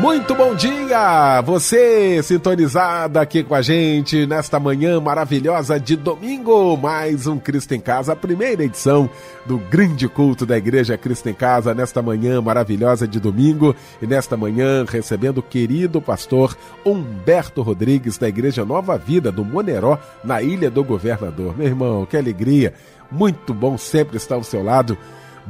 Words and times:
Muito 0.00 0.34
bom 0.34 0.54
dia! 0.54 1.42
Você 1.42 2.22
sintonizado 2.22 3.18
aqui 3.18 3.44
com 3.44 3.54
a 3.54 3.60
gente 3.60 4.24
nesta 4.26 4.58
manhã 4.58 4.98
maravilhosa 4.98 5.78
de 5.78 5.94
domingo. 5.94 6.74
Mais 6.78 7.26
um 7.26 7.38
Cristo 7.38 7.74
em 7.74 7.80
Casa, 7.80 8.14
a 8.14 8.16
primeira 8.16 8.64
edição 8.64 9.10
do 9.44 9.58
grande 9.58 10.08
culto 10.08 10.46
da 10.46 10.56
Igreja 10.56 10.96
Cristo 10.96 11.28
em 11.28 11.34
Casa, 11.34 11.74
nesta 11.74 12.00
manhã 12.00 12.40
maravilhosa 12.40 13.06
de 13.06 13.20
domingo. 13.20 13.76
E 14.00 14.06
nesta 14.06 14.38
manhã 14.38 14.86
recebendo 14.88 15.38
o 15.38 15.42
querido 15.42 16.00
pastor 16.00 16.56
Humberto 16.82 17.60
Rodrigues, 17.60 18.16
da 18.16 18.26
Igreja 18.26 18.64
Nova 18.64 18.96
Vida, 18.96 19.30
do 19.30 19.44
Moneró, 19.44 19.98
na 20.24 20.40
Ilha 20.40 20.70
do 20.70 20.82
Governador. 20.82 21.54
Meu 21.58 21.66
irmão, 21.66 22.06
que 22.06 22.16
alegria! 22.16 22.72
Muito 23.12 23.52
bom 23.52 23.76
sempre 23.76 24.16
estar 24.16 24.36
ao 24.36 24.44
seu 24.44 24.64
lado 24.64 24.96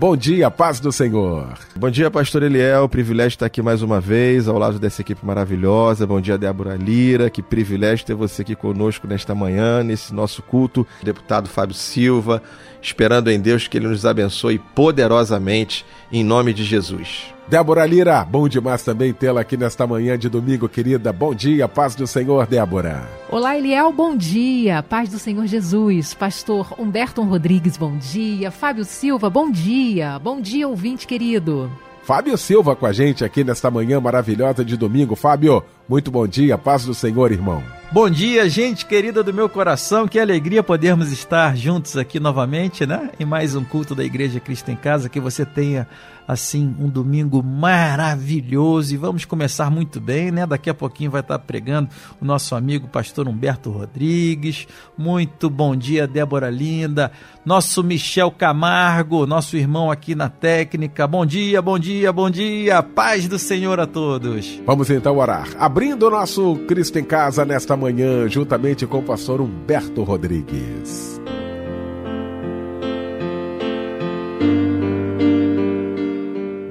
Bom 0.00 0.16
dia, 0.16 0.50
paz 0.50 0.80
do 0.80 0.90
Senhor. 0.90 1.58
Bom 1.76 1.90
dia, 1.90 2.10
pastor 2.10 2.42
Eliel. 2.42 2.88
Privilégio 2.88 3.36
estar 3.36 3.44
aqui 3.44 3.60
mais 3.60 3.82
uma 3.82 4.00
vez, 4.00 4.48
ao 4.48 4.56
lado 4.56 4.78
dessa 4.78 5.02
equipe 5.02 5.26
maravilhosa. 5.26 6.06
Bom 6.06 6.18
dia, 6.22 6.38
Débora 6.38 6.74
Lira. 6.74 7.28
Que 7.28 7.42
privilégio 7.42 8.06
ter 8.06 8.14
você 8.14 8.40
aqui 8.40 8.56
conosco 8.56 9.06
nesta 9.06 9.34
manhã, 9.34 9.84
nesse 9.84 10.14
nosso 10.14 10.40
culto. 10.40 10.86
Deputado 11.02 11.50
Fábio 11.50 11.74
Silva, 11.74 12.42
esperando 12.80 13.30
em 13.30 13.38
Deus 13.38 13.68
que 13.68 13.76
ele 13.76 13.88
nos 13.88 14.06
abençoe 14.06 14.58
poderosamente, 14.74 15.84
em 16.10 16.24
nome 16.24 16.54
de 16.54 16.64
Jesus. 16.64 17.34
Débora 17.50 17.84
Lira, 17.84 18.24
bom 18.24 18.48
demais 18.48 18.80
também 18.84 19.12
tê-la 19.12 19.40
aqui 19.40 19.56
nesta 19.56 19.84
manhã 19.84 20.16
de 20.16 20.28
domingo, 20.28 20.68
querida. 20.68 21.12
Bom 21.12 21.34
dia, 21.34 21.66
paz 21.66 21.96
do 21.96 22.06
Senhor, 22.06 22.46
Débora. 22.46 23.02
Olá, 23.28 23.58
Eliel, 23.58 23.92
bom 23.92 24.16
dia. 24.16 24.84
Paz 24.84 25.08
do 25.08 25.18
Senhor 25.18 25.44
Jesus. 25.48 26.14
Pastor 26.14 26.72
Humberto 26.78 27.20
Rodrigues, 27.22 27.76
bom 27.76 27.98
dia. 27.98 28.52
Fábio 28.52 28.84
Silva, 28.84 29.28
bom 29.28 29.50
dia. 29.50 30.16
Bom 30.20 30.40
dia, 30.40 30.68
ouvinte 30.68 31.08
querido. 31.08 31.68
Fábio 32.04 32.38
Silva 32.38 32.76
com 32.76 32.86
a 32.86 32.92
gente 32.92 33.24
aqui 33.24 33.42
nesta 33.42 33.68
manhã 33.68 34.00
maravilhosa 34.00 34.64
de 34.64 34.76
domingo. 34.76 35.16
Fábio, 35.16 35.62
muito 35.88 36.08
bom 36.08 36.28
dia, 36.28 36.56
paz 36.56 36.84
do 36.84 36.94
Senhor, 36.94 37.32
irmão. 37.32 37.62
Bom 37.92 38.08
dia, 38.08 38.48
gente 38.48 38.86
querida 38.86 39.22
do 39.22 39.34
meu 39.34 39.48
coração. 39.48 40.06
Que 40.06 40.20
alegria 40.20 40.62
podermos 40.62 41.10
estar 41.10 41.56
juntos 41.56 41.96
aqui 41.96 42.20
novamente, 42.20 42.86
né? 42.86 43.10
Em 43.18 43.24
mais 43.24 43.56
um 43.56 43.64
culto 43.64 43.96
da 43.96 44.04
Igreja 44.04 44.38
Cristo 44.38 44.70
em 44.70 44.76
Casa. 44.76 45.08
Que 45.08 45.18
você 45.18 45.44
tenha 45.44 45.88
assim 46.30 46.74
um 46.78 46.88
domingo 46.88 47.42
maravilhoso 47.42 48.94
e 48.94 48.96
vamos 48.96 49.24
começar 49.24 49.70
muito 49.70 50.00
bem, 50.00 50.30
né? 50.30 50.46
Daqui 50.46 50.70
a 50.70 50.74
pouquinho 50.74 51.10
vai 51.10 51.20
estar 51.20 51.38
pregando 51.40 51.90
o 52.20 52.24
nosso 52.24 52.54
amigo 52.54 52.86
pastor 52.86 53.26
Humberto 53.26 53.70
Rodrigues. 53.70 54.66
Muito 54.96 55.50
bom 55.50 55.74
dia, 55.74 56.06
Débora 56.06 56.48
Linda, 56.48 57.10
nosso 57.44 57.82
Michel 57.82 58.30
Camargo, 58.30 59.26
nosso 59.26 59.56
irmão 59.56 59.90
aqui 59.90 60.14
na 60.14 60.28
técnica. 60.28 61.06
Bom 61.06 61.26
dia, 61.26 61.60
bom 61.60 61.78
dia, 61.78 62.12
bom 62.12 62.30
dia. 62.30 62.82
Paz 62.82 63.26
do 63.26 63.38
Senhor 63.38 63.80
a 63.80 63.86
todos. 63.86 64.60
Vamos 64.64 64.88
então 64.88 65.18
orar. 65.18 65.48
Abrindo 65.58 66.06
o 66.06 66.10
nosso 66.10 66.56
Cristo 66.68 66.98
em 66.98 67.04
Casa 67.04 67.44
nesta 67.44 67.76
manhã, 67.76 68.28
juntamente 68.28 68.86
com 68.86 68.98
o 68.98 69.02
pastor 69.02 69.40
Humberto 69.40 70.04
Rodrigues. 70.04 71.20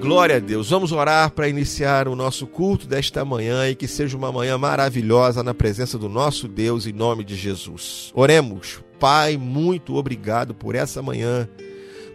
Glória 0.10 0.38
a 0.38 0.40
Deus. 0.40 0.72
Vamos 0.72 0.92
orar 0.92 1.30
para 1.30 1.48
iniciar 1.48 2.08
o 2.08 2.16
nosso 2.16 2.48
culto 2.48 2.88
desta 2.88 3.24
manhã 3.24 3.70
e 3.70 3.76
que 3.76 3.88
seja 3.88 4.18
uma 4.18 4.32
manhã 4.32 4.58
maravilhosa 4.58 5.44
na 5.44 5.54
presença 5.54 6.00
do 6.00 6.10
nosso 6.10 6.48
Deus 6.48 6.88
em 6.88 6.92
nome 6.92 7.24
de 7.24 7.36
Jesus. 7.36 8.12
Oremos. 8.16 8.82
Pai, 9.00 9.38
muito 9.38 9.96
obrigado 9.96 10.56
por 10.56 10.74
essa 10.74 11.00
manhã. 11.00 11.48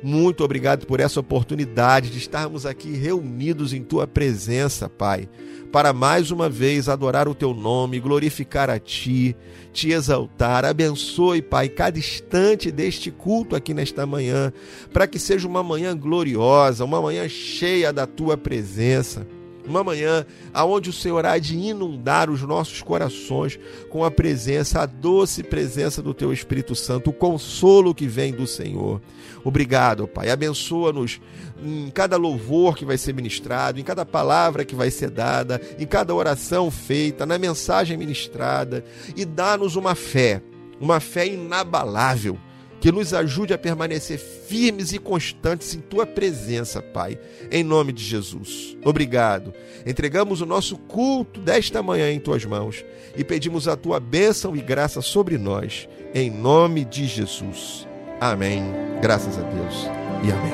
Muito 0.05 0.45
obrigado 0.45 0.87
por 0.87 1.01
essa 1.01 1.19
oportunidade 1.19 2.11
de 2.11 2.19
estarmos 2.19 2.67
aqui 2.67 2.93
reunidos 2.93 3.73
em 3.73 3.83
tua 3.83 4.07
presença, 4.07 4.89
Pai 4.89 5.29
para 5.75 5.93
mais 5.93 6.31
uma 6.31 6.49
vez 6.49 6.89
adorar 6.89 7.27
o 7.27 7.35
teu 7.35 7.53
nome, 7.53 7.99
glorificar 7.99 8.71
a 8.71 8.79
ti, 8.79 9.35
te 9.73 9.91
exaltar. 9.91 10.65
Abençoe, 10.65 11.43
Pai, 11.43 11.69
cada 11.69 11.99
instante 11.99 12.71
deste 12.71 13.11
culto 13.11 13.57
aqui 13.57 13.75
nesta 13.75 14.07
manhã, 14.07 14.53
para 14.93 15.09
que 15.09 15.19
seja 15.19 15.49
uma 15.49 15.65
manhã 15.65 15.97
gloriosa, 15.97 16.85
uma 16.85 17.03
manhã 17.03 17.29
cheia 17.29 17.93
da 17.93 18.07
tua 18.07 18.37
presença. 18.37 19.27
Uma 19.67 19.83
manhã 19.83 20.27
aonde 20.53 20.91
o 20.91 20.93
Senhor 20.93 21.25
há 21.25 21.39
de 21.39 21.57
inundar 21.57 22.29
os 22.29 22.43
nossos 22.43 22.83
corações 22.83 23.59
com 23.89 24.05
a 24.05 24.11
presença, 24.11 24.83
a 24.83 24.87
doce 24.87 25.43
presença 25.43 26.03
do 26.03 26.13
Teu 26.13 26.33
Espírito 26.33 26.75
Santo, 26.75 27.11
o 27.11 27.13
consolo 27.13 27.95
que 27.95 28.07
vem 28.07 28.33
do 28.33 28.47
Senhor. 28.47 29.01
Obrigado, 29.43 30.07
Pai. 30.07 30.31
Abençoa-nos 30.31 31.21
em 31.63 31.91
cada 31.91 32.17
louvor 32.17 32.77
que 32.77 32.85
vai 32.85 32.99
ser 32.99 33.15
ministrado, 33.15 33.81
em 33.81 33.85
cada 33.85 34.05
palavra 34.05 34.65
que 34.65 34.75
vai 34.75 34.91
ser 34.91 35.11
dada, 35.11 35.61
em 35.79 35.87
cada 35.87 36.15
oração 36.15 36.71
feita, 36.71 37.25
na 37.25 37.39
mensagem 37.39 37.97
ministrada 37.97 38.85
e 39.17 39.25
dá-nos 39.25 39.77
uma 39.77 39.95
fé, 39.95 40.43
uma 40.81 41.01
fé 41.01 41.27
inabalável 41.27 42.39
que 42.85 42.93
nos 42.93 43.15
ajude 43.15 43.55
a 43.55 43.57
permanecer 43.57 44.19
firmes 44.19 44.93
e 44.93 44.99
constantes 44.99 45.75
em 45.75 45.81
tua 45.81 46.05
presença, 46.05 46.83
Pai, 46.83 47.19
em 47.51 47.65
nome 47.65 47.95
de 47.95 48.05
Jesus. 48.05 48.77
Obrigado. 48.85 49.55
Entregamos 49.87 50.43
o 50.43 50.47
nosso 50.47 50.77
culto 50.77 51.41
desta 51.41 51.83
manhã 51.83 52.13
em 52.13 52.21
tuas 52.21 52.45
mãos 52.45 52.85
e 53.17 53.25
pedimos 53.25 53.67
a 53.69 53.75
tua 53.75 53.99
bênção 53.99 54.55
e 54.55 54.61
graça 54.61 55.01
sobre 55.01 55.39
nós, 55.39 55.89
em 56.15 56.29
nome 56.29 56.85
de 56.85 57.07
Jesus. 57.07 57.89
Amém. 58.21 58.63
Graças 59.01 59.39
a 59.39 59.43
Deus 59.45 59.89
e 60.23 60.31
amém. 60.31 60.53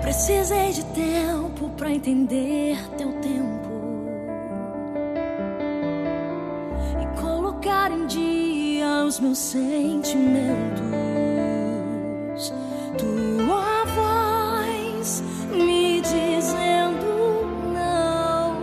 Precisei 0.00 0.72
de 0.72 0.84
tempo 0.94 1.68
para 1.76 1.90
entender 1.90 2.78
teu 2.96 3.12
colocar 7.66 7.90
em 7.90 8.06
dia 8.06 9.04
os 9.04 9.18
meus 9.18 9.38
sentimentos. 9.38 10.84
Tua 12.96 13.84
voz 13.84 15.22
me 15.50 16.00
dizendo 16.00 17.44
não 17.74 18.62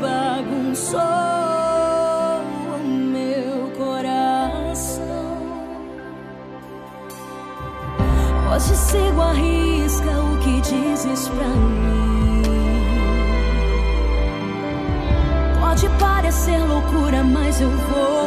bagunçou 0.00 1.00
meu 2.86 3.70
coração. 3.76 5.08
Hoje 8.54 8.76
sigo 8.76 9.20
a 9.20 9.32
risca 9.32 10.10
o 10.10 10.38
que 10.38 10.60
dizes 10.60 11.28
pra 11.28 11.48
mim. 11.48 11.87
Eu 17.60 17.70
vou 17.70 18.17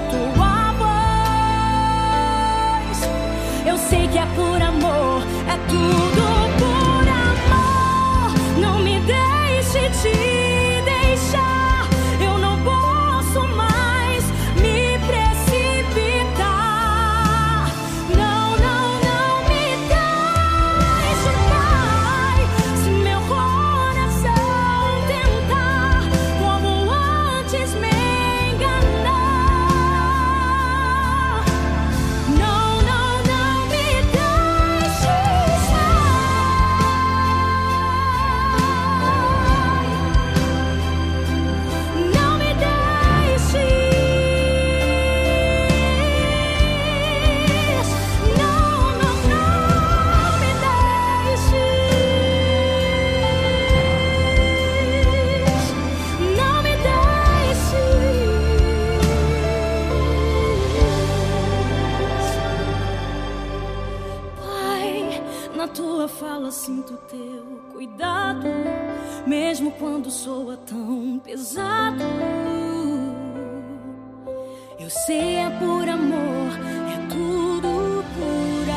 tua 0.00 0.72
voz. 2.84 2.98
Eu 3.66 3.76
sei 3.76 4.08
que 4.08 4.18
é 4.18 4.26
por 4.34 4.62
amor, 4.62 5.22
é 5.46 5.56
tudo 5.68 6.07
Eu 74.88 74.94
é 75.14 75.50
por 75.58 75.86
amor, 75.86 76.50
é 76.88 76.96
tudo 77.10 78.02
por 78.14 78.70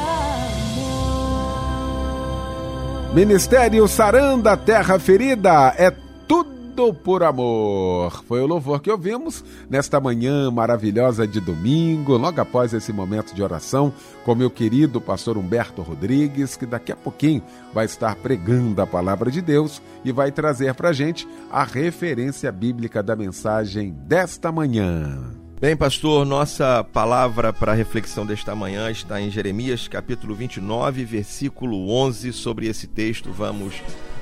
amor. 3.06 3.16
Ministério 3.16 3.88
Saranda 3.88 4.58
Terra 4.58 5.00
Ferida 5.00 5.74
é 5.78 5.90
tudo 6.28 6.94
por 6.94 7.24
amor. 7.24 8.26
Foi 8.26 8.42
o 8.42 8.46
louvor 8.46 8.82
que 8.82 8.92
ouvimos 8.92 9.42
nesta 9.70 10.02
manhã 10.02 10.52
maravilhosa 10.52 11.26
de 11.26 11.40
domingo, 11.40 12.18
logo 12.18 12.42
após 12.42 12.74
esse 12.74 12.92
momento 12.92 13.34
de 13.34 13.42
oração, 13.42 13.94
com 14.26 14.36
meu 14.36 14.50
querido 14.50 15.00
pastor 15.00 15.38
Humberto 15.38 15.82
Rodrigues, 15.82 16.58
que 16.58 16.66
daqui 16.66 16.92
a 16.92 16.96
pouquinho 16.98 17.42
vai 17.74 17.86
estar 17.86 18.18
pregando 18.18 18.82
a 18.82 18.88
palavra 18.88 19.32
de 19.32 19.42
Deus 19.42 19.82
e 20.04 20.12
vai 20.12 20.30
trazer 20.30 20.74
para 20.74 20.92
gente 20.92 21.26
a 21.50 21.64
referência 21.64 22.52
bíblica 22.52 23.02
da 23.02 23.16
mensagem 23.16 23.94
desta 24.06 24.52
manhã. 24.52 25.41
Bem, 25.62 25.78
pastor, 25.78 26.26
nossa 26.26 26.84
palavra 26.84 27.54
para 27.54 27.76
reflexão 27.76 28.26
desta 28.26 28.56
manhã 28.56 28.90
está 28.90 29.22
em 29.22 29.30
Jeremias, 29.30 29.88
capítulo 29.88 30.34
29, 30.34 31.06
versículo 31.06 31.88
11. 31.92 32.34
Sobre 32.34 32.66
esse 32.66 32.88
texto, 32.88 33.32
vamos 33.32 33.76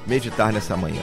meditar 0.06 0.52
nessa 0.52 0.76
manhã. 0.76 1.02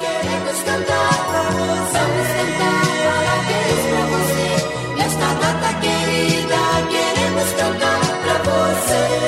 Queremos 0.00 0.62
cantar, 0.64 1.10
vamos 1.30 1.88
cantar, 1.92 2.82
parabéns 3.04 3.80
pra 3.86 4.06
você. 4.10 4.96
Nesta 4.96 5.34
data 5.34 5.70
querida, 5.82 6.58
queremos 6.90 7.52
cantar 7.52 8.00
pra 8.20 8.38
você. 8.42 9.27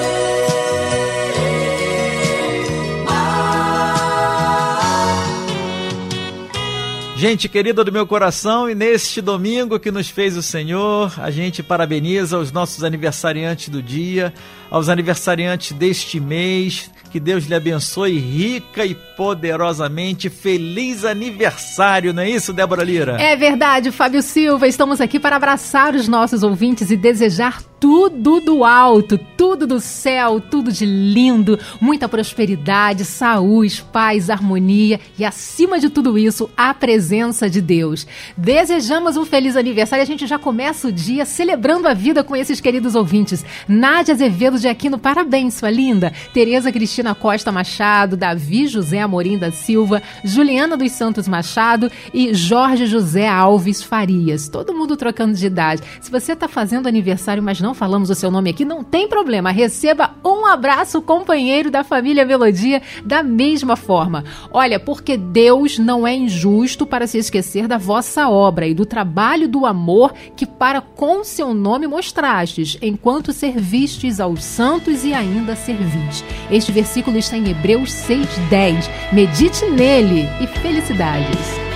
Gente 7.21 7.51
querida 7.51 7.85
do 7.85 7.93
meu 7.93 8.07
coração, 8.07 8.71
e 8.71 8.75
neste 8.75 9.21
domingo 9.21 9.79
que 9.79 9.91
nos 9.91 10.09
fez 10.09 10.39
o 10.39 10.43
Senhor, 10.43 11.13
a 11.21 11.31
gente 11.31 11.63
parabeniza 11.63 12.39
os 12.39 12.51
nossos 12.51 12.83
aniversariantes 12.83 13.69
do 13.69 13.83
dia, 13.83 14.33
aos 14.71 14.89
aniversariantes 14.89 15.73
deste 15.73 16.21
mês. 16.21 16.91
Que 17.11 17.19
Deus 17.19 17.45
lhe 17.45 17.55
abençoe 17.55 18.19
rica 18.19 18.87
e 18.87 18.95
poderosamente. 18.95 20.31
Feliz 20.31 21.05
aniversário, 21.05 22.13
não 22.13 22.23
é 22.23 22.31
isso, 22.31 22.53
Débora 22.53 22.85
Lira? 22.85 23.21
É 23.21 23.35
verdade, 23.35 23.91
Fábio 23.91 24.23
Silva. 24.23 24.69
Estamos 24.69 25.01
aqui 25.01 25.19
para 25.19 25.35
abraçar 25.35 25.95
os 25.97 26.07
nossos 26.07 26.45
ouvintes 26.45 26.91
e 26.91 26.97
desejar 26.97 27.61
tudo 27.81 28.41
do 28.41 28.63
alto, 28.63 29.19
tudo 29.37 29.67
do 29.67 29.81
céu, 29.81 30.39
tudo 30.39 30.71
de 30.71 30.85
lindo, 30.85 31.59
muita 31.81 32.09
prosperidade, 32.09 33.07
saúde, 33.07 33.83
paz, 33.91 34.29
harmonia 34.29 35.01
e, 35.19 35.25
acima 35.25 35.81
de 35.81 35.89
tudo 35.89 36.19
isso, 36.19 36.51
a 36.55 36.75
presença 36.75 37.49
de 37.49 37.63
Deus. 37.63 38.07
Desejamos 38.37 39.17
um 39.17 39.25
feliz 39.25 39.57
aniversário 39.57 40.03
a 40.03 40.07
gente 40.07 40.27
já 40.27 40.39
começa 40.39 40.89
o 40.89 40.93
dia 40.93 41.25
celebrando 41.25 41.89
a 41.89 41.95
vida 41.95 42.23
com 42.23 42.37
esses 42.37 42.61
queridos 42.61 42.95
ouvintes. 42.95 43.45
Nádia 43.67 44.15
Azevedo 44.15 44.59
de 44.61 44.69
Aquino, 44.69 44.99
parabéns, 44.99 45.55
sua 45.55 45.71
linda. 45.71 46.13
Tereza 46.33 46.71
Cristina 46.71 47.15
Costa 47.15 47.51
Machado, 47.51 48.17
Davi 48.17 48.67
José 48.67 49.01
Amorim 49.01 49.39
da 49.39 49.51
Silva, 49.51 50.03
Juliana 50.23 50.77
dos 50.77 50.93
Santos 50.93 51.27
Machado 51.27 51.91
e 52.13 52.35
Jorge 52.35 52.87
José 52.87 53.27
Alves 53.27 53.83
Farias. 53.83 54.49
Todo 54.49 54.75
mundo 54.75 54.97
trocando 54.97 55.35
de 55.35 55.47
idade. 55.47 55.83
Se 56.01 56.11
você 56.11 56.33
está 56.33 56.47
fazendo 56.47 56.87
aniversário, 56.87 57.43
mas 57.43 57.61
não 57.61 57.75
falamos 57.75 58.11
o 58.11 58.15
seu 58.15 58.31
nome 58.31 58.51
aqui, 58.51 58.65
não 58.65 58.85
tem 58.85 59.09
problema. 59.09 59.51
Receba 59.51 60.15
um 60.25 60.47
abraço, 60.47 61.01
companheiro 61.03 61.71
da 61.71 61.83
família 61.83 62.25
Melodia, 62.25 62.83
da 63.05 63.23
mesma 63.23 63.77
forma. 63.77 64.25
Olha, 64.53 64.79
porque 64.79 65.17
Deus 65.17 65.79
não 65.79 66.07
é 66.07 66.15
injusto 66.15 66.87
para 66.87 67.07
se 67.07 67.19
esquecer 67.19 67.67
da 67.67 67.79
vossa 67.79 68.29
obra 68.29 68.67
e 68.67 68.75
do 68.75 68.85
trabalho 68.85 69.49
do 69.49 69.65
amor 69.65 70.13
que 70.37 70.47
para 70.47 70.81
com 70.81 71.25
seu 71.25 71.55
nome 71.55 71.87
mostrastes, 71.87 72.77
enquanto 72.83 73.33
servistes 73.33 74.21
aos 74.21 74.45
santos 74.51 75.05
e 75.05 75.15
ainda 75.15 75.55
servis. 75.55 76.25
Este 76.51 76.73
versículo 76.73 77.17
está 77.17 77.37
em 77.37 77.49
Hebreus 77.49 77.93
6:10. 77.93 78.91
Medite 79.13 79.65
nele 79.67 80.29
e 80.41 80.47
felicidades. 80.47 81.70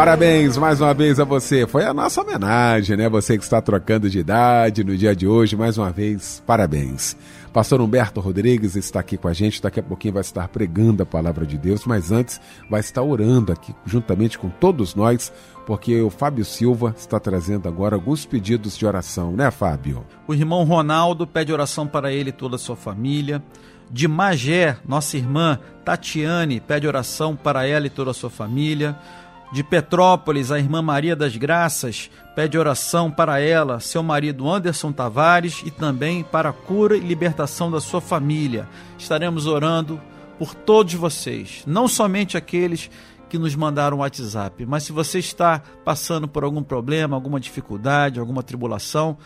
Parabéns 0.00 0.56
mais 0.56 0.80
uma 0.80 0.94
vez 0.94 1.20
a 1.20 1.24
você. 1.24 1.66
Foi 1.66 1.84
a 1.84 1.92
nossa 1.92 2.22
homenagem, 2.22 2.96
né? 2.96 3.06
Você 3.10 3.36
que 3.36 3.44
está 3.44 3.60
trocando 3.60 4.08
de 4.08 4.20
idade 4.20 4.82
no 4.82 4.96
dia 4.96 5.14
de 5.14 5.26
hoje, 5.26 5.54
mais 5.54 5.76
uma 5.76 5.90
vez, 5.90 6.42
parabéns. 6.46 7.14
Pastor 7.52 7.82
Humberto 7.82 8.18
Rodrigues 8.18 8.76
está 8.76 9.00
aqui 9.00 9.18
com 9.18 9.28
a 9.28 9.34
gente, 9.34 9.60
daqui 9.60 9.78
a 9.78 9.82
pouquinho 9.82 10.14
vai 10.14 10.22
estar 10.22 10.48
pregando 10.48 11.02
a 11.02 11.06
palavra 11.06 11.44
de 11.44 11.58
Deus, 11.58 11.84
mas 11.84 12.10
antes 12.10 12.40
vai 12.70 12.80
estar 12.80 13.02
orando 13.02 13.52
aqui 13.52 13.74
juntamente 13.84 14.38
com 14.38 14.48
todos 14.48 14.94
nós, 14.94 15.30
porque 15.66 16.00
o 16.00 16.08
Fábio 16.08 16.46
Silva 16.46 16.94
está 16.96 17.20
trazendo 17.20 17.68
agora 17.68 17.94
alguns 17.94 18.24
pedidos 18.24 18.78
de 18.78 18.86
oração, 18.86 19.32
né, 19.32 19.50
Fábio? 19.50 20.06
O 20.26 20.32
irmão 20.32 20.64
Ronaldo 20.64 21.26
pede 21.26 21.52
oração 21.52 21.86
para 21.86 22.10
ele 22.10 22.30
e 22.30 22.32
toda 22.32 22.56
a 22.56 22.58
sua 22.58 22.74
família. 22.74 23.42
De 23.90 24.08
Magé, 24.08 24.78
nossa 24.88 25.18
irmã 25.18 25.58
Tatiane 25.84 26.58
pede 26.58 26.86
oração 26.86 27.36
para 27.36 27.66
ela 27.66 27.86
e 27.86 27.90
toda 27.90 28.12
a 28.12 28.14
sua 28.14 28.30
família. 28.30 28.96
De 29.52 29.64
Petrópolis, 29.64 30.52
a 30.52 30.58
irmã 30.60 30.80
Maria 30.80 31.16
das 31.16 31.36
Graças 31.36 32.08
pede 32.36 32.56
oração 32.56 33.10
para 33.10 33.40
ela, 33.40 33.80
seu 33.80 34.00
marido 34.00 34.48
Anderson 34.48 34.92
Tavares 34.92 35.60
e 35.64 35.72
também 35.72 36.22
para 36.22 36.50
a 36.50 36.52
cura 36.52 36.96
e 36.96 37.00
libertação 37.00 37.68
da 37.68 37.80
sua 37.80 38.00
família. 38.00 38.68
Estaremos 38.96 39.46
orando 39.46 40.00
por 40.38 40.54
todos 40.54 40.94
vocês, 40.94 41.64
não 41.66 41.88
somente 41.88 42.36
aqueles 42.36 42.88
que 43.28 43.38
nos 43.38 43.56
mandaram 43.56 43.96
o 43.96 44.00
WhatsApp, 44.00 44.64
mas 44.66 44.84
se 44.84 44.92
você 44.92 45.18
está 45.18 45.60
passando 45.84 46.28
por 46.28 46.44
algum 46.44 46.62
problema, 46.62 47.16
alguma 47.16 47.40
dificuldade, 47.40 48.20
alguma 48.20 48.44
tribulação, 48.44 49.18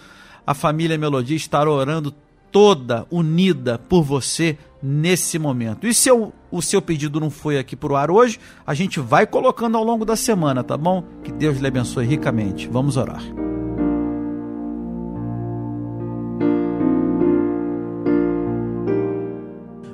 a 0.46 0.54
família 0.54 0.96
Melodia 0.96 1.36
estará 1.36 1.70
orando 1.70 2.14
toda 2.54 3.04
unida 3.10 3.76
por 3.76 4.04
você 4.04 4.56
nesse 4.80 5.40
momento. 5.40 5.88
E 5.88 5.92
se 5.92 6.08
eu, 6.08 6.32
o 6.52 6.62
seu 6.62 6.80
pedido 6.80 7.18
não 7.18 7.28
foi 7.28 7.58
aqui 7.58 7.74
pro 7.74 7.96
ar 7.96 8.12
hoje, 8.12 8.38
a 8.64 8.72
gente 8.72 9.00
vai 9.00 9.26
colocando 9.26 9.76
ao 9.76 9.82
longo 9.82 10.04
da 10.04 10.14
semana, 10.14 10.62
tá 10.62 10.76
bom? 10.76 11.02
Que 11.24 11.32
Deus 11.32 11.58
lhe 11.58 11.66
abençoe 11.66 12.06
ricamente. 12.06 12.68
Vamos 12.68 12.96
orar. 12.96 13.24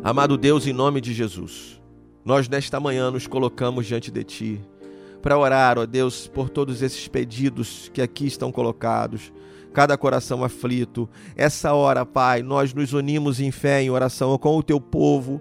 Amado 0.04 0.36
Deus, 0.36 0.66
em 0.66 0.74
nome 0.74 1.00
de 1.00 1.14
Jesus, 1.14 1.80
nós 2.22 2.46
nesta 2.46 2.78
manhã 2.78 3.10
nos 3.10 3.26
colocamos 3.26 3.86
diante 3.86 4.10
de 4.10 4.22
Ti 4.22 4.60
para 5.22 5.38
orar, 5.38 5.78
ó 5.78 5.86
Deus, 5.86 6.26
por 6.26 6.50
todos 6.50 6.82
esses 6.82 7.08
pedidos 7.08 7.90
que 7.94 8.02
aqui 8.02 8.26
estão 8.26 8.52
colocados, 8.52 9.32
cada 9.72 9.96
coração 9.96 10.44
aflito. 10.44 11.08
Essa 11.36 11.72
hora, 11.72 12.04
Pai, 12.04 12.42
nós 12.42 12.74
nos 12.74 12.92
unimos 12.92 13.40
em 13.40 13.50
fé, 13.50 13.82
em 13.82 13.90
oração 13.90 14.36
com 14.38 14.56
o 14.56 14.62
Teu 14.62 14.80
povo 14.80 15.40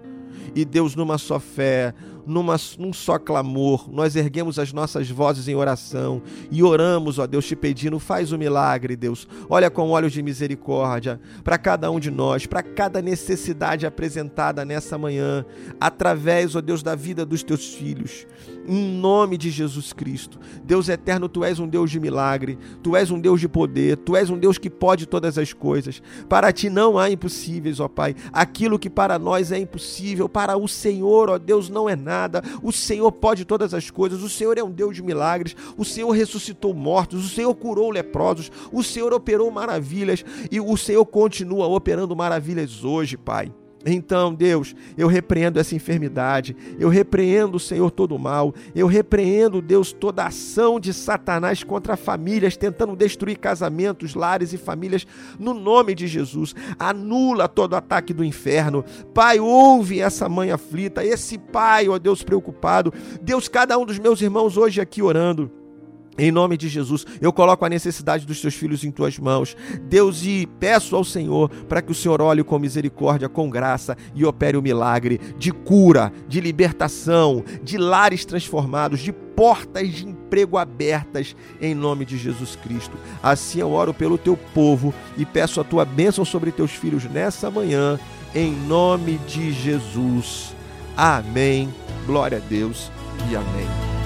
e 0.54 0.64
Deus, 0.64 0.94
numa 0.94 1.18
só 1.18 1.38
fé, 1.38 1.94
numa, 2.30 2.56
num 2.78 2.92
só 2.92 3.18
clamor, 3.18 3.92
nós 3.92 4.14
erguemos 4.14 4.58
as 4.58 4.72
nossas 4.72 5.10
vozes 5.10 5.48
em 5.48 5.54
oração 5.56 6.22
e 6.50 6.62
oramos, 6.62 7.18
ó 7.18 7.26
Deus, 7.26 7.44
te 7.44 7.56
pedindo, 7.56 7.98
faz 7.98 8.30
o 8.30 8.38
milagre, 8.38 8.94
Deus. 8.94 9.26
Olha 9.48 9.68
com 9.68 9.90
olhos 9.90 10.12
de 10.12 10.22
misericórdia 10.22 11.20
para 11.42 11.58
cada 11.58 11.90
um 11.90 11.98
de 11.98 12.10
nós, 12.10 12.46
para 12.46 12.62
cada 12.62 13.02
necessidade 13.02 13.84
apresentada 13.84 14.64
nessa 14.64 14.96
manhã, 14.96 15.44
através, 15.80 16.54
ó 16.54 16.60
Deus, 16.60 16.82
da 16.82 16.94
vida 16.94 17.26
dos 17.26 17.42
teus 17.42 17.74
filhos. 17.74 18.26
Em 18.66 18.92
nome 18.92 19.36
de 19.36 19.50
Jesus 19.50 19.92
Cristo. 19.92 20.38
Deus 20.62 20.88
eterno, 20.88 21.28
tu 21.28 21.42
és 21.42 21.58
um 21.58 21.66
Deus 21.66 21.90
de 21.90 21.98
milagre, 21.98 22.56
tu 22.82 22.94
és 22.94 23.10
um 23.10 23.18
Deus 23.18 23.40
de 23.40 23.48
poder, 23.48 23.96
tu 23.96 24.14
és 24.14 24.30
um 24.30 24.38
Deus 24.38 24.56
que 24.56 24.70
pode 24.70 25.06
todas 25.06 25.36
as 25.36 25.52
coisas. 25.52 26.00
Para 26.28 26.52
ti 26.52 26.70
não 26.70 26.96
há 26.96 27.10
impossíveis, 27.10 27.80
ó 27.80 27.88
Pai. 27.88 28.14
Aquilo 28.32 28.78
que 28.78 28.88
para 28.88 29.18
nós 29.18 29.50
é 29.50 29.58
impossível, 29.58 30.28
para 30.28 30.56
o 30.56 30.68
Senhor, 30.68 31.28
ó 31.28 31.36
Deus, 31.36 31.68
não 31.68 31.88
é 31.88 31.96
nada. 31.96 32.19
O 32.62 32.72
Senhor 32.72 33.10
pode 33.12 33.44
todas 33.44 33.72
as 33.72 33.90
coisas. 33.90 34.22
O 34.22 34.28
Senhor 34.28 34.58
é 34.58 34.62
um 34.62 34.70
Deus 34.70 34.96
de 34.96 35.02
milagres. 35.02 35.56
O 35.76 35.84
Senhor 35.84 36.10
ressuscitou 36.10 36.74
mortos. 36.74 37.24
O 37.24 37.28
Senhor 37.28 37.54
curou 37.54 37.90
leprosos. 37.90 38.50
O 38.72 38.82
Senhor 38.82 39.12
operou 39.12 39.50
maravilhas. 39.50 40.24
E 40.50 40.60
o 40.60 40.76
Senhor 40.76 41.04
continua 41.06 41.66
operando 41.66 42.16
maravilhas 42.16 42.84
hoje, 42.84 43.16
Pai. 43.16 43.52
Então, 43.84 44.34
Deus, 44.34 44.74
eu 44.96 45.08
repreendo 45.08 45.58
essa 45.58 45.74
enfermidade, 45.74 46.54
eu 46.78 46.90
repreendo, 46.90 47.58
Senhor, 47.58 47.90
todo 47.90 48.14
o 48.14 48.18
mal, 48.18 48.54
eu 48.74 48.86
repreendo, 48.86 49.62
Deus, 49.62 49.90
toda 49.90 50.26
ação 50.26 50.78
de 50.78 50.92
Satanás 50.92 51.64
contra 51.64 51.96
famílias, 51.96 52.58
tentando 52.58 52.94
destruir 52.94 53.38
casamentos, 53.38 54.14
lares 54.14 54.52
e 54.52 54.58
famílias, 54.58 55.06
no 55.38 55.54
nome 55.54 55.94
de 55.94 56.06
Jesus. 56.06 56.54
Anula 56.78 57.48
todo 57.48 57.74
ataque 57.74 58.12
do 58.12 58.22
inferno. 58.22 58.84
Pai, 59.14 59.40
ouve 59.40 60.00
essa 60.00 60.28
mãe 60.28 60.50
aflita, 60.50 61.02
esse 61.02 61.38
pai, 61.38 61.88
ó 61.88 61.98
Deus, 61.98 62.22
preocupado. 62.22 62.92
Deus, 63.22 63.48
cada 63.48 63.78
um 63.78 63.86
dos 63.86 63.98
meus 63.98 64.20
irmãos 64.20 64.58
hoje 64.58 64.80
aqui 64.80 65.00
orando. 65.00 65.59
Em 66.20 66.30
nome 66.30 66.58
de 66.58 66.68
Jesus, 66.68 67.06
eu 67.18 67.32
coloco 67.32 67.64
a 67.64 67.68
necessidade 67.70 68.26
dos 68.26 68.42
teus 68.42 68.54
filhos 68.54 68.84
em 68.84 68.90
tuas 68.90 69.18
mãos. 69.18 69.56
Deus, 69.84 70.22
e 70.22 70.46
peço 70.60 70.94
ao 70.94 71.02
Senhor 71.02 71.48
para 71.66 71.80
que 71.80 71.90
o 71.90 71.94
Senhor 71.94 72.20
olhe 72.20 72.44
com 72.44 72.58
misericórdia, 72.58 73.26
com 73.26 73.48
graça 73.48 73.96
e 74.14 74.22
opere 74.22 74.58
o 74.58 74.62
milagre 74.62 75.18
de 75.38 75.50
cura, 75.50 76.12
de 76.28 76.38
libertação, 76.38 77.42
de 77.62 77.78
lares 77.78 78.26
transformados, 78.26 79.00
de 79.00 79.14
portas 79.14 79.88
de 79.94 80.06
emprego 80.06 80.58
abertas 80.58 81.34
em 81.58 81.74
nome 81.74 82.04
de 82.04 82.18
Jesus 82.18 82.54
Cristo. 82.54 82.98
Assim 83.22 83.60
eu 83.60 83.70
oro 83.70 83.94
pelo 83.94 84.18
teu 84.18 84.36
povo 84.36 84.92
e 85.16 85.24
peço 85.24 85.58
a 85.58 85.64
tua 85.64 85.86
bênção 85.86 86.22
sobre 86.22 86.52
teus 86.52 86.72
filhos 86.72 87.04
nessa 87.04 87.50
manhã, 87.50 87.98
em 88.34 88.52
nome 88.52 89.16
de 89.26 89.52
Jesus. 89.52 90.54
Amém. 90.94 91.70
Glória 92.04 92.36
a 92.36 92.40
Deus 92.46 92.90
e 93.30 93.34
amém. 93.34 93.99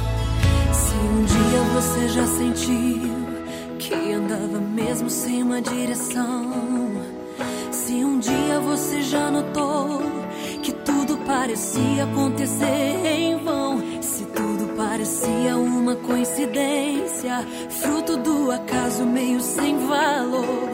Um 1.05 1.25
dia 1.25 1.61
você 1.75 2.09
já 2.09 2.27
sentiu 2.27 3.12
que 3.79 4.12
andava 4.12 4.59
mesmo 4.59 5.11
sem 5.11 5.43
uma 5.43 5.61
direção, 5.61 6.51
se 7.71 7.93
um 8.05 8.19
dia 8.19 8.59
você 8.61 9.03
já 9.03 9.31
notou 9.31 10.01
que 10.62 10.73
tudo 10.73 11.19
parecia 11.27 12.05
acontecer 12.05 13.05
em 13.05 13.37
vão, 13.37 13.83
se 14.01 14.25
tudo 14.25 14.75
parecia 14.77 15.59
uma 15.59 15.95
coincidência, 15.95 17.47
fruto 17.69 18.17
do 18.17 18.51
acaso 18.51 19.05
meio 19.05 19.40
sem 19.40 19.87
valor, 19.87 20.71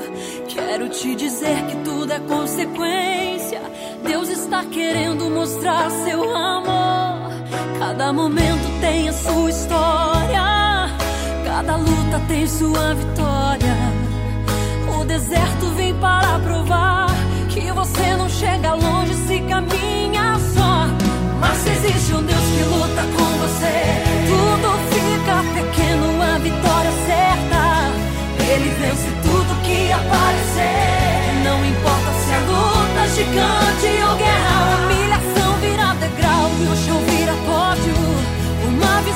quero 0.47 0.89
te 0.89 1.17
dizer 1.17 1.67
que 1.67 1.77
tudo 1.83 2.13
é 2.13 2.21
consequência. 2.21 3.61
Deus 4.05 4.29
está 4.29 4.65
querendo 4.65 5.29
mostrar 5.29 5.91
seu 5.91 6.23
amor. 6.37 7.30
Cada 7.79 8.13
momento 8.13 8.81
tem 8.81 9.09
a 9.09 9.13
sua 9.13 9.51
história, 9.51 10.43
cada 11.45 11.77
luta 11.77 12.21
tem 12.29 12.47
sua 12.47 12.95
vitória. 12.95 13.77
O 14.99 15.05
deserto 15.05 15.67
vem 15.77 15.95
para 15.95 16.39
provar 16.39 17.09
que 17.49 17.71
você 17.73 18.15
não 18.17 18.29
chega 18.29 18.75
longe 18.75 19.15
se 19.27 19.41
caminha 19.41 20.39
só. 20.55 20.87
Mas 21.41 21.67
existe 21.67 22.13
um 22.15 22.23
Deus 22.23 22.41
que 22.41 22.63
luta 22.65 23.03
com 23.03 23.29
você, 23.39 24.05
tudo 24.29 24.79
fica 24.91 25.43
pequeno, 25.55 26.23
a 26.23 26.39
vitória 26.39 26.93
certa. 27.07 27.91
Ele 28.53 28.71
vence 28.81 29.11
tudo 29.23 29.63
que 29.63 29.93
aparecer. 29.93 31.45
Não 31.45 31.65
importa 31.65 32.11
se 32.25 32.33
a 32.33 32.41
luta 32.41 33.01
é 33.01 33.09
gigante 33.09 34.03
ou 34.09 34.17
guerra, 34.17 34.79
humilhação 34.85 35.55
vira 35.61 35.95
degrau 35.95 36.51
e 36.61 36.65
o 36.65 36.77
chão 36.77 37.10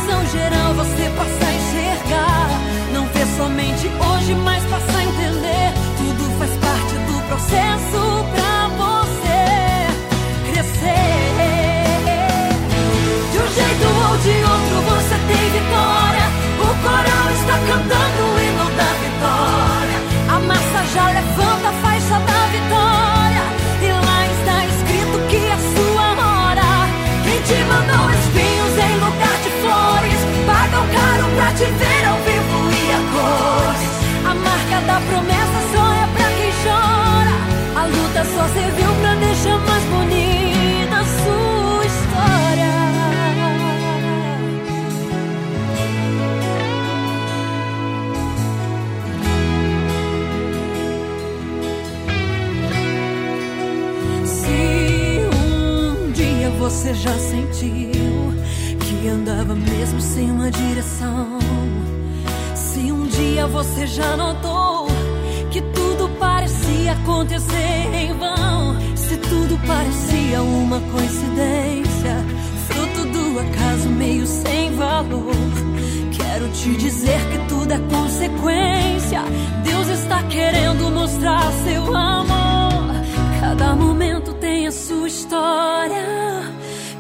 visão 0.05 0.27
geral 0.27 0.75
você 0.75 1.11
passa 1.17 1.47
a 1.47 1.55
enxergar. 1.55 2.49
Não 2.93 3.07
vê 3.07 3.25
somente 3.37 3.87
hoje, 3.89 4.35
mas 4.35 4.63
passa 4.65 4.99
a 4.99 5.05
entender. 5.05 5.73
Tudo 5.97 6.39
faz 6.39 6.51
parte 6.51 6.95
do 7.09 7.23
processo 7.29 8.25
pra 8.35 8.69
você 8.83 9.41
crescer. 10.51 11.25
De 13.33 13.39
um 13.39 13.49
jeito 13.49 13.87
ou 13.87 14.17
de 14.19 14.37
outro 14.53 14.77
você 14.91 15.17
tem 15.29 15.45
vitória. 15.57 16.27
O 16.61 16.69
coral 16.85 17.27
está 17.39 17.57
cantando 17.69 18.21
o 18.29 18.41
hino 18.41 18.67
da 18.77 18.91
vitória. 19.05 19.99
A 20.29 20.39
massa 20.41 20.81
já 20.93 21.07
levanta 21.09 21.69
a 21.69 21.73
te 31.57 31.65
ver 31.65 32.05
ao 32.05 32.17
vivo 32.19 32.59
e 32.73 32.91
a 32.91 33.01
cores. 33.13 33.93
A 34.25 34.35
marca 34.35 34.81
da 34.87 35.01
promessa 35.09 35.61
só 35.73 35.85
é 35.93 36.07
pra 36.15 36.29
quem 36.37 36.53
chora. 36.65 37.37
A 37.77 37.87
luta 37.87 38.25
só 38.25 38.45
serviu 38.49 38.91
pra 39.01 39.15
deixar 39.15 39.59
mais 39.59 39.85
bonita 39.85 40.97
a 40.97 41.05
sua 41.05 41.85
história. 41.87 42.75
Se 54.27 54.59
um 55.37 56.11
dia 56.13 56.51
você 56.59 56.95
já 56.95 57.17
sentiu 57.19 58.35
que 58.81 59.09
andava 59.09 59.55
mesmo 59.55 60.01
sem 60.01 60.31
uma 60.31 60.51
direção, 60.51 61.34
dia 63.35 63.49
você 63.49 63.85
já 63.85 64.17
notou 64.17 64.87
que 65.51 65.61
tudo 65.61 66.09
parecia 66.21 66.93
acontecer 66.93 67.93
em 67.93 68.13
vão, 68.17 68.77
tudo 69.29 69.59
parecia 69.67 70.41
uma 70.41 70.81
coincidência, 70.81 72.17
fruto 72.69 73.09
do 73.09 73.41
acaso 73.41 73.89
meio 73.89 74.25
sem 74.25 74.77
valor. 74.77 75.35
Quero 76.13 76.49
te 76.51 76.77
dizer 76.77 77.19
que 77.31 77.39
tudo 77.49 77.73
é 77.73 77.79
consequência. 77.79 79.23
Deus 79.65 79.89
está 79.89 80.23
querendo 80.25 80.91
mostrar 80.91 81.51
seu 81.65 81.97
amor. 81.97 82.95
Cada 83.41 83.75
momento 83.75 84.33
tem 84.35 84.69
a 84.69 84.73
sua 84.73 85.09
história, 85.09 86.07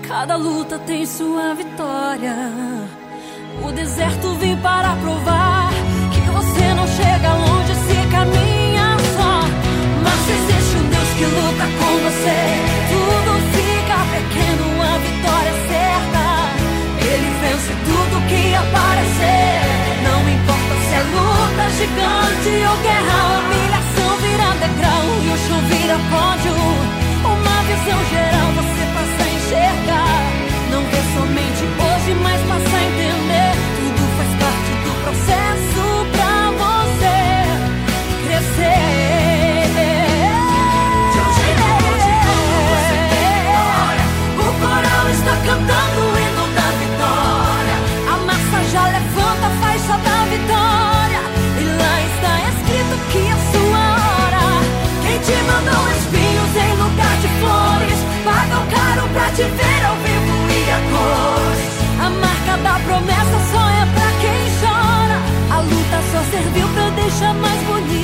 cada 0.08 0.34
luta 0.36 0.78
tem 0.80 1.06
sua 1.06 1.54
vitória. 1.54 2.34
O 3.66 3.70
deserto 3.70 4.34
vim 4.34 4.56
para 4.56 4.96
provar 4.96 5.53
você 6.34 6.74
não 6.74 6.86
chega 6.88 7.30
longe 7.34 7.74
se 7.86 7.96
caminha 8.10 8.88
só. 9.16 9.34
Mas 10.02 10.20
existe 10.36 10.74
um 10.76 10.86
Deus 10.90 11.10
que 11.16 11.24
luta 11.24 11.64
com 11.78 11.92
você. 12.04 12.38
Tudo 12.90 13.30
fica 13.54 13.96
pequeno, 14.14 14.66
a 14.82 14.94
vitória 15.06 15.52
é 15.54 15.58
certa. 15.72 16.24
Ele 17.10 17.30
vence 17.40 17.72
tudo 17.88 18.14
que 18.30 18.42
aparecer. 18.54 19.54
Não 20.06 20.20
importa 20.36 20.74
se 20.84 20.94
é 20.94 21.04
luta 21.14 21.64
gigante 21.78 22.52
ou 22.70 22.76
guerra, 22.82 23.18
humilhação 23.38 24.10
vira 24.22 24.48
degrau 24.62 25.04
e 25.22 25.28
o 25.30 25.38
chão 25.46 25.60
vira 25.70 25.96
pódio. 26.10 26.54
Uma 27.32 27.56
visão 27.70 28.00
geral 28.12 28.48
você 28.58 28.84
passa 28.94 29.20
a 29.22 29.32
enxergar. 29.36 30.20
Não 30.72 30.82
vê 30.90 31.00
somente 31.14 31.62
hoje, 31.78 32.10
mas 32.22 32.40
passa 32.48 32.63
te 59.34 59.42
ver 59.42 59.84
ao 59.84 59.96
vivo 59.96 60.34
e 60.48 60.70
a 60.70 60.78
cores. 60.90 61.62
A 61.98 62.10
marca 62.10 62.56
da 62.62 62.78
promessa 62.86 63.38
só 63.50 63.68
é 63.68 63.84
pra 63.94 64.08
quem 64.22 64.40
chora. 64.60 65.18
A 65.50 65.60
luta 65.60 65.98
só 66.12 66.20
serviu 66.30 66.68
pra 66.68 66.90
deixar 66.90 67.34
mais 67.34 67.60
bonita 67.64 68.03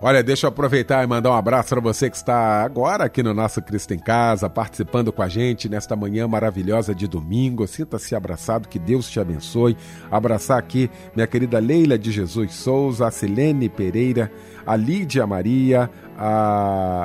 Olha, 0.00 0.22
deixa 0.22 0.46
eu 0.46 0.48
aproveitar 0.48 1.02
e 1.02 1.08
mandar 1.08 1.32
um 1.32 1.34
abraço 1.34 1.70
para 1.70 1.80
você 1.80 2.08
que 2.08 2.14
está 2.14 2.62
agora 2.62 3.02
aqui 3.02 3.20
no 3.20 3.34
nosso 3.34 3.60
Cristo 3.60 3.92
em 3.92 3.98
Casa, 3.98 4.48
participando 4.48 5.12
com 5.12 5.22
a 5.22 5.28
gente 5.28 5.68
nesta 5.68 5.96
manhã 5.96 6.28
maravilhosa 6.28 6.94
de 6.94 7.08
domingo. 7.08 7.66
Sinta-se 7.66 8.14
abraçado, 8.14 8.68
que 8.68 8.78
Deus 8.78 9.10
te 9.10 9.18
abençoe. 9.18 9.76
Abraçar 10.08 10.56
aqui 10.56 10.88
minha 11.16 11.26
querida 11.26 11.58
Leila 11.58 11.98
de 11.98 12.12
Jesus 12.12 12.54
Souza, 12.54 13.08
a 13.08 13.10
Silene 13.10 13.68
Pereira, 13.68 14.30
a 14.64 14.76
Lídia 14.76 15.26
Maria, 15.26 15.90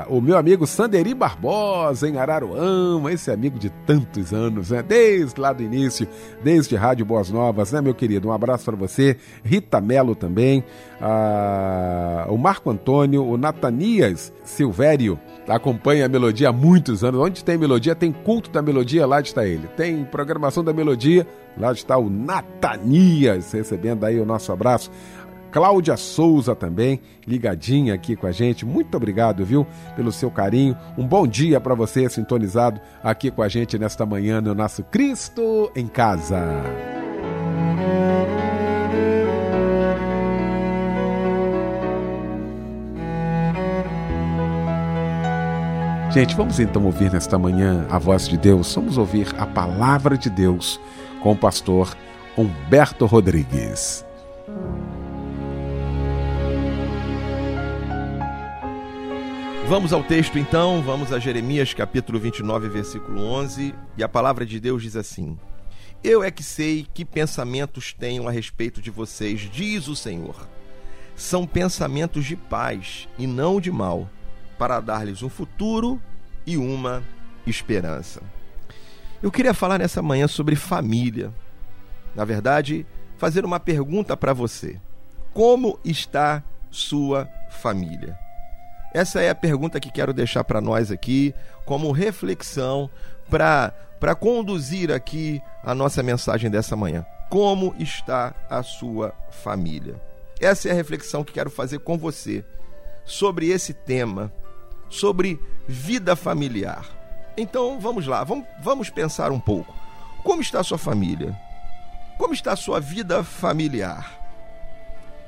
o 0.09 0.19
meu 0.19 0.37
amigo 0.37 0.65
Sanderi 0.65 1.13
Barbosa, 1.13 2.09
em 2.09 2.17
Araruama, 2.17 3.11
esse 3.11 3.29
amigo 3.29 3.59
de 3.59 3.69
tantos 3.85 4.33
anos, 4.33 4.71
né? 4.71 4.81
Desde 4.81 5.39
lá 5.39 5.53
do 5.53 5.61
início, 5.61 6.07
desde 6.43 6.75
Rádio 6.75 7.05
Boas 7.05 7.29
Novas, 7.29 7.71
né, 7.71 7.79
meu 7.79 7.93
querido? 7.93 8.29
Um 8.29 8.31
abraço 8.31 8.65
para 8.65 8.75
você. 8.75 9.17
Rita 9.43 9.79
Melo 9.79 10.15
também, 10.15 10.63
o 12.27 12.37
Marco 12.37 12.71
Antônio, 12.71 13.23
o 13.23 13.37
Natanias 13.37 14.33
Silvério, 14.43 15.19
acompanha 15.47 16.05
a 16.05 16.09
melodia 16.09 16.49
há 16.49 16.53
muitos 16.53 17.03
anos. 17.03 17.21
Onde 17.21 17.43
tem 17.43 17.57
melodia, 17.57 17.93
tem 17.93 18.11
culto 18.11 18.49
da 18.49 18.61
melodia, 18.61 19.05
lá 19.05 19.21
está 19.21 19.45
ele. 19.45 19.67
Tem 19.77 20.03
programação 20.05 20.63
da 20.63 20.73
melodia, 20.73 21.27
lá 21.55 21.71
está 21.71 21.97
o 21.97 22.09
Natanias, 22.09 23.51
recebendo 23.51 24.05
aí 24.05 24.19
o 24.19 24.25
nosso 24.25 24.51
abraço. 24.51 24.89
Cláudia 25.53 25.95
Souza 25.95 26.55
também, 26.55 26.99
ligadinha 27.27 27.93
aqui 27.93 28.15
com 28.15 28.25
a 28.25 28.31
gente. 28.31 28.65
Muito 28.65 28.97
obrigado, 28.97 29.45
viu, 29.45 29.67
pelo 29.95 30.11
seu 30.11 30.31
carinho. 30.31 30.75
Um 30.97 31.07
bom 31.07 31.27
dia 31.27 31.61
para 31.61 31.75
você, 31.75 32.09
sintonizado 32.09 32.81
aqui 33.03 33.29
com 33.29 33.43
a 33.43 33.47
gente 33.47 33.77
nesta 33.77 34.03
manhã 34.03 34.41
no 34.41 34.55
nosso 34.55 34.83
Cristo 34.83 35.71
em 35.75 35.85
Casa. 35.85 36.43
Gente, 46.09 46.35
vamos 46.35 46.59
então 46.59 46.83
ouvir 46.83 47.11
nesta 47.13 47.37
manhã 47.37 47.85
a 47.91 47.99
voz 47.99 48.27
de 48.27 48.39
Deus. 48.39 48.73
Vamos 48.73 48.97
ouvir 48.97 49.27
a 49.37 49.45
palavra 49.45 50.17
de 50.17 50.31
Deus 50.31 50.79
com 51.21 51.33
o 51.33 51.37
pastor 51.37 51.95
Humberto 52.35 53.05
Rodrigues. 53.05 54.03
Vamos 59.73 59.91
ao 59.91 60.03
texto 60.03 60.37
então, 60.37 60.83
vamos 60.83 61.11
a 61.11 61.17
Jeremias 61.17 61.73
capítulo 61.73 62.19
29, 62.19 62.69
versículo 62.69 63.23
11, 63.23 63.73
e 63.97 64.03
a 64.03 64.07
palavra 64.07 64.45
de 64.45 64.59
Deus 64.59 64.83
diz 64.83 64.95
assim: 64.95 65.35
Eu 66.03 66.23
é 66.23 66.29
que 66.29 66.43
sei 66.43 66.85
que 66.93 67.03
pensamentos 67.03 67.91
tenho 67.91 68.27
a 68.27 68.31
respeito 68.31 68.79
de 68.79 68.91
vocês, 68.91 69.49
diz 69.51 69.87
o 69.87 69.95
Senhor. 69.95 70.47
São 71.15 71.47
pensamentos 71.47 72.23
de 72.23 72.35
paz 72.35 73.09
e 73.17 73.25
não 73.25 73.59
de 73.59 73.71
mal, 73.71 74.07
para 74.59 74.79
dar-lhes 74.79 75.23
um 75.23 75.29
futuro 75.29 75.99
e 76.45 76.55
uma 76.55 77.03
esperança. 77.47 78.21
Eu 79.23 79.31
queria 79.31 79.55
falar 79.55 79.79
nessa 79.79 80.03
manhã 80.03 80.27
sobre 80.27 80.55
família. 80.55 81.33
Na 82.15 82.23
verdade, 82.23 82.85
fazer 83.17 83.43
uma 83.43 83.59
pergunta 83.59 84.15
para 84.15 84.33
você: 84.33 84.79
Como 85.33 85.79
está 85.83 86.43
sua 86.69 87.27
família? 87.49 88.22
Essa 88.93 89.21
é 89.21 89.29
a 89.29 89.35
pergunta 89.35 89.79
que 89.79 89.91
quero 89.91 90.13
deixar 90.13 90.43
para 90.43 90.61
nós 90.61 90.91
aqui, 90.91 91.33
como 91.65 91.91
reflexão, 91.91 92.89
para 93.29 94.15
conduzir 94.19 94.91
aqui 94.91 95.41
a 95.63 95.73
nossa 95.73 96.03
mensagem 96.03 96.49
dessa 96.49 96.75
manhã. 96.75 97.05
Como 97.29 97.73
está 97.79 98.35
a 98.47 98.61
sua 98.61 99.13
família? 99.31 99.99
Essa 100.39 100.69
é 100.69 100.71
a 100.71 100.75
reflexão 100.75 101.23
que 101.23 101.33
quero 101.33 101.49
fazer 101.49 101.79
com 101.79 101.97
você 101.97 102.45
sobre 103.03 103.49
esse 103.49 103.73
tema, 103.73 104.31
sobre 104.89 105.39
vida 105.67 106.15
familiar. 106.15 106.85
Então 107.35 107.79
vamos 107.79 108.05
lá, 108.05 108.23
vamos, 108.23 108.45
vamos 108.61 108.89
pensar 108.91 109.31
um 109.31 109.39
pouco. 109.39 109.73
Como 110.23 110.41
está 110.41 110.59
a 110.59 110.63
sua 110.63 110.77
família? 110.77 111.35
Como 112.19 112.33
está 112.33 112.53
a 112.53 112.57
sua 112.57 112.79
vida 112.79 113.23
familiar? 113.23 114.19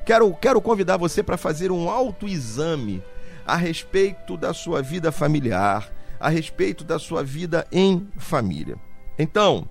Quero, 0.05 0.31
quero 0.35 0.61
convidar 0.61 0.97
você 0.97 1.23
para 1.23 1.35
fazer 1.35 1.71
um 1.71 1.89
autoexame 1.89 3.01
a 3.45 3.55
respeito 3.55 4.35
da 4.35 4.53
sua 4.53 4.81
vida 4.81 5.11
familiar, 5.11 5.89
a 6.19 6.29
respeito 6.29 6.83
da 6.83 6.97
sua 6.97 7.23
vida 7.23 7.67
em 7.71 8.07
família. 8.17 8.77
Então, 9.17 9.69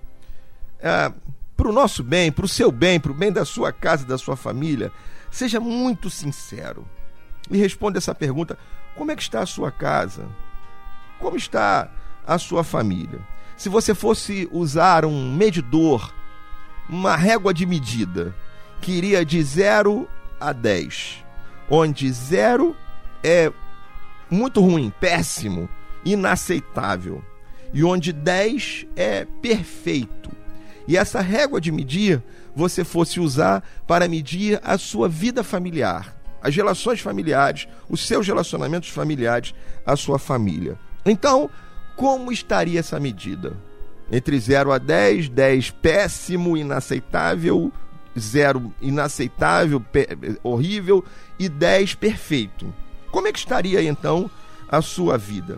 é, 0.79 1.11
para 1.55 1.69
o 1.69 1.73
nosso 1.73 2.03
bem, 2.03 2.31
para 2.31 2.45
o 2.45 2.49
seu 2.49 2.71
bem, 2.71 2.99
para 2.99 3.11
o 3.11 3.15
bem 3.15 3.31
da 3.31 3.45
sua 3.45 3.71
casa 3.71 4.05
da 4.05 4.17
sua 4.17 4.35
família, 4.35 4.91
seja 5.31 5.59
muito 5.59 6.09
sincero 6.09 6.85
e 7.49 7.57
responda 7.57 7.97
essa 7.97 8.15
pergunta: 8.15 8.57
como 8.95 9.11
é 9.11 9.15
que 9.15 9.21
está 9.21 9.41
a 9.41 9.45
sua 9.45 9.71
casa? 9.71 10.27
Como 11.19 11.35
está 11.35 11.89
a 12.25 12.37
sua 12.37 12.63
família? 12.63 13.19
Se 13.57 13.69
você 13.69 13.95
fosse 13.95 14.49
usar 14.51 15.05
um 15.05 15.33
medidor, 15.33 16.13
uma 16.89 17.15
régua 17.15 17.53
de 17.53 17.65
medida, 17.65 18.35
que 18.81 18.91
iria 18.91 19.25
de 19.25 19.41
0 19.41 20.07
a 20.39 20.51
10, 20.51 21.23
onde 21.69 22.11
0 22.11 22.75
é 23.23 23.51
muito 24.29 24.61
ruim, 24.61 24.91
péssimo, 24.99 25.69
inaceitável, 26.03 27.23
e 27.73 27.83
onde 27.83 28.13
10 28.13 28.85
é 28.95 29.25
perfeito. 29.41 30.31
E 30.87 30.97
essa 30.97 31.19
régua 31.19 31.59
de 31.59 31.71
medir 31.71 32.21
você 32.55 32.83
fosse 32.83 33.19
usar 33.19 33.63
para 33.87 34.07
medir 34.07 34.59
a 34.63 34.77
sua 34.77 35.09
vida 35.09 35.43
familiar, 35.43 36.15
as 36.41 36.55
relações 36.55 36.99
familiares, 36.99 37.67
os 37.89 38.05
seus 38.05 38.25
relacionamentos 38.27 38.89
familiares, 38.89 39.53
a 39.85 39.95
sua 39.95 40.19
família. 40.19 40.77
Então, 41.05 41.49
como 41.95 42.31
estaria 42.31 42.79
essa 42.79 42.99
medida? 42.99 43.53
Entre 44.11 44.39
0 44.39 44.71
a 44.71 44.77
10, 44.77 45.29
10 45.29 45.71
péssimo, 45.71 46.55
inaceitável, 46.55 47.71
0 48.17 48.73
inaceitável, 48.81 49.83
horrível 50.43 51.03
e 51.39 51.49
10 51.49 51.95
perfeito. 51.95 52.71
Como 53.15 53.29
é 53.29 53.31
que 53.31 53.39
estaria 53.39 53.81
então 53.81 54.29
a 54.67 54.81
sua 54.81 55.17
vida? 55.17 55.57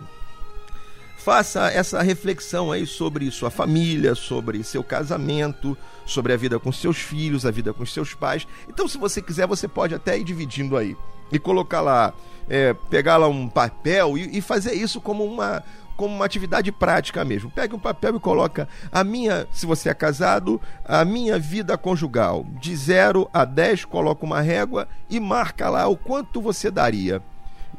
faça 1.18 1.68
essa 1.70 2.00
reflexão 2.00 2.72
aí 2.72 2.86
sobre 2.86 3.30
sua 3.30 3.50
família, 3.50 4.14
sobre 4.14 4.62
seu 4.62 4.82
casamento, 4.82 5.76
sobre 6.06 6.32
a 6.32 6.36
vida 6.38 6.58
com 6.58 6.72
seus 6.72 6.98
filhos, 6.98 7.44
a 7.44 7.50
vida 7.50 7.74
com 7.74 7.84
seus 7.84 8.14
pais. 8.14 8.46
Então, 8.66 8.88
se 8.88 8.96
você 8.96 9.20
quiser, 9.20 9.46
você 9.46 9.68
pode 9.68 9.94
até 9.94 10.16
ir 10.16 10.24
dividindo 10.24 10.74
aí 10.74 10.96
e 11.30 11.38
colocar 11.38 11.82
lá, 11.82 12.14
é, 12.48 12.72
pegar 12.88 13.18
lá 13.18 13.28
um 13.28 13.46
papel 13.46 14.16
e, 14.16 14.38
e 14.38 14.40
fazer 14.40 14.72
isso 14.72 15.00
como 15.00 15.24
uma 15.24 15.62
como 15.96 16.14
uma 16.14 16.24
atividade 16.24 16.70
prática 16.70 17.24
mesmo. 17.24 17.50
Pega 17.50 17.74
um 17.74 17.80
papel 17.80 18.16
e 18.16 18.20
coloca 18.20 18.68
a 18.90 19.02
minha, 19.02 19.48
se 19.52 19.66
você 19.66 19.90
é 19.90 19.94
casado, 19.94 20.60
a 20.84 21.04
minha 21.04 21.38
vida 21.40 21.76
conjugal. 21.76 22.46
De 22.60 22.74
0 22.74 23.28
a 23.32 23.44
10, 23.44 23.84
coloca 23.84 24.24
uma 24.24 24.40
régua 24.40 24.88
e 25.10 25.18
marca 25.18 25.68
lá 25.68 25.88
o 25.88 25.96
quanto 25.96 26.40
você 26.40 26.70
daria. 26.70 27.20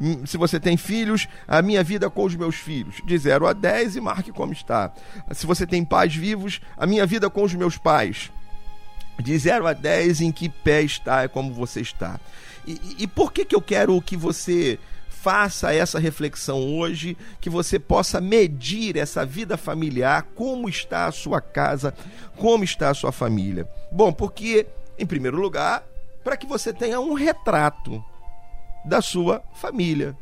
Hum, 0.01 0.25
Se 0.25 0.37
você 0.37 0.59
tem 0.59 0.77
filhos, 0.77 1.27
a 1.47 1.61
minha 1.61 1.83
vida 1.83 2.09
com 2.09 2.23
os 2.23 2.35
meus 2.35 2.55
filhos, 2.55 2.95
de 3.05 3.17
0 3.17 3.47
a 3.47 3.53
10 3.53 3.95
e 3.97 4.01
marque 4.01 4.31
como 4.31 4.53
está. 4.53 4.91
Se 5.31 5.45
você 5.45 5.65
tem 5.67 5.83
pais 5.83 6.15
vivos, 6.15 6.61
a 6.77 6.85
minha 6.85 7.05
vida 7.05 7.29
com 7.29 7.43
os 7.43 7.53
meus 7.53 7.77
pais, 7.77 8.31
de 9.19 9.37
0 9.37 9.67
a 9.67 9.73
10 9.73 10.21
em 10.21 10.31
que 10.31 10.47
pé 10.47 10.81
está, 10.81 11.23
é 11.23 11.27
como 11.27 11.53
você 11.53 11.81
está. 11.81 12.19
E, 12.65 12.79
e- 12.99 13.07
por 13.07 13.33
que, 13.33 13.43
que 13.43 13.55
eu 13.55 13.61
quero 13.61 14.01
que 14.01 14.15
você 14.15 14.79
faça 15.09 15.73
essa 15.73 15.99
reflexão 15.99 16.59
hoje, 16.77 17.17
que 17.41 17.49
você 17.49 17.77
possa 17.77 18.21
medir 18.21 18.95
essa 18.95 19.25
vida 19.25 19.57
familiar, 19.57 20.23
como 20.33 20.69
está 20.69 21.07
a 21.07 21.11
sua 21.11 21.41
casa, 21.41 21.93
como 22.37 22.63
está 22.63 22.89
a 22.89 22.93
sua 22.93 23.11
família? 23.11 23.67
Bom, 23.91 24.13
porque, 24.13 24.65
em 24.97 25.05
primeiro 25.05 25.35
lugar, 25.41 25.83
para 26.23 26.37
que 26.37 26.47
você 26.47 26.71
tenha 26.71 27.01
um 27.01 27.13
retrato 27.13 28.01
da 28.85 29.01
sua 29.01 29.43
família, 29.53 30.15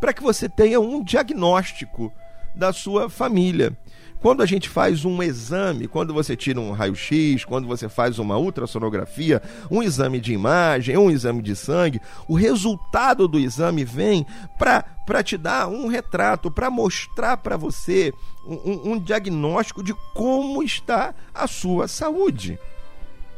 para 0.00 0.12
que 0.12 0.22
você 0.22 0.48
tenha 0.48 0.80
um 0.80 1.02
diagnóstico 1.02 2.12
da 2.54 2.72
sua 2.72 3.08
família. 3.10 3.76
Quando 4.20 4.42
a 4.42 4.46
gente 4.46 4.68
faz 4.68 5.06
um 5.06 5.22
exame, 5.22 5.88
quando 5.88 6.12
você 6.12 6.36
tira 6.36 6.60
um 6.60 6.72
raio-x, 6.72 7.42
quando 7.46 7.66
você 7.66 7.88
faz 7.88 8.18
uma 8.18 8.36
ultrassonografia, 8.36 9.40
um 9.70 9.82
exame 9.82 10.20
de 10.20 10.34
imagem, 10.34 10.94
um 10.98 11.10
exame 11.10 11.40
de 11.40 11.56
sangue, 11.56 12.00
o 12.28 12.34
resultado 12.34 13.26
do 13.26 13.38
exame 13.38 13.82
vem 13.82 14.26
para 14.58 15.22
te 15.22 15.38
dar 15.38 15.68
um 15.68 15.86
retrato, 15.86 16.50
para 16.50 16.70
mostrar 16.70 17.38
para 17.38 17.56
você 17.56 18.12
um, 18.46 18.92
um- 18.92 18.98
diagnóstico 18.98 19.82
de 19.82 19.94
como 20.14 20.62
está 20.62 21.14
a 21.32 21.46
sua 21.46 21.88
saúde. 21.88 22.58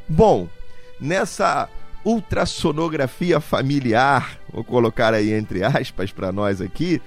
Bom, 0.08 0.48
nessa 1.00 1.68
ultrassonografia 2.04 3.40
familiar, 3.40 4.38
vou 4.52 4.64
colocar 4.64 5.14
aí 5.14 5.32
entre 5.32 5.62
aspas 5.62 6.12
para 6.12 6.32
nós 6.32 6.60
aqui, 6.60 7.00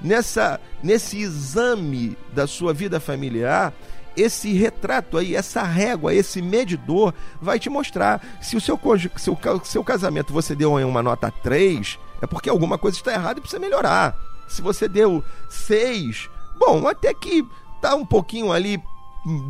nessa 0.00 0.60
nesse 0.82 1.20
exame 1.20 2.16
da 2.34 2.46
sua 2.46 2.74
vida 2.74 3.00
familiar, 3.00 3.72
esse 4.16 4.52
retrato 4.52 5.16
aí, 5.16 5.34
essa 5.34 5.62
régua, 5.62 6.14
esse 6.14 6.42
medidor 6.42 7.14
vai 7.40 7.58
te 7.58 7.70
mostrar 7.70 8.20
se 8.40 8.56
o 8.56 8.60
seu 8.60 8.78
seu, 9.16 9.38
seu 9.64 9.84
casamento 9.84 10.32
você 10.32 10.54
deu 10.54 10.76
aí 10.76 10.84
uma 10.84 11.02
nota 11.02 11.30
3, 11.30 11.98
é 12.20 12.26
porque 12.26 12.50
alguma 12.50 12.76
coisa 12.76 12.96
está 12.96 13.12
errada 13.12 13.38
e 13.38 13.40
precisa 13.40 13.60
melhorar. 13.60 14.16
Se 14.48 14.60
você 14.60 14.86
deu 14.86 15.24
6, 15.48 16.28
bom, 16.58 16.86
até 16.86 17.14
que 17.14 17.46
tá 17.80 17.94
um 17.94 18.04
pouquinho 18.04 18.52
ali 18.52 18.82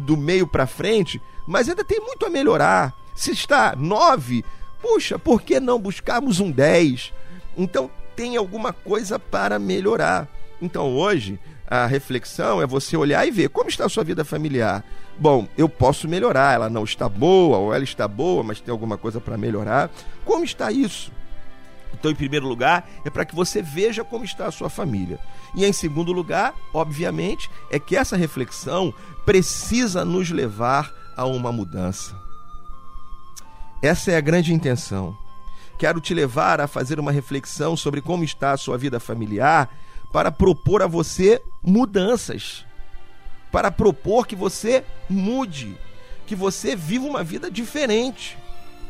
do 0.04 0.16
meio 0.16 0.46
para 0.46 0.66
frente, 0.66 1.20
mas 1.46 1.68
ainda 1.68 1.84
tem 1.84 2.00
muito 2.00 2.24
a 2.24 2.30
melhorar. 2.30 2.94
Se 3.14 3.32
está 3.32 3.74
9, 3.76 4.44
puxa, 4.82 5.18
por 5.18 5.40
que 5.40 5.60
não 5.60 5.78
buscarmos 5.78 6.40
um 6.40 6.50
10? 6.50 7.12
Então 7.56 7.90
tem 8.16 8.36
alguma 8.36 8.72
coisa 8.72 9.18
para 9.18 9.58
melhorar. 9.58 10.28
Então 10.60 10.94
hoje 10.94 11.38
a 11.66 11.86
reflexão 11.86 12.60
é 12.60 12.66
você 12.66 12.96
olhar 12.96 13.26
e 13.26 13.30
ver 13.30 13.48
como 13.48 13.70
está 13.70 13.86
a 13.86 13.88
sua 13.88 14.04
vida 14.04 14.24
familiar. 14.24 14.84
Bom, 15.18 15.48
eu 15.56 15.68
posso 15.68 16.08
melhorar, 16.08 16.54
ela 16.54 16.68
não 16.68 16.84
está 16.84 17.08
boa 17.08 17.56
ou 17.58 17.72
ela 17.72 17.84
está 17.84 18.06
boa, 18.06 18.42
mas 18.42 18.60
tem 18.60 18.72
alguma 18.72 18.98
coisa 18.98 19.20
para 19.20 19.38
melhorar. 19.38 19.90
Como 20.24 20.44
está 20.44 20.70
isso? 20.70 21.10
Então, 21.94 22.10
em 22.10 22.14
primeiro 22.14 22.46
lugar, 22.46 22.88
é 23.04 23.10
para 23.10 23.24
que 23.24 23.34
você 23.34 23.62
veja 23.62 24.02
como 24.02 24.24
está 24.24 24.46
a 24.46 24.50
sua 24.50 24.68
família. 24.68 25.18
E 25.54 25.64
em 25.64 25.72
segundo 25.72 26.12
lugar, 26.12 26.54
obviamente, 26.72 27.50
é 27.70 27.78
que 27.78 27.96
essa 27.96 28.16
reflexão 28.16 28.92
precisa 29.24 30.04
nos 30.04 30.30
levar 30.30 30.92
a 31.16 31.26
uma 31.26 31.52
mudança. 31.52 32.21
Essa 33.82 34.12
é 34.12 34.16
a 34.16 34.20
grande 34.20 34.54
intenção. 34.54 35.18
Quero 35.76 36.00
te 36.00 36.14
levar 36.14 36.60
a 36.60 36.68
fazer 36.68 37.00
uma 37.00 37.10
reflexão 37.10 37.76
sobre 37.76 38.00
como 38.00 38.22
está 38.22 38.52
a 38.52 38.56
sua 38.56 38.78
vida 38.78 39.00
familiar 39.00 39.68
para 40.12 40.30
propor 40.30 40.82
a 40.82 40.86
você 40.86 41.42
mudanças. 41.60 42.64
Para 43.50 43.72
propor 43.72 44.26
que 44.28 44.36
você 44.36 44.84
mude, 45.10 45.76
que 46.26 46.36
você 46.36 46.76
viva 46.76 47.04
uma 47.06 47.24
vida 47.24 47.50
diferente. 47.50 48.38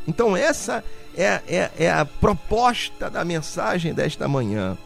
Então, 0.07 0.37
essa 0.37 0.83
é, 1.15 1.41
é, 1.47 1.71
é 1.79 1.91
a 1.91 2.05
proposta 2.05 3.09
da 3.09 3.25
mensagem 3.25 3.95
desta 3.95 4.27
manhã. 4.27 4.77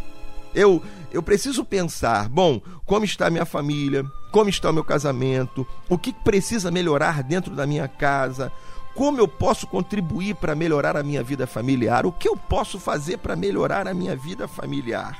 Eu, 0.56 0.82
eu 1.12 1.22
preciso 1.22 1.66
pensar, 1.66 2.30
bom, 2.30 2.62
como 2.86 3.04
está 3.04 3.30
minha 3.30 3.46
família, 3.46 4.06
como 4.32 4.50
está 4.50 4.70
o 4.70 4.74
meu 4.74 4.84
casamento, 4.84 5.68
o 5.90 5.98
que 5.98 6.14
precisa 6.14 6.72
melhorar 6.72 7.24
dentro 7.24 7.54
da 7.54 7.68
minha 7.68 7.88
casa, 7.88 8.52
como 8.98 9.20
eu 9.20 9.28
posso 9.28 9.68
contribuir 9.68 10.34
para 10.38 10.56
melhorar 10.56 10.98
a 10.98 11.04
minha 11.04 11.22
vida 11.22 11.46
familiar, 11.46 12.04
o 12.04 12.12
que 12.12 12.28
eu 12.28 12.36
posso 12.36 12.80
fazer 12.80 13.18
para 13.18 13.36
melhorar 13.36 13.88
a 13.88 13.94
minha 13.94 14.16
vida 14.16 14.48
familiar. 14.48 15.16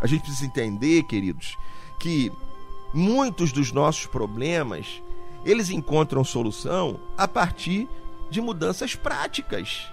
A 0.00 0.06
gente 0.06 0.22
precisa 0.22 0.46
entender, 0.46 1.02
queridos, 1.02 1.58
que 1.98 2.30
muitos 2.94 3.50
dos 3.50 3.72
nossos 3.72 4.06
problemas, 4.06 5.02
eles 5.44 5.68
encontram 5.68 6.22
solução 6.22 7.00
a 7.18 7.26
partir 7.26 7.88
de 8.30 8.40
mudanças 8.40 8.94
práticas. 8.94 9.90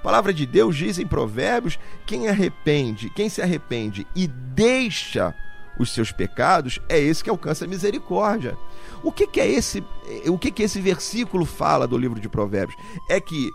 A 0.00 0.02
palavra 0.02 0.34
de 0.34 0.44
Deus 0.44 0.74
diz 0.74 0.98
em 0.98 1.06
Provérbios: 1.06 1.78
quem 2.04 2.26
arrepende, 2.26 3.10
quem 3.10 3.28
se 3.28 3.42
arrepende 3.42 4.08
e 4.12 4.26
deixa 4.26 5.32
os 5.78 5.90
seus 5.90 6.12
pecados, 6.12 6.80
é 6.88 6.98
esse 6.98 7.22
que 7.22 7.30
alcança 7.30 7.64
a 7.64 7.68
misericórdia. 7.68 8.56
O 9.02 9.12
que, 9.12 9.26
que 9.26 9.40
é 9.40 9.48
esse? 9.48 9.84
O 10.26 10.38
que, 10.38 10.50
que 10.50 10.62
esse 10.62 10.80
versículo 10.80 11.44
fala 11.44 11.86
do 11.86 11.98
livro 11.98 12.20
de 12.20 12.28
Provérbios? 12.28 12.78
É 13.08 13.20
que 13.20 13.50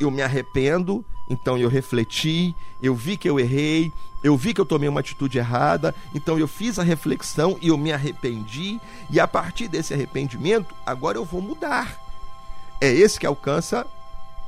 eu 0.00 0.10
me 0.10 0.22
arrependo, 0.22 1.04
então 1.30 1.56
eu 1.56 1.68
refleti, 1.68 2.54
eu 2.82 2.94
vi 2.94 3.16
que 3.16 3.28
eu 3.28 3.38
errei, 3.38 3.90
eu 4.22 4.36
vi 4.36 4.52
que 4.54 4.60
eu 4.60 4.66
tomei 4.66 4.88
uma 4.88 5.00
atitude 5.00 5.38
errada, 5.38 5.94
então 6.14 6.38
eu 6.38 6.46
fiz 6.46 6.78
a 6.78 6.82
reflexão 6.82 7.58
e 7.60 7.68
eu 7.68 7.78
me 7.78 7.92
arrependi, 7.92 8.80
e 9.10 9.18
a 9.18 9.26
partir 9.26 9.68
desse 9.68 9.94
arrependimento, 9.94 10.74
agora 10.84 11.18
eu 11.18 11.24
vou 11.24 11.40
mudar. 11.40 11.98
É 12.80 12.92
esse 12.92 13.18
que 13.18 13.26
alcança 13.26 13.86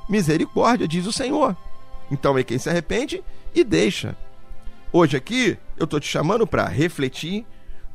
misericórdia, 0.09 0.89
diz 0.89 1.07
o 1.07 1.13
Senhor. 1.13 1.57
Então 2.11 2.37
é 2.37 2.43
quem 2.43 2.59
se 2.59 2.69
arrepende 2.69 3.23
e 3.55 3.65
deixa. 3.65 4.17
Hoje 4.97 5.17
aqui 5.17 5.59
eu 5.77 5.87
estou 5.87 5.99
te 5.99 6.07
chamando 6.07 6.47
para 6.47 6.69
refletir, 6.69 7.45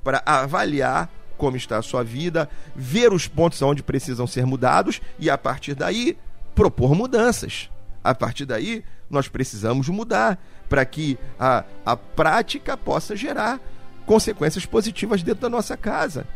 para 0.04 0.22
avaliar 0.26 1.10
como 1.38 1.56
está 1.56 1.78
a 1.78 1.82
sua 1.82 2.04
vida, 2.04 2.50
ver 2.76 3.14
os 3.14 3.26
pontos 3.26 3.62
onde 3.62 3.82
precisam 3.82 4.28
ser 4.28 4.46
mudados 4.46 5.00
e 5.18 5.30
a 5.30 5.38
partir 5.38 5.76
daí 5.76 6.18
propor 6.54 6.94
mudanças. 6.94 7.72
A 8.04 8.14
partir 8.14 8.44
daí 8.44 8.84
nós 9.10 9.30
precisamos 9.30 9.88
mudar 9.88 10.44
para 10.68 10.84
que 10.84 11.18
a, 11.40 11.64
a 11.86 11.96
prática 11.96 12.76
possa 12.76 13.16
gerar 13.16 13.62
consequências 14.06 14.66
positivas 14.66 15.24
dentro 15.24 15.44
da 15.44 15.50
nossa 15.50 15.78
casa. 15.78 16.28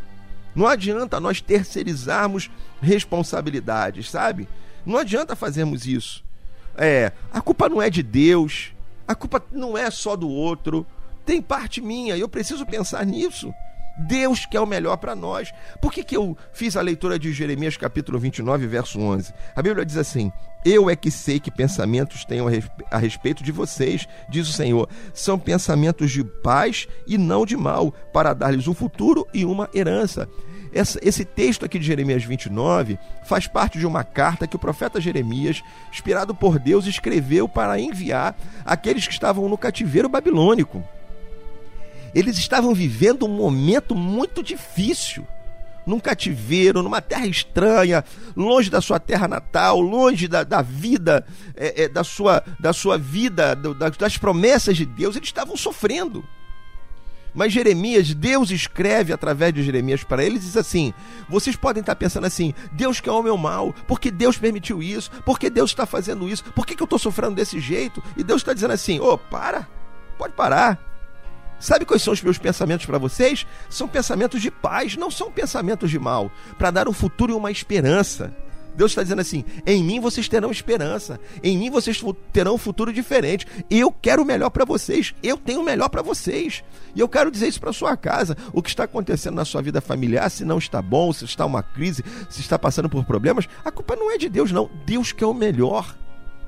Não 0.55 0.65
adianta 0.65 1.19
nós 1.19 1.41
terceirizarmos 1.41 2.49
responsabilidades, 2.81 4.09
sabe? 4.09 4.47
Não 4.85 4.97
adianta 4.97 5.35
fazermos 5.35 5.85
isso. 5.85 6.23
É, 6.77 7.11
a 7.33 7.41
culpa 7.41 7.67
não 7.67 7.81
é 7.81 7.89
de 7.89 8.01
Deus, 8.01 8.73
a 9.07 9.15
culpa 9.15 9.43
não 9.51 9.77
é 9.77 9.89
só 9.91 10.15
do 10.15 10.29
outro, 10.29 10.85
tem 11.25 11.41
parte 11.41 11.81
minha 11.81 12.15
e 12.15 12.19
eu 12.19 12.29
preciso 12.29 12.65
pensar 12.65 13.05
nisso. 13.05 13.53
Deus 13.95 14.43
quer 14.47 14.59
o 14.59 14.65
melhor 14.65 14.97
para 14.97 15.15
nós. 15.15 15.53
Por 15.79 15.91
que, 15.93 16.03
que 16.03 16.17
eu 16.17 16.35
fiz 16.51 16.75
a 16.75 16.81
leitura 16.81 17.19
de 17.19 17.31
Jeremias 17.31 17.77
capítulo 17.77 18.17
29, 18.17 18.65
verso 18.65 18.99
11? 18.99 19.31
A 19.55 19.61
Bíblia 19.61 19.85
diz 19.85 19.97
assim: 19.97 20.31
Eu 20.65 20.89
é 20.89 20.95
que 20.95 21.11
sei 21.11 21.39
que 21.39 21.51
pensamentos 21.51 22.25
tenho 22.25 22.47
a 22.47 22.49
respe- 22.49 22.83
a 22.89 22.97
respeito 22.97 23.43
de 23.43 23.51
vocês, 23.51 24.07
diz 24.27 24.49
o 24.49 24.51
Senhor. 24.51 24.89
São 25.13 25.37
pensamentos 25.37 26.11
de 26.11 26.23
paz 26.23 26.87
e 27.05 27.19
não 27.19 27.45
de 27.45 27.55
mal, 27.55 27.91
para 28.11 28.33
dar-lhes 28.33 28.67
um 28.67 28.73
futuro 28.73 29.27
e 29.31 29.45
uma 29.45 29.69
herança. 29.75 30.27
Essa- 30.73 30.99
esse 31.03 31.23
texto 31.23 31.63
aqui 31.63 31.77
de 31.77 31.85
Jeremias 31.85 32.23
29 32.23 32.97
faz 33.25 33.45
parte 33.47 33.77
de 33.77 33.85
uma 33.85 34.03
carta 34.03 34.47
que 34.47 34.55
o 34.55 34.59
profeta 34.59 34.99
Jeremias, 34.99 35.61
inspirado 35.91 36.33
por 36.33 36.57
Deus, 36.57 36.85
escreveu 36.87 37.47
para 37.47 37.79
enviar 37.79 38.35
àqueles 38.65 39.05
que 39.05 39.13
estavam 39.13 39.47
no 39.47 39.57
cativeiro 39.57 40.09
babilônico. 40.09 40.83
Eles 42.13 42.37
estavam 42.37 42.73
vivendo 42.73 43.25
um 43.25 43.35
momento 43.35 43.95
muito 43.95 44.43
difícil. 44.43 45.25
Num 45.85 45.99
cativeiro, 45.99 46.81
numa 46.81 47.01
terra 47.01 47.27
estranha, 47.27 48.05
longe 48.37 48.69
da 48.69 48.79
sua 48.79 48.99
terra 48.99 49.27
natal, 49.27 49.81
longe 49.81 50.29
da, 50.29 50.43
da 50.43 50.61
vida, 50.61 51.25
é, 51.57 51.83
é, 51.83 51.89
da, 51.89 52.05
sua, 52.05 52.41
da 52.59 52.71
sua 52.71 52.97
vida, 52.97 53.53
do- 53.53 53.73
das 53.75 54.17
promessas 54.17 54.77
de 54.77 54.85
Deus, 54.85 55.15
eles 55.17 55.27
estavam 55.27 55.57
sofrendo. 55.57 56.23
Mas 57.33 57.51
Jeremias, 57.51 58.13
Deus 58.13 58.51
escreve 58.51 59.11
através 59.11 59.53
de 59.53 59.63
Jeremias 59.63 60.03
para 60.03 60.23
eles, 60.23 60.43
diz 60.43 60.57
assim: 60.57 60.93
vocês 61.27 61.55
podem 61.55 61.81
estar 61.81 61.95
pensando 61.95 62.25
assim, 62.25 62.53
Deus 62.71 62.99
quer 62.99 63.11
o 63.11 63.23
meu 63.23 63.37
mal, 63.37 63.73
porque 63.87 64.11
Deus 64.11 64.37
permitiu 64.37 64.83
isso, 64.83 65.09
porque 65.25 65.49
Deus 65.49 65.71
está 65.71 65.85
fazendo 65.85 66.29
isso, 66.29 66.43
por 66.53 66.65
que, 66.65 66.75
que 66.75 66.83
eu 66.83 66.85
estou 66.85 66.99
sofrendo 66.99 67.35
desse 67.35 67.59
jeito? 67.59 68.03
E 68.15 68.23
Deus 68.23 68.41
está 68.41 68.53
dizendo 68.53 68.73
assim: 68.73 68.99
ô, 68.99 69.13
oh, 69.13 69.17
para, 69.17 69.67
pode 70.17 70.33
parar. 70.33 70.79
Sabe 71.59 71.85
quais 71.85 72.01
são 72.01 72.11
os 72.11 72.21
meus 72.21 72.37
pensamentos 72.37 72.85
para 72.85 72.97
vocês? 72.97 73.47
São 73.69 73.87
pensamentos 73.87 74.41
de 74.41 74.51
paz, 74.51 74.97
não 74.97 75.09
são 75.09 75.31
pensamentos 75.31 75.89
de 75.89 75.97
mal, 75.97 76.29
para 76.57 76.71
dar 76.71 76.89
um 76.89 76.93
futuro 76.93 77.31
e 77.31 77.35
uma 77.35 77.51
esperança. 77.51 78.33
Deus 78.75 78.91
está 78.91 79.03
dizendo 79.03 79.21
assim: 79.21 79.43
em 79.65 79.83
mim 79.83 79.99
vocês 79.99 80.27
terão 80.27 80.51
esperança, 80.51 81.19
em 81.43 81.57
mim 81.57 81.69
vocês 81.69 82.03
terão 82.31 82.55
um 82.55 82.57
futuro 82.57 82.91
diferente. 82.91 83.47
Eu 83.69 83.91
quero 83.91 84.23
o 84.23 84.25
melhor 84.25 84.49
para 84.49 84.65
vocês, 84.65 85.13
eu 85.21 85.37
tenho 85.37 85.61
o 85.61 85.63
melhor 85.63 85.89
para 85.89 86.01
vocês. 86.01 86.63
E 86.95 86.99
eu 86.99 87.09
quero 87.09 87.31
dizer 87.31 87.47
isso 87.47 87.59
para 87.59 87.73
sua 87.73 87.95
casa. 87.97 88.37
O 88.51 88.61
que 88.61 88.69
está 88.69 88.83
acontecendo 88.83 89.35
na 89.35 89.45
sua 89.45 89.61
vida 89.61 89.81
familiar, 89.81 90.29
se 90.29 90.45
não 90.45 90.57
está 90.57 90.81
bom, 90.81 91.11
se 91.11 91.25
está 91.25 91.45
uma 91.45 91.63
crise, 91.63 92.03
se 92.29 92.41
está 92.41 92.57
passando 92.57 92.89
por 92.89 93.03
problemas, 93.05 93.47
a 93.63 93.71
culpa 93.71 93.95
não 93.95 94.11
é 94.11 94.17
de 94.17 94.29
Deus, 94.29 94.51
não. 94.51 94.69
Deus 94.85 95.11
quer 95.11 95.25
o 95.25 95.33
melhor. 95.33 95.95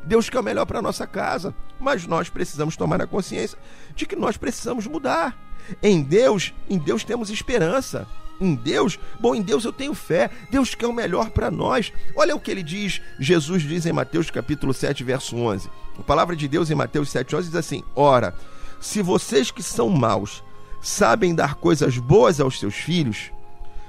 Deus 0.03 0.29
quer 0.29 0.39
o 0.39 0.43
melhor 0.43 0.67
para 0.67 0.83
nossa 0.83 1.07
casa, 1.07 1.53
mas 1.79 2.05
nós 2.05 2.29
precisamos 2.29 2.77
tomar 2.77 3.01
a 3.01 3.07
consciência 3.07 3.57
de 3.95 4.05
que 4.05 4.15
nós 4.15 4.37
precisamos 4.37 4.85
mudar. 4.85 5.35
Em 5.81 6.03
Deus, 6.03 6.53
em 6.69 6.77
Deus 6.77 7.03
temos 7.03 7.31
esperança 7.31 8.07
em 8.39 8.55
Deus, 8.55 8.99
bom, 9.19 9.35
em 9.35 9.41
Deus 9.41 9.63
eu 9.63 9.73
tenho 9.73 9.93
fé. 9.93 10.29
Deus 10.51 10.75
quer 10.75 10.87
o 10.87 10.93
melhor 10.93 11.29
para 11.29 11.49
nós. 11.49 11.91
Olha 12.15 12.35
o 12.35 12.39
que 12.39 12.51
ele 12.51 12.63
diz, 12.63 13.01
Jesus 13.19 13.63
diz 13.63 13.85
em 13.85 13.93
Mateus 13.93 14.29
capítulo 14.29 14.73
7, 14.73 15.03
verso 15.03 15.35
11. 15.35 15.69
A 15.97 16.03
palavra 16.03 16.35
de 16.35 16.47
Deus 16.47 16.69
em 16.69 16.75
Mateus 16.75 17.09
7, 17.09 17.35
11 17.35 17.47
diz 17.47 17.55
assim: 17.55 17.83
Ora, 17.95 18.35
se 18.79 19.01
vocês 19.01 19.51
que 19.51 19.63
são 19.63 19.89
maus 19.89 20.43
sabem 20.81 21.33
dar 21.33 21.55
coisas 21.55 21.97
boas 21.97 22.39
aos 22.39 22.59
seus 22.59 22.75
filhos, 22.75 23.31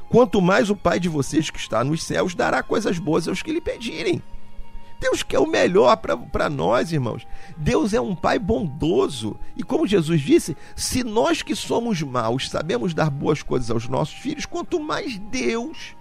quanto 0.09 0.41
mais 0.41 0.71
o 0.71 0.77
Pai 0.77 0.99
de 0.99 1.09
vocês 1.09 1.51
que 1.51 1.59
está 1.59 1.83
nos 1.85 2.03
céus 2.03 2.35
dará 2.35 2.63
coisas 2.63 2.99
boas 2.99 3.29
aos 3.29 3.43
que 3.43 3.53
lhe 3.53 3.61
pedirem. 3.61 4.23
Deus 5.01 5.23
quer 5.23 5.39
o 5.39 5.47
melhor 5.47 5.97
para 5.97 6.49
nós, 6.49 6.93
irmãos. 6.93 7.27
Deus 7.57 7.93
é 7.93 8.01
um 8.01 8.15
Pai 8.15 8.39
bondoso. 8.39 9.39
E 9.57 9.63
como 9.63 9.87
Jesus 9.87 10.21
disse, 10.21 10.57
se 10.75 11.05
nós 11.05 11.43
que 11.43 11.55
somos 11.55 12.01
maus 12.03 12.49
sabemos 12.49 12.95
dar 12.95 13.11
boas 13.11 13.43
coisas 13.43 13.71
aos 13.71 13.89
nossos 13.89 14.15
filhos, 14.15 14.47
quanto 14.47 14.81
mais 14.81 15.19
Deus, 15.19 15.95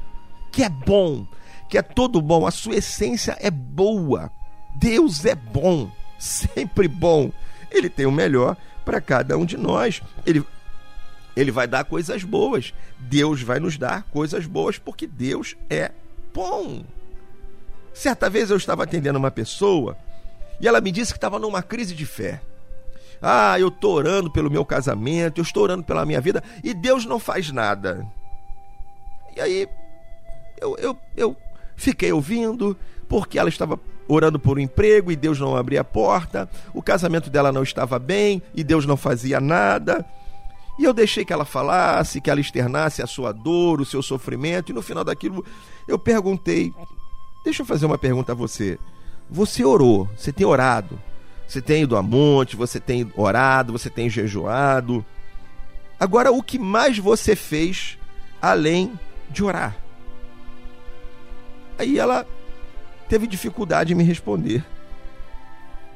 que 0.51 0.63
é 0.63 0.69
bom, 0.69 1.27
que 1.69 1.77
é 1.77 1.81
todo 1.81 2.21
bom, 2.21 2.47
a 2.47 2.51
sua 2.51 2.75
essência 2.75 3.37
é 3.39 3.51
boa. 3.51 4.31
Deus 4.75 5.25
é 5.25 5.35
bom, 5.35 5.91
sempre 6.17 6.87
bom. 6.87 7.31
Ele 7.69 7.89
tem 7.89 8.05
o 8.05 8.11
melhor 8.11 8.55
para 8.85 9.01
cada 9.01 9.37
um 9.37 9.45
de 9.45 9.57
nós. 9.57 10.01
Ele, 10.25 10.43
ele 11.35 11.51
vai 11.51 11.67
dar 11.67 11.83
coisas 11.83 12.23
boas. 12.23 12.73
Deus 12.97 13.41
vai 13.41 13.59
nos 13.59 13.77
dar 13.77 14.03
coisas 14.03 14.45
boas 14.45 14.77
porque 14.77 15.05
Deus 15.05 15.57
é 15.69 15.91
bom. 16.33 16.83
Certa 17.95 18.29
vez 18.29 18.51
eu 18.51 18.57
estava 18.57 18.83
atendendo 18.83 19.17
uma 19.17 19.31
pessoa 19.31 19.97
e 20.59 20.67
ela 20.67 20.81
me 20.81 20.91
disse 20.91 21.13
que 21.13 21.17
estava 21.17 21.39
numa 21.39 21.63
crise 21.63 21.95
de 21.95 22.05
fé. 22.05 22.41
Ah, 23.21 23.57
eu 23.57 23.69
estou 23.69 23.95
orando 23.95 24.29
pelo 24.29 24.51
meu 24.51 24.65
casamento, 24.65 25.39
eu 25.39 25.43
estou 25.43 25.63
orando 25.63 25.81
pela 25.81 26.05
minha 26.05 26.19
vida 26.19 26.43
e 26.61 26.73
Deus 26.73 27.05
não 27.05 27.17
faz 27.17 27.49
nada. 27.51 28.05
E 29.33 29.39
aí 29.39 29.69
eu, 30.59 30.75
eu, 30.77 30.97
eu 31.15 31.37
fiquei 31.77 32.11
ouvindo, 32.11 32.77
porque 33.07 33.39
ela 33.39 33.47
estava 33.47 33.79
orando 34.09 34.37
por 34.37 34.57
um 34.57 34.61
emprego 34.61 35.09
e 35.09 35.15
Deus 35.15 35.39
não 35.39 35.55
abria 35.55 35.79
a 35.79 35.85
porta, 35.85 36.49
o 36.73 36.81
casamento 36.81 37.29
dela 37.29 37.49
não 37.49 37.63
estava 37.63 37.97
bem 37.97 38.41
e 38.53 38.61
Deus 38.61 38.85
não 38.85 38.97
fazia 38.97 39.39
nada. 39.39 40.05
E 40.77 40.83
eu 40.83 40.93
deixei 40.93 41.23
que 41.23 41.31
ela 41.31 41.45
falasse, 41.45 42.19
que 42.19 42.29
ela 42.29 42.41
externasse 42.41 43.01
a 43.01 43.07
sua 43.07 43.31
dor, 43.31 43.79
o 43.79 43.85
seu 43.85 44.03
sofrimento, 44.03 44.73
e 44.73 44.75
no 44.75 44.81
final 44.81 45.05
daquilo 45.05 45.45
eu 45.87 45.97
perguntei: 45.97 46.73
Deixa 47.45 47.61
eu 47.61 47.65
fazer 47.65 47.85
uma 47.85 47.97
pergunta 47.97 48.31
a 48.31 48.35
você. 48.35 48.79
Você 49.29 49.63
orou, 49.63 50.09
você 50.17 50.33
tem 50.33 50.47
orado, 50.47 50.99
você 51.47 51.61
tem 51.61 51.83
ido 51.83 51.95
a 51.95 52.01
monte, 52.01 52.55
você 52.55 52.79
tem 52.79 53.11
orado, 53.15 53.71
você 53.71 53.87
tem 53.87 54.09
jejuado. 54.09 55.05
Agora, 55.99 56.31
o 56.31 56.41
que 56.41 56.57
mais 56.57 56.97
você 56.97 57.35
fez 57.35 57.99
além 58.41 58.99
de 59.29 59.43
orar? 59.43 59.77
Aí 61.77 61.99
ela 61.99 62.25
teve 63.07 63.27
dificuldade 63.27 63.93
em 63.93 63.95
me 63.95 64.03
responder. 64.03 64.65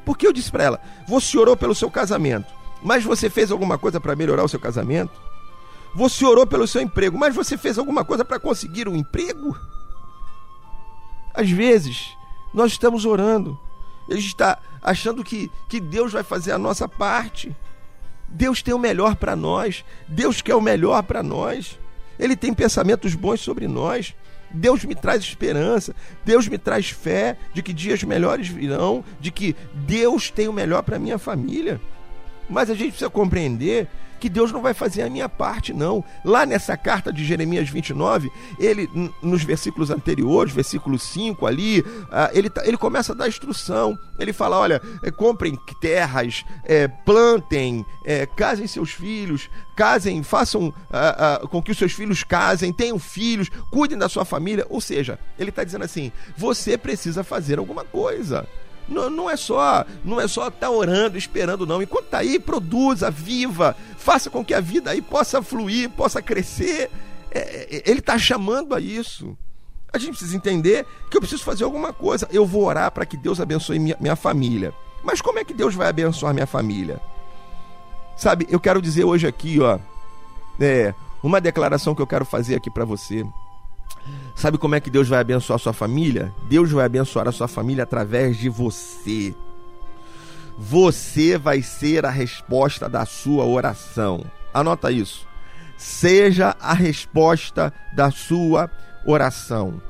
Porque 0.05 0.27
eu 0.27 0.33
disse 0.33 0.51
para 0.51 0.63
ela: 0.63 0.81
Você 1.07 1.35
orou 1.35 1.57
pelo 1.57 1.73
seu 1.73 1.89
casamento, 1.89 2.53
mas 2.83 3.03
você 3.03 3.27
fez 3.27 3.51
alguma 3.51 3.77
coisa 3.77 3.99
para 3.99 4.15
melhorar 4.15 4.43
o 4.43 4.49
seu 4.49 4.59
casamento? 4.59 5.19
Você 5.95 6.23
orou 6.23 6.45
pelo 6.45 6.67
seu 6.67 6.81
emprego, 6.81 7.17
mas 7.17 7.33
você 7.33 7.57
fez 7.57 7.79
alguma 7.79 8.05
coisa 8.05 8.23
para 8.23 8.39
conseguir 8.39 8.87
um 8.87 8.95
emprego? 8.95 9.57
Às 11.33 11.49
vezes, 11.49 12.15
nós 12.53 12.71
estamos 12.71 13.05
orando, 13.05 13.59
ele 14.07 14.19
está 14.19 14.57
achando 14.81 15.23
que, 15.23 15.51
que 15.67 15.79
Deus 15.79 16.11
vai 16.11 16.23
fazer 16.23 16.51
a 16.51 16.57
nossa 16.57 16.87
parte. 16.87 17.55
Deus 18.27 18.61
tem 18.61 18.73
o 18.73 18.79
melhor 18.79 19.15
para 19.15 19.35
nós, 19.35 19.83
Deus 20.07 20.41
quer 20.41 20.55
o 20.55 20.61
melhor 20.61 21.03
para 21.03 21.23
nós, 21.23 21.79
Ele 22.17 22.35
tem 22.35 22.53
pensamentos 22.53 23.15
bons 23.15 23.41
sobre 23.41 23.67
nós. 23.67 24.15
Deus 24.51 24.83
me 24.83 24.95
traz 24.95 25.21
esperança, 25.21 25.95
Deus 26.25 26.47
me 26.47 26.57
traz 26.57 26.89
fé 26.89 27.37
de 27.53 27.61
que 27.61 27.71
dias 27.71 28.03
melhores 28.03 28.47
virão, 28.47 29.03
de 29.19 29.31
que 29.31 29.55
Deus 29.73 30.31
tem 30.31 30.47
o 30.47 30.53
melhor 30.53 30.81
para 30.81 30.97
minha 30.97 31.19
família. 31.19 31.79
Mas 32.49 32.69
a 32.69 32.73
gente 32.73 32.89
precisa 32.89 33.09
compreender 33.09 33.87
que 34.19 34.29
Deus 34.29 34.51
não 34.51 34.61
vai 34.61 34.73
fazer 34.73 35.01
a 35.01 35.09
minha 35.09 35.29
parte, 35.29 35.73
não. 35.73 36.03
Lá 36.23 36.45
nessa 36.45 36.75
carta 36.75 37.11
de 37.11 37.23
Jeremias 37.23 37.69
29, 37.69 38.29
ele, 38.59 38.89
nos 39.23 39.43
versículos 39.43 39.89
anteriores, 39.89 40.53
versículo 40.53 40.99
5 40.99 41.47
ali, 41.47 41.83
ah, 42.11 42.29
ele, 42.33 42.49
tá, 42.49 42.65
ele 42.65 42.77
começa 42.77 43.13
a 43.13 43.15
dar 43.15 43.27
instrução. 43.27 43.97
Ele 44.19 44.33
fala: 44.33 44.59
olha, 44.59 44.81
é, 45.01 45.09
comprem 45.09 45.57
terras, 45.79 46.43
é, 46.65 46.87
plantem, 46.87 47.85
é, 48.05 48.25
casem 48.25 48.67
seus 48.67 48.91
filhos, 48.91 49.49
casem, 49.75 50.21
façam 50.21 50.73
ah, 50.91 51.39
ah, 51.41 51.47
com 51.47 51.61
que 51.61 51.71
os 51.71 51.77
seus 51.77 51.93
filhos 51.93 52.23
casem, 52.23 52.73
tenham 52.73 52.99
filhos, 52.99 53.49
cuidem 53.71 53.97
da 53.97 54.09
sua 54.09 54.25
família. 54.25 54.65
Ou 54.69 54.81
seja, 54.81 55.17
ele 55.37 55.49
está 55.49 55.63
dizendo 55.63 55.85
assim: 55.85 56.11
você 56.37 56.77
precisa 56.77 57.23
fazer 57.23 57.57
alguma 57.57 57.85
coisa. 57.85 58.45
Não, 58.89 59.09
não 59.09 59.29
é 59.29 59.37
só 59.37 59.85
não 60.03 60.19
é 60.19 60.27
só 60.27 60.47
estar 60.47 60.67
tá 60.67 60.71
orando, 60.71 61.17
esperando, 61.17 61.65
não. 61.65 61.81
Enquanto 61.81 62.05
está 62.05 62.19
aí, 62.19 62.39
produza, 62.39 63.11
viva, 63.11 63.75
faça 63.97 64.29
com 64.29 64.43
que 64.43 64.53
a 64.53 64.59
vida 64.59 64.91
aí 64.91 65.01
possa 65.01 65.41
fluir, 65.41 65.89
possa 65.89 66.21
crescer. 66.21 66.89
É, 67.31 67.39
é 67.39 67.83
ele 67.85 67.99
está 67.99 68.17
chamando 68.17 68.73
a 68.73 68.79
isso. 68.79 69.37
A 69.91 69.97
gente 69.97 70.11
precisa 70.11 70.35
entender 70.35 70.85
que 71.09 71.17
eu 71.17 71.21
preciso 71.21 71.43
fazer 71.43 71.63
alguma 71.63 71.91
coisa. 71.91 72.27
Eu 72.31 72.45
vou 72.45 72.63
orar 72.63 72.91
para 72.91 73.05
que 73.05 73.17
Deus 73.17 73.39
abençoe 73.39 73.79
minha, 73.79 73.97
minha 73.99 74.15
família. 74.15 74.73
Mas 75.03 75.21
como 75.21 75.39
é 75.39 75.43
que 75.43 75.53
Deus 75.53 75.73
vai 75.73 75.87
abençoar 75.87 76.33
minha 76.33 76.45
família? 76.45 76.99
Sabe, 78.15 78.47
eu 78.49 78.59
quero 78.59 78.81
dizer 78.81 79.05
hoje 79.05 79.25
aqui, 79.25 79.59
ó, 79.61 79.79
é, 80.59 80.93
uma 81.23 81.39
declaração 81.39 81.95
que 81.95 82.01
eu 82.01 82.07
quero 82.07 82.25
fazer 82.25 82.55
aqui 82.55 82.69
para 82.69 82.85
você. 82.85 83.25
Sabe 84.39 84.57
como 84.57 84.73
é 84.73 84.79
que 84.79 84.89
Deus 84.89 85.09
vai 85.09 85.19
abençoar 85.19 85.57
a 85.57 85.59
sua 85.59 85.73
família? 85.73 86.33
Deus 86.47 86.71
vai 86.71 86.85
abençoar 86.85 87.27
a 87.27 87.31
sua 87.31 87.49
família 87.49 87.83
através 87.83 88.37
de 88.37 88.47
você. 88.47 89.35
Você 90.57 91.37
vai 91.37 91.61
ser 91.61 92.05
a 92.05 92.09
resposta 92.09 92.87
da 92.87 93.05
sua 93.05 93.43
oração. 93.43 94.23
Anota 94.53 94.93
isso. 94.93 95.27
Seja 95.77 96.55
a 96.57 96.73
resposta 96.73 97.73
da 97.93 98.11
sua 98.11 98.71
oração. 99.05 99.81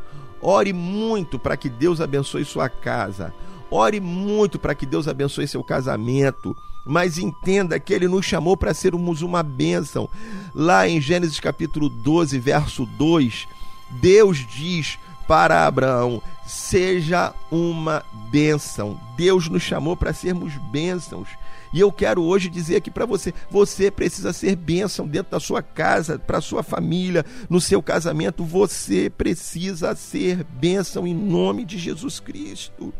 Ore 0.42 0.74
muito 0.74 1.38
para 1.38 1.56
que 1.56 1.70
Deus 1.70 2.02
abençoe 2.02 2.44
sua 2.44 2.68
casa. 2.68 3.32
Ore 3.70 4.00
muito 4.00 4.58
para 4.58 4.74
que 4.74 4.88
Deus 4.88 5.08
abençoe 5.08 5.48
seu 5.48 5.64
casamento. 5.64 6.58
Mas 6.88 7.20
entenda 7.20 7.80
que 7.80 7.94
Ele 7.94 8.08
nos 8.08 8.26
chamou 8.26 8.58
para 8.58 8.74
sermos 8.74 9.22
uma 9.22 9.44
bênção. 9.44 10.10
Lá 10.56 10.88
em 10.88 11.00
Gênesis 11.00 11.40
capítulo 11.40 11.88
12, 11.88 12.40
verso 12.40 12.88
2, 12.98 13.48
Deus 13.92 14.46
diz 14.48 14.98
para 15.28 15.68
Abraão: 15.68 16.22
seja 16.46 17.34
uma 17.52 18.04
bênção. 18.32 19.00
Deus 19.16 19.48
nos 19.48 19.62
chamou 19.62 19.96
para 19.96 20.14
sermos 20.14 20.56
bênçãos. 20.72 21.30
E 21.72 21.80
eu 21.80 21.92
quero 21.92 22.24
hoje 22.24 22.50
dizer 22.50 22.78
aqui 22.78 22.90
para 22.90 23.06
você: 23.06 23.34
você 23.50 23.92
precisa 23.92 24.34
ser 24.34 24.56
bênção 24.56 25.08
dentro 25.08 25.32
da 25.32 25.40
sua 25.40 25.62
casa, 25.62 26.18
para 26.18 26.42
sua 26.42 26.64
família, 26.64 27.24
no 27.48 27.62
seu 27.62 27.82
casamento. 27.82 28.44
Você 28.44 29.10
precisa 29.10 29.96
ser 29.96 30.44
bênção 30.44 31.06
em 31.06 31.14
nome 31.14 31.64
de 31.64 31.78
Jesus 31.78 32.20
Cristo. 32.20 32.92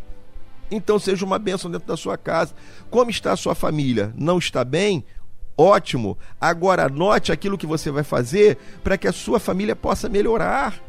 Então 0.72 1.00
seja 1.00 1.26
uma 1.26 1.40
bênção 1.40 1.72
dentro 1.72 1.88
da 1.88 1.98
sua 1.98 2.16
casa. 2.16 2.54
Como 2.92 3.10
está 3.10 3.32
a 3.32 3.38
sua 3.38 3.56
família? 3.56 4.14
Não 4.16 4.38
está 4.38 4.64
bem? 4.64 5.04
Ótimo. 5.60 6.18
Agora 6.40 6.86
anote 6.86 7.34
aquilo 7.34 7.58
que 7.58 7.68
você 7.68 7.92
vai 7.92 8.02
fazer 8.02 8.58
para 8.82 8.98
que 8.98 9.10
a 9.10 9.12
sua 9.12 9.42
família 9.42 9.76
possa 9.76 10.08
melhorar. 10.08 10.82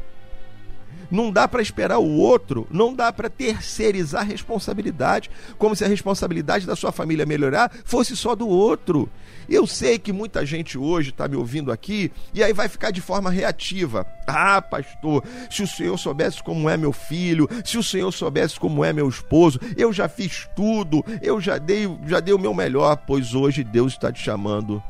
Não 1.11 1.29
dá 1.29 1.47
para 1.47 1.61
esperar 1.61 1.99
o 1.99 2.17
outro, 2.17 2.65
não 2.71 2.93
dá 2.93 3.11
para 3.11 3.29
terceirizar 3.29 4.25
responsabilidade, 4.25 5.29
como 5.57 5.75
se 5.75 5.83
a 5.83 5.87
responsabilidade 5.87 6.65
da 6.65 6.75
sua 6.75 6.91
família 6.91 7.25
melhorar 7.25 7.71
fosse 7.83 8.15
só 8.15 8.33
do 8.33 8.47
outro. 8.47 9.09
Eu 9.49 9.67
sei 9.67 9.99
que 9.99 10.13
muita 10.13 10.45
gente 10.45 10.77
hoje 10.77 11.09
está 11.09 11.27
me 11.27 11.35
ouvindo 11.35 11.71
aqui 11.71 12.11
e 12.33 12.41
aí 12.41 12.53
vai 12.53 12.69
ficar 12.69 12.91
de 12.91 13.01
forma 13.01 13.29
reativa. 13.29 14.05
Ah, 14.25 14.61
pastor, 14.61 15.23
se 15.49 15.61
o 15.61 15.67
senhor 15.67 15.97
soubesse 15.97 16.41
como 16.41 16.69
é 16.69 16.77
meu 16.77 16.93
filho, 16.93 17.49
se 17.65 17.77
o 17.77 17.83
senhor 17.83 18.11
soubesse 18.13 18.57
como 18.57 18.85
é 18.85 18.93
meu 18.93 19.09
esposo, 19.09 19.59
eu 19.75 19.91
já 19.91 20.07
fiz 20.07 20.47
tudo, 20.55 21.03
eu 21.21 21.41
já 21.41 21.57
dei, 21.57 21.85
já 22.07 22.21
dei 22.21 22.33
o 22.33 22.39
meu 22.39 22.53
melhor, 22.53 22.95
pois 23.05 23.33
hoje 23.33 23.63
Deus 23.63 23.93
está 23.93 24.11
te 24.11 24.23
chamando 24.23 24.81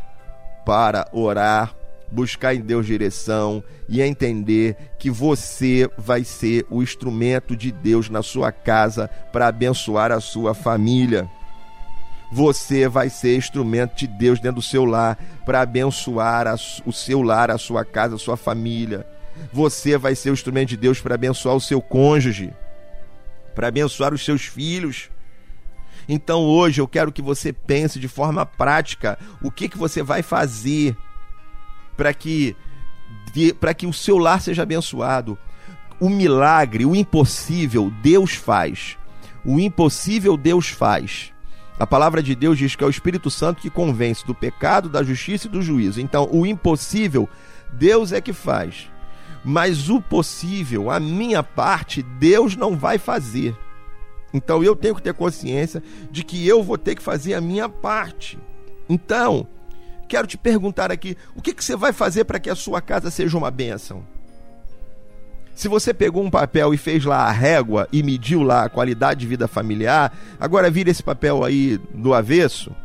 para 0.64 1.08
orar, 1.12 1.74
buscar 2.12 2.54
em 2.54 2.62
Deus 2.62 2.86
direção 2.86 3.64
e 3.88 4.02
entender 4.02 4.76
que 5.00 5.10
você 5.10 5.90
vai 5.98 6.24
ser 6.24 6.66
o 6.70 6.84
instrumento 6.84 7.56
de 7.56 7.72
Deus 7.72 8.10
na 8.10 8.22
sua 8.22 8.52
casa 8.52 9.10
para 9.32 9.48
abençoar 9.48 10.12
a 10.12 10.20
sua 10.20 10.54
família. 10.54 11.30
Você 12.32 12.88
vai 12.88 13.10
ser 13.10 13.36
instrumento 13.36 13.96
de 13.98 14.08
Deus 14.08 14.40
dentro 14.40 14.58
do 14.58 14.62
seu 14.62 14.86
lar 14.86 15.18
para 15.46 15.62
abençoar 15.62 16.48
a, 16.48 16.56
o 16.86 16.94
seu 16.94 17.22
lar, 17.22 17.52
a 17.52 17.58
sua 17.58 17.84
casa, 17.84 18.16
a 18.16 18.20
sua 18.20 18.38
família. 18.38 19.06
Você 19.52 19.98
vai 19.98 20.16
ser 20.16 20.30
o 20.30 20.34
instrumento 20.34 20.70
de 20.70 20.78
Deus 20.78 21.02
para 21.02 21.16
abençoar 21.16 21.56
o 21.56 21.62
seu 21.62 21.82
cônjuge, 21.82 22.54
para 23.56 23.68
abençoar 23.68 24.14
os 24.14 24.24
seus 24.24 24.44
filhos. 24.44 25.10
Então 26.08 26.42
hoje 26.42 26.82
eu 26.82 26.88
quero 26.88 27.12
que 27.12 27.22
você 27.22 27.52
pense 27.52 28.00
de 28.00 28.08
forma 28.08 28.46
prática 28.46 29.18
o 29.42 29.52
que, 29.52 29.68
que 29.68 29.78
você 29.78 30.02
vai 30.02 30.22
fazer 30.22 30.96
para 32.02 32.16
que 32.16 32.56
para 33.60 33.76
que 33.76 33.86
o 33.86 33.94
seu 33.94 34.18
lar 34.18 34.42
seja 34.42 34.64
abençoado. 34.64 35.38
O 36.00 36.10
milagre, 36.10 36.84
o 36.84 36.96
impossível, 36.96 37.94
Deus 38.02 38.34
faz. 38.34 38.98
O 39.46 39.60
impossível 39.60 40.36
Deus 40.36 40.68
faz. 40.70 41.32
A 41.78 41.86
palavra 41.86 42.24
de 42.24 42.34
Deus 42.34 42.58
diz 42.58 42.76
que 42.76 42.84
é 42.84 42.88
o 42.88 42.90
Espírito 42.90 43.30
Santo 43.30 43.62
que 43.62 43.70
convence 43.70 44.26
do 44.26 44.34
pecado, 44.34 44.90
da 44.90 45.04
justiça 45.04 45.46
e 45.46 45.50
do 45.50 45.62
juízo. 45.62 46.02
Então, 46.02 46.28
o 46.32 46.44
impossível, 46.44 47.30
Deus 47.72 48.12
é 48.12 48.20
que 48.20 48.34
faz. 48.34 48.90
Mas 49.46 49.88
o 49.88 50.02
possível, 50.02 50.90
a 50.90 51.00
minha 51.00 51.44
parte, 51.44 52.02
Deus 52.02 52.56
não 52.56 52.76
vai 52.76 52.98
fazer. 52.98 53.56
Então, 54.34 54.64
eu 54.64 54.76
tenho 54.76 54.96
que 54.96 55.04
ter 55.04 55.14
consciência 55.14 55.84
de 56.10 56.24
que 56.24 56.48
eu 56.48 56.64
vou 56.64 56.80
ter 56.80 56.96
que 56.96 57.04
fazer 57.04 57.36
a 57.36 57.42
minha 57.42 57.70
parte. 57.70 58.40
Então, 58.90 59.48
quero 60.12 60.28
te 60.28 60.38
perguntar 60.38 60.92
aqui: 60.92 61.18
o 61.34 61.42
que, 61.42 61.54
que 61.54 61.64
você 61.64 61.76
vai 61.76 61.94
fazer 61.94 62.26
para 62.26 62.40
que 62.40 62.50
a 62.50 62.56
sua 62.56 62.82
casa 62.82 63.10
seja 63.10 63.38
uma 63.38 63.50
bênção? 63.50 64.06
Se 65.56 65.68
você 65.68 65.94
pegou 65.94 66.24
um 66.24 66.30
papel 66.30 66.74
e 66.74 66.78
fez 66.78 67.06
lá 67.06 67.26
a 67.26 67.32
régua 67.32 67.88
e 67.94 68.04
mediu 68.04 68.42
lá 68.42 68.66
a 68.66 68.70
qualidade 68.70 69.22
de 69.22 69.28
vida 69.28 69.48
familiar, 69.48 70.14
agora 70.40 70.72
vira 70.72 70.90
esse 70.90 71.04
papel 71.04 71.44
aí 71.44 71.78
do 71.94 72.14
avesso, 72.14 72.76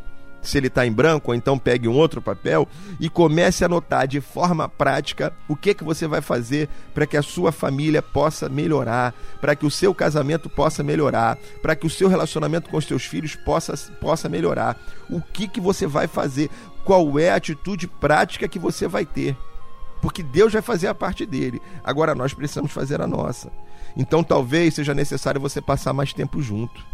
se 0.43 0.59
ele 0.59 0.67
está 0.67 0.87
em 0.87 0.93
branco, 0.93 1.31
ou 1.31 1.35
então 1.35 1.59
pegue 1.59 1.89
um 1.89 1.97
outro 1.97 2.21
papel 2.21 2.69
e 3.01 3.09
comece 3.09 3.65
a 3.65 3.67
anotar 3.67 4.07
de 4.07 4.21
forma 4.21 4.69
prática 4.69 5.33
o 5.49 5.57
que, 5.57 5.75
que 5.75 5.85
você 5.85 6.07
vai 6.07 6.21
fazer 6.21 6.69
para 6.95 7.07
que 7.07 7.17
a 7.17 7.23
sua 7.23 7.51
família 7.51 8.03
possa 8.03 8.49
melhorar, 8.49 9.15
para 9.41 9.57
que 9.57 9.67
o 9.67 9.71
seu 9.71 9.95
casamento 9.95 10.49
possa 10.49 10.83
melhorar, 10.83 11.39
para 11.63 11.75
que 11.75 11.87
o 11.87 11.91
seu 11.91 12.09
relacionamento 12.09 12.69
com 12.69 12.77
os 12.77 12.85
seus 12.85 13.05
filhos 13.05 13.35
possa, 13.35 13.75
possa 14.01 14.29
melhorar. 14.29 14.79
O 15.09 15.21
que, 15.21 15.49
que 15.49 15.61
você 15.61 15.87
vai 15.87 16.07
fazer? 16.07 16.51
Qual 16.87 17.19
é 17.19 17.31
a 17.31 17.35
atitude 17.35 17.89
prática 17.89 18.47
que 18.47 18.61
você 18.61 18.87
vai 18.87 19.05
ter? 19.05 19.37
Porque 20.01 20.23
Deus 20.23 20.53
vai 20.53 20.63
fazer 20.63 20.87
a 20.87 20.95
parte 20.95 21.27
dele. 21.27 21.61
Agora 21.83 22.15
nós 22.15 22.33
precisamos 22.33 22.71
fazer 22.71 23.01
a 23.01 23.09
nossa. 23.09 23.51
Então 23.97 24.23
talvez 24.23 24.75
seja 24.75 24.95
necessário 24.95 25.41
você 25.41 25.61
passar 25.61 25.93
mais 25.93 26.13
tempo 26.13 26.41
junto. 26.41 26.87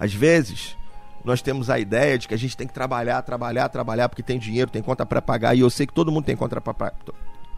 Às 0.00 0.14
vezes, 0.14 0.74
nós 1.22 1.42
temos 1.42 1.68
a 1.68 1.78
ideia 1.78 2.16
de 2.16 2.26
que 2.26 2.32
a 2.32 2.38
gente 2.38 2.56
tem 2.56 2.66
que 2.66 2.72
trabalhar, 2.72 3.20
trabalhar, 3.20 3.68
trabalhar 3.68 4.08
porque 4.08 4.22
tem 4.22 4.38
dinheiro, 4.38 4.70
tem 4.70 4.82
conta 4.82 5.04
para 5.04 5.20
pagar 5.20 5.54
e 5.54 5.60
eu 5.60 5.68
sei 5.68 5.86
que 5.86 5.92
todo 5.92 6.10
mundo 6.10 6.24
tem 6.24 6.34
conta 6.34 6.58
para 6.58 6.72
pagar. 6.72 6.96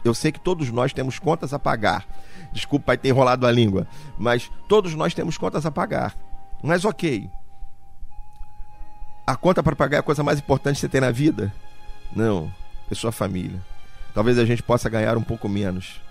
Eu 0.03 0.13
sei 0.13 0.33
que 0.33 0.39
todos 0.39 0.69
nós 0.69 0.91
temos 0.91 1.17
contas 1.17 1.53
a 1.53 1.59
pagar. 1.59 2.05
Desculpa 2.51 2.97
ter 2.97 3.07
enrolado 3.07 3.47
a 3.47 3.51
língua, 3.53 3.87
mas 4.17 4.51
todos 4.67 4.93
nós 4.95 5.13
temos 5.13 5.37
contas 5.37 5.65
a 5.65 5.71
pagar. 5.71 6.13
Mas 6.61 6.83
OK. 6.83 7.29
A 9.29 9.35
conta 9.35 9.61
para 9.61 9.75
pagar 9.75 9.97
é 9.97 9.99
a 9.99 10.03
coisa 10.03 10.23
mais 10.23 10.39
importante 10.39 10.73
que 10.73 10.81
você 10.81 10.89
tem 10.89 11.01
na 11.01 11.11
vida? 11.11 11.53
Não, 12.15 12.51
é 12.89 12.95
sua 12.95 13.11
família. 13.11 13.61
Talvez 14.11 14.39
a 14.39 14.43
gente 14.43 14.63
possa 14.63 14.89
ganhar 14.89 15.15
um 15.17 15.21
pouco 15.21 15.47
menos, 15.47 16.01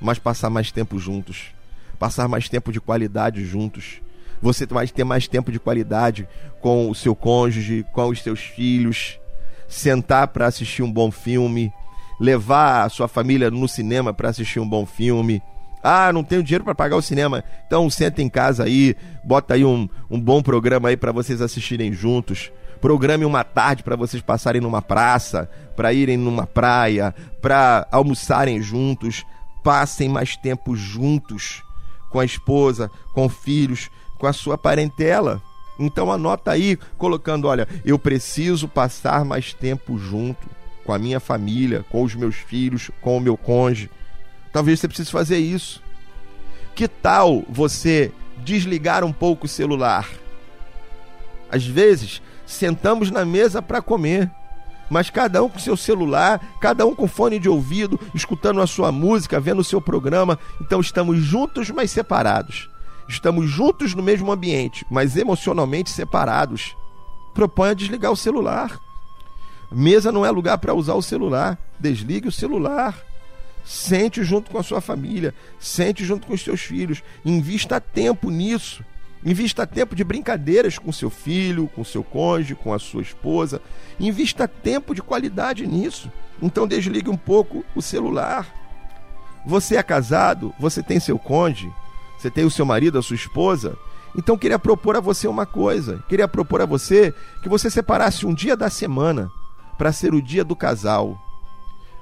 mas 0.00 0.18
passar 0.18 0.50
mais 0.50 0.72
tempo 0.72 0.98
juntos, 0.98 1.54
passar 2.00 2.26
mais 2.26 2.48
tempo 2.48 2.72
de 2.72 2.80
qualidade 2.80 3.44
juntos. 3.44 4.00
Você 4.42 4.66
vai 4.66 4.88
ter 4.88 5.04
mais 5.04 5.28
tempo 5.28 5.52
de 5.52 5.60
qualidade 5.60 6.26
com 6.60 6.90
o 6.90 6.96
seu 6.96 7.14
cônjuge, 7.14 7.86
com 7.92 8.08
os 8.08 8.20
seus 8.20 8.40
filhos, 8.40 9.20
sentar 9.68 10.26
para 10.26 10.48
assistir 10.48 10.82
um 10.82 10.90
bom 10.90 11.12
filme, 11.12 11.72
levar 12.18 12.82
a 12.82 12.88
sua 12.88 13.06
família 13.06 13.52
no 13.52 13.68
cinema 13.68 14.12
para 14.12 14.30
assistir 14.30 14.58
um 14.58 14.68
bom 14.68 14.84
filme. 14.84 15.40
Ah, 15.80 16.12
não 16.12 16.24
tenho 16.24 16.42
dinheiro 16.42 16.64
para 16.64 16.74
pagar 16.74 16.96
o 16.96 17.02
cinema. 17.02 17.44
Então 17.68 17.88
senta 17.88 18.20
em 18.20 18.28
casa 18.28 18.64
aí, 18.64 18.96
bota 19.22 19.54
aí 19.54 19.64
um, 19.64 19.88
um 20.10 20.18
bom 20.18 20.42
programa 20.42 20.88
aí 20.88 20.96
para 20.96 21.12
vocês 21.12 21.40
assistirem 21.40 21.92
juntos. 21.92 22.50
Programe 22.84 23.24
uma 23.24 23.42
tarde 23.42 23.82
para 23.82 23.96
vocês 23.96 24.22
passarem 24.22 24.60
numa 24.60 24.82
praça, 24.82 25.48
para 25.74 25.94
irem 25.94 26.18
numa 26.18 26.46
praia, 26.46 27.14
para 27.40 27.88
almoçarem 27.90 28.60
juntos. 28.60 29.24
Passem 29.62 30.06
mais 30.06 30.36
tempo 30.36 30.76
juntos 30.76 31.62
com 32.10 32.20
a 32.20 32.26
esposa, 32.26 32.90
com 33.14 33.26
filhos, 33.26 33.88
com 34.18 34.26
a 34.26 34.34
sua 34.34 34.58
parentela. 34.58 35.40
Então 35.78 36.12
anota 36.12 36.50
aí, 36.50 36.76
colocando, 36.98 37.48
olha, 37.48 37.66
eu 37.86 37.98
preciso 37.98 38.68
passar 38.68 39.24
mais 39.24 39.54
tempo 39.54 39.96
junto 39.96 40.46
com 40.84 40.92
a 40.92 40.98
minha 40.98 41.20
família, 41.20 41.86
com 41.88 42.02
os 42.02 42.14
meus 42.14 42.34
filhos, 42.34 42.90
com 43.00 43.16
o 43.16 43.20
meu 43.20 43.38
cônjuge. 43.38 43.90
Talvez 44.52 44.78
você 44.78 44.88
precise 44.88 45.10
fazer 45.10 45.38
isso. 45.38 45.82
Que 46.74 46.86
tal 46.86 47.44
você 47.48 48.12
desligar 48.44 49.02
um 49.04 49.12
pouco 49.12 49.46
o 49.46 49.48
celular? 49.48 50.06
Às 51.50 51.66
vezes, 51.66 52.20
sentamos 52.54 53.10
na 53.10 53.24
mesa 53.24 53.60
para 53.60 53.82
comer, 53.82 54.30
mas 54.88 55.10
cada 55.10 55.42
um 55.42 55.48
com 55.48 55.58
seu 55.58 55.76
celular, 55.76 56.40
cada 56.60 56.86
um 56.86 56.94
com 56.94 57.08
fone 57.08 57.38
de 57.38 57.48
ouvido, 57.48 57.98
escutando 58.14 58.60
a 58.60 58.66
sua 58.66 58.92
música, 58.92 59.40
vendo 59.40 59.60
o 59.60 59.64
seu 59.64 59.80
programa. 59.80 60.38
Então 60.60 60.80
estamos 60.80 61.18
juntos, 61.18 61.70
mas 61.70 61.90
separados. 61.90 62.68
Estamos 63.08 63.50
juntos 63.50 63.94
no 63.94 64.02
mesmo 64.02 64.30
ambiente, 64.30 64.86
mas 64.90 65.16
emocionalmente 65.16 65.90
separados. 65.90 66.76
Proponha 67.34 67.74
desligar 67.74 68.12
o 68.12 68.16
celular. 68.16 68.78
Mesa 69.70 70.12
não 70.12 70.24
é 70.24 70.30
lugar 70.30 70.58
para 70.58 70.74
usar 70.74 70.94
o 70.94 71.02
celular. 71.02 71.58
Desligue 71.78 72.28
o 72.28 72.32
celular. 72.32 72.96
Sente 73.64 74.22
junto 74.22 74.50
com 74.50 74.58
a 74.58 74.62
sua 74.62 74.80
família, 74.80 75.34
sente 75.58 76.04
junto 76.04 76.26
com 76.26 76.34
os 76.34 76.42
seus 76.42 76.60
filhos, 76.60 77.02
invista 77.24 77.80
tempo 77.80 78.30
nisso. 78.30 78.84
Invista 79.24 79.66
tempo 79.66 79.96
de 79.96 80.04
brincadeiras 80.04 80.78
com 80.78 80.92
seu 80.92 81.08
filho, 81.08 81.66
com 81.74 81.82
seu 81.82 82.04
cônjuge, 82.04 82.54
com 82.54 82.74
a 82.74 82.78
sua 82.78 83.00
esposa. 83.00 83.60
Invista 83.98 84.46
tempo 84.46 84.94
de 84.94 85.02
qualidade 85.02 85.66
nisso. 85.66 86.12
Então 86.42 86.66
desligue 86.66 87.08
um 87.08 87.16
pouco 87.16 87.64
o 87.74 87.80
celular. 87.80 88.46
Você 89.46 89.76
é 89.76 89.82
casado, 89.82 90.54
você 90.58 90.82
tem 90.82 91.00
seu 91.00 91.18
cônjuge, 91.18 91.72
você 92.18 92.30
tem 92.30 92.44
o 92.44 92.50
seu 92.50 92.66
marido, 92.66 92.98
a 92.98 93.02
sua 93.02 93.16
esposa. 93.16 93.76
Então 94.16 94.36
queria 94.36 94.58
propor 94.58 94.96
a 94.96 95.00
você 95.00 95.26
uma 95.26 95.46
coisa. 95.46 96.04
Queria 96.08 96.28
propor 96.28 96.60
a 96.60 96.66
você 96.66 97.12
que 97.42 97.48
você 97.48 97.70
separasse 97.70 98.26
um 98.26 98.34
dia 98.34 98.56
da 98.56 98.68
semana 98.68 99.30
para 99.78 99.92
ser 99.92 100.14
o 100.14 100.22
dia 100.22 100.44
do 100.44 100.54
casal. 100.54 101.18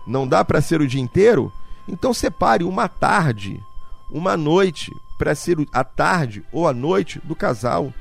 Não 0.07 0.27
dá 0.27 0.45
para 0.45 0.61
ser 0.61 0.81
o 0.81 0.87
dia 0.87 1.01
inteiro? 1.01 1.53
Então 1.87 2.13
separe 2.13 2.65
uma 2.65 2.89
tarde, 2.89 3.63
uma 4.13 4.37
noite 4.37 4.93
para 5.19 5.35
ser 5.35 5.57
a 5.73 5.83
tarde 5.83 6.45
ou 6.53 6.69
a 6.69 6.73
noite 6.73 7.21
do 7.25 7.35
casal, 7.35 7.93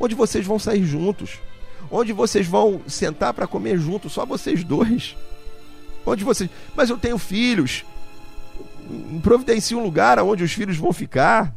onde 0.00 0.14
vocês 0.14 0.44
vão 0.44 0.58
sair 0.58 0.84
juntos, 0.84 1.38
onde 1.90 2.12
vocês 2.12 2.46
vão 2.46 2.80
sentar 2.86 3.32
para 3.32 3.46
comer 3.46 3.78
juntos, 3.78 4.12
só 4.12 4.26
vocês 4.26 4.64
dois. 4.64 5.16
Onde 6.04 6.24
vocês, 6.24 6.50
mas 6.74 6.90
eu 6.90 6.98
tenho 6.98 7.16
filhos. 7.16 7.84
Providencie 9.22 9.76
um 9.76 9.82
lugar 9.82 10.18
onde 10.18 10.42
os 10.42 10.52
filhos 10.52 10.76
vão 10.76 10.92
ficar. 10.92 11.54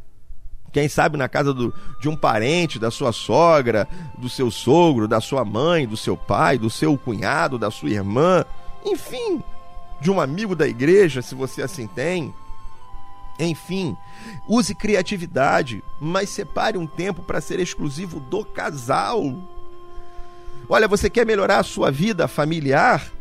Quem 0.72 0.88
sabe 0.90 1.18
na 1.18 1.30
casa 1.30 1.54
do, 1.54 1.74
de 2.02 2.10
um 2.10 2.16
parente, 2.16 2.78
da 2.78 2.92
sua 2.92 3.12
sogra, 3.12 3.88
do 4.18 4.30
seu 4.30 4.52
sogro, 4.52 5.08
da 5.08 5.22
sua 5.22 5.44
mãe, 5.46 5.88
do 5.88 5.96
seu 5.96 6.18
pai, 6.18 6.58
do 6.58 6.70
seu 6.70 6.98
cunhado, 6.98 7.58
da 7.58 7.72
sua 7.72 7.90
irmã, 7.90 8.44
enfim, 8.86 9.42
de 10.02 10.12
um 10.12 10.20
amigo 10.20 10.54
da 10.56 10.68
igreja, 10.68 11.22
se 11.22 11.34
você 11.34 11.62
assim 11.62 11.88
tem. 11.88 12.34
Enfim, 13.38 13.98
use 14.48 14.74
criatividade, 14.74 15.84
mas 16.00 16.30
separe 16.30 16.78
um 16.78 16.88
tempo 16.88 17.22
para 17.22 17.42
ser 17.42 17.60
exclusivo 17.60 18.20
do 18.20 18.46
casal. 18.46 19.22
Olha, 20.70 20.88
você 20.88 21.10
quer 21.10 21.26
melhorar 21.26 21.60
a 21.60 21.64
sua 21.64 21.92
vida 21.92 22.28
familiar? 22.28 23.12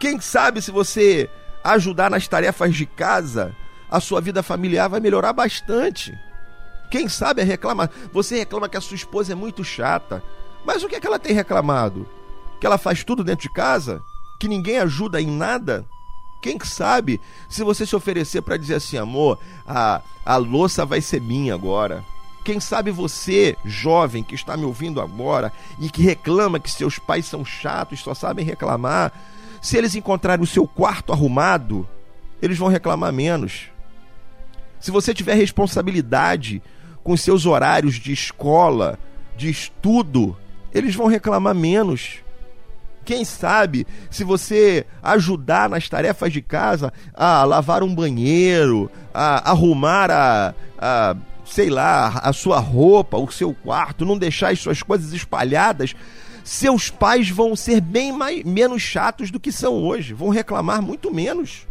Quem 0.00 0.20
sabe 0.20 0.60
se 0.62 0.70
você 0.70 1.28
ajudar 1.62 2.10
nas 2.10 2.26
tarefas 2.26 2.74
de 2.74 2.86
casa, 2.86 3.54
a 3.90 4.00
sua 4.00 4.20
vida 4.20 4.42
familiar 4.42 4.88
vai 4.88 5.00
melhorar 5.00 5.32
bastante. 5.32 6.18
Quem 6.90 7.08
sabe 7.08 7.42
reclama, 7.42 7.88
você 8.12 8.38
reclama 8.38 8.68
que 8.68 8.76
a 8.76 8.80
sua 8.80 8.94
esposa 8.94 9.32
é 9.32 9.34
muito 9.34 9.62
chata. 9.62 10.22
Mas 10.64 10.82
o 10.82 10.88
que 10.88 10.96
é 10.96 11.00
que 11.00 11.06
ela 11.06 11.18
tem 11.18 11.34
reclamado? 11.34 12.08
Que 12.60 12.66
ela 12.66 12.78
faz 12.78 13.04
tudo 13.04 13.22
dentro 13.22 13.42
de 13.48 13.52
casa? 13.54 14.02
Que 14.40 14.48
ninguém 14.48 14.78
ajuda 14.78 15.20
em 15.20 15.26
nada? 15.26 15.86
Quem 16.42 16.58
sabe 16.64 17.20
se 17.48 17.62
você 17.62 17.86
se 17.86 17.94
oferecer 17.94 18.42
para 18.42 18.56
dizer 18.56 18.74
assim, 18.74 18.98
amor, 18.98 19.38
a, 19.64 20.02
a 20.26 20.36
louça 20.36 20.84
vai 20.84 21.00
ser 21.00 21.20
minha 21.20 21.54
agora. 21.54 22.04
Quem 22.44 22.58
sabe 22.58 22.90
você, 22.90 23.56
jovem 23.64 24.24
que 24.24 24.34
está 24.34 24.56
me 24.56 24.64
ouvindo 24.64 25.00
agora 25.00 25.52
e 25.78 25.88
que 25.88 26.02
reclama 26.02 26.58
que 26.58 26.68
seus 26.68 26.98
pais 26.98 27.26
são 27.26 27.44
chatos, 27.44 28.00
só 28.00 28.12
sabem 28.12 28.44
reclamar, 28.44 29.12
se 29.62 29.76
eles 29.76 29.94
encontrarem 29.94 30.42
o 30.42 30.46
seu 30.46 30.66
quarto 30.66 31.12
arrumado, 31.12 31.88
eles 32.42 32.58
vão 32.58 32.66
reclamar 32.66 33.12
menos. 33.12 33.68
Se 34.80 34.90
você 34.90 35.14
tiver 35.14 35.34
responsabilidade 35.34 36.60
com 37.04 37.16
seus 37.16 37.46
horários 37.46 37.94
de 37.94 38.12
escola, 38.12 38.98
de 39.36 39.48
estudo, 39.48 40.36
eles 40.74 40.96
vão 40.96 41.06
reclamar 41.06 41.54
menos. 41.54 42.16
Quem 43.04 43.24
sabe, 43.24 43.86
se 44.10 44.22
você 44.22 44.86
ajudar 45.02 45.68
nas 45.68 45.88
tarefas 45.88 46.32
de 46.32 46.40
casa, 46.40 46.92
a 47.12 47.44
lavar 47.44 47.82
um 47.82 47.94
banheiro, 47.94 48.90
a 49.12 49.50
arrumar 49.50 50.10
a, 50.10 50.54
a 50.78 51.16
sei 51.44 51.68
lá, 51.68 52.20
a 52.22 52.32
sua 52.32 52.58
roupa, 52.58 53.18
o 53.18 53.30
seu 53.30 53.52
quarto, 53.52 54.04
não 54.04 54.16
deixar 54.16 54.52
as 54.52 54.60
suas 54.60 54.82
coisas 54.82 55.12
espalhadas, 55.12 55.94
seus 56.44 56.90
pais 56.90 57.28
vão 57.28 57.54
ser 57.54 57.80
bem 57.80 58.12
mais, 58.12 58.42
menos 58.44 58.82
chatos 58.82 59.30
do 59.30 59.40
que 59.40 59.52
são 59.52 59.74
hoje, 59.74 60.14
vão 60.14 60.28
reclamar 60.28 60.80
muito 60.80 61.12
menos. 61.12 61.66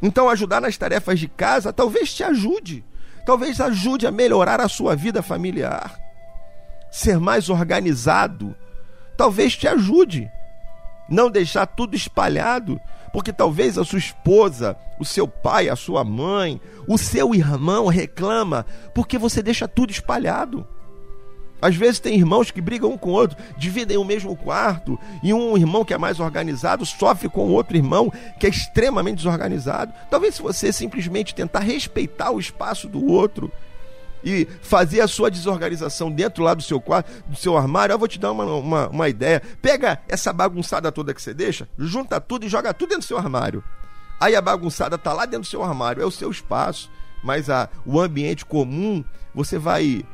Então, 0.00 0.28
ajudar 0.28 0.60
nas 0.60 0.76
tarefas 0.76 1.18
de 1.18 1.28
casa 1.28 1.72
talvez 1.72 2.12
te 2.12 2.24
ajude, 2.24 2.84
talvez 3.26 3.60
ajude 3.60 4.06
a 4.06 4.10
melhorar 4.10 4.60
a 4.60 4.68
sua 4.68 4.96
vida 4.96 5.22
familiar, 5.22 5.96
ser 6.90 7.20
mais 7.20 7.48
organizado 7.48 8.54
talvez 9.16 9.56
te 9.56 9.66
ajude. 9.68 10.30
Não 11.08 11.30
deixar 11.30 11.66
tudo 11.66 11.94
espalhado, 11.94 12.80
porque 13.12 13.32
talvez 13.32 13.76
a 13.76 13.84
sua 13.84 13.98
esposa, 13.98 14.76
o 14.98 15.04
seu 15.04 15.28
pai, 15.28 15.68
a 15.68 15.76
sua 15.76 16.02
mãe, 16.04 16.60
o 16.88 16.96
seu 16.96 17.34
irmão 17.34 17.86
reclama 17.86 18.64
porque 18.94 19.18
você 19.18 19.42
deixa 19.42 19.68
tudo 19.68 19.90
espalhado. 19.90 20.66
Às 21.62 21.76
vezes 21.76 22.00
tem 22.00 22.16
irmãos 22.16 22.50
que 22.50 22.60
brigam 22.60 22.90
um 22.90 22.98
com 22.98 23.10
o 23.10 23.12
outro, 23.12 23.36
dividem 23.56 23.96
o 23.96 24.04
mesmo 24.04 24.34
quarto, 24.34 24.98
e 25.22 25.32
um 25.32 25.56
irmão 25.56 25.84
que 25.84 25.94
é 25.94 25.98
mais 25.98 26.18
organizado 26.18 26.84
sofre 26.84 27.28
com 27.28 27.50
outro 27.50 27.76
irmão 27.76 28.12
que 28.40 28.46
é 28.46 28.50
extremamente 28.50 29.18
desorganizado. 29.18 29.92
Talvez 30.10 30.34
se 30.34 30.42
você 30.42 30.72
simplesmente 30.72 31.36
tentar 31.36 31.60
respeitar 31.60 32.32
o 32.32 32.40
espaço 32.40 32.88
do 32.88 33.06
outro, 33.06 33.52
e 34.24 34.46
fazer 34.62 35.00
a 35.00 35.08
sua 35.08 35.30
desorganização 35.30 36.10
dentro 36.10 36.44
lá 36.44 36.54
do 36.54 36.62
seu 36.62 36.80
quarto, 36.80 37.10
do 37.26 37.36
seu 37.36 37.56
armário, 37.56 37.92
eu 37.92 37.98
vou 37.98 38.08
te 38.08 38.18
dar 38.18 38.32
uma, 38.32 38.44
uma, 38.44 38.88
uma 38.88 39.08
ideia. 39.08 39.42
Pega 39.60 40.00
essa 40.08 40.32
bagunçada 40.32 40.92
toda 40.92 41.14
que 41.14 41.20
você 41.20 41.34
deixa, 41.34 41.68
junta 41.76 42.20
tudo 42.20 42.46
e 42.46 42.48
joga 42.48 42.72
tudo 42.72 42.90
dentro 42.90 43.04
do 43.04 43.08
seu 43.08 43.18
armário. 43.18 43.62
Aí 44.20 44.36
a 44.36 44.40
bagunçada 44.40 44.96
tá 44.96 45.12
lá 45.12 45.24
dentro 45.24 45.40
do 45.40 45.46
seu 45.46 45.64
armário, 45.64 46.02
é 46.02 46.06
o 46.06 46.10
seu 46.10 46.30
espaço. 46.30 46.88
Mas 47.24 47.50
a, 47.50 47.68
o 47.84 48.00
ambiente 48.00 48.44
comum, 48.44 49.04
você 49.34 49.58
vai 49.58 50.04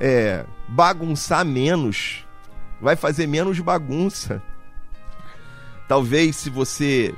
é, 0.00 0.44
bagunçar 0.68 1.44
menos. 1.44 2.24
Vai 2.80 2.96
fazer 2.96 3.26
menos 3.26 3.58
bagunça. 3.60 4.42
Talvez 5.86 6.36
se 6.36 6.50
você 6.50 7.14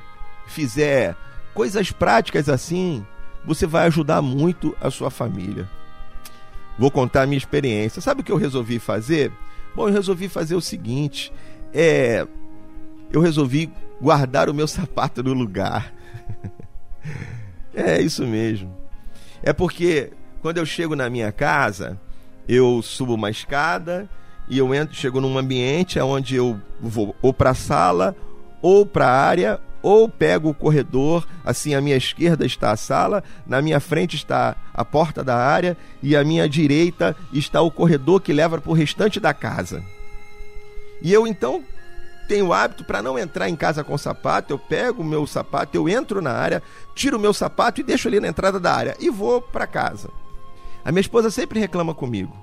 fizer 0.47 1.17
coisas 1.55 1.93
práticas 1.93 2.49
assim, 2.49 3.07
você 3.45 3.67
vai 3.67 3.87
ajudar 3.87 4.21
muito 4.21 4.77
a 4.81 4.91
sua 4.91 5.11
família. 5.11 5.69
Vou 6.79 6.91
contar 6.91 7.23
a 7.23 7.27
minha 7.27 7.39
experiência. 7.39 8.03
Sabe 8.03 8.21
o 8.21 8.25
que 8.25 8.33
eu 8.33 8.37
resolvi 8.37 8.79
fazer? 8.79 9.33
Bom, 9.75 9.89
eu 9.89 9.93
resolvi 9.93 10.29
fazer 10.29 10.55
o 10.55 10.61
seguinte: 10.61 11.33
é, 11.73 12.27
eu 13.13 13.21
resolvi 13.21 13.73
guardar 14.01 14.49
o 14.49 14.55
meu 14.55 14.67
sapato 14.67 15.23
no 15.23 15.33
lugar. 15.33 15.93
é 17.75 18.01
isso 18.01 18.27
mesmo. 18.27 18.75
É 19.43 19.53
porque 19.53 20.13
quando 20.41 20.59
eu 20.59 20.67
chego 20.67 20.97
na 20.97 21.09
minha 21.09 21.31
casa, 21.33 22.01
eu 22.49 22.83
subo 22.83 23.15
uma 23.15 23.31
escada 23.31 24.09
e 24.49 24.59
eu 24.59 24.75
entro, 24.75 24.95
chego 24.95 25.21
num 25.21 25.39
ambiente 25.39 25.99
onde 26.01 26.37
eu 26.37 26.61
vou 26.81 27.15
ou 27.23 27.33
para 27.33 27.51
a 27.51 27.55
sala 27.55 28.17
ou 28.61 28.85
para 28.85 29.07
a 29.07 29.21
área 29.27 29.61
ou 29.85 30.09
pego 30.09 30.49
o 30.49 30.55
corredor, 30.55 31.29
assim 31.45 31.75
à 31.75 31.81
minha 31.81 31.95
esquerda 31.95 32.47
está 32.47 32.71
a 32.71 32.77
sala, 32.77 33.23
na 33.47 33.61
minha 33.61 33.79
frente 33.79 34.17
está 34.17 34.57
a 34.73 34.83
porta 34.83 35.23
da 35.23 35.37
área 35.37 35.77
e 36.03 36.17
à 36.17 36.25
minha 36.25 36.49
direita 36.49 37.15
está 37.35 37.61
o 37.61 37.71
corredor 37.71 38.23
que 38.23 38.33
leva 38.33 38.59
para 38.59 38.71
o 38.71 38.75
restante 38.75 39.21
da 39.21 39.35
casa. 39.35 39.85
E 41.03 41.13
eu 41.13 41.27
então 41.27 41.63
tenho 42.27 42.47
o 42.47 42.53
hábito 42.55 42.83
para 42.83 43.03
não 43.03 43.19
entrar 43.19 43.51
em 43.51 43.55
casa 43.55 43.85
com 43.85 43.99
sapato, 43.99 44.55
eu 44.55 44.59
pego 44.59 45.03
o 45.03 45.07
meu 45.07 45.27
sapato, 45.27 45.77
eu 45.77 45.87
entro 45.87 46.23
na 46.23 46.33
área, 46.33 46.63
tiro 46.95 47.19
o 47.19 47.21
meu 47.21 47.35
sapato 47.35 47.83
e 47.83 47.85
deixo 47.85 48.09
ali 48.09 48.19
na 48.19 48.29
entrada 48.29 48.59
da 48.59 48.73
área 48.73 48.97
e 48.99 49.11
vou 49.11 49.43
para 49.43 49.67
casa. 49.67 50.09
A 50.83 50.91
minha 50.91 51.03
esposa 51.03 51.31
sempre 51.31 51.61
reclama 51.61 51.93
comigo. 51.93 52.35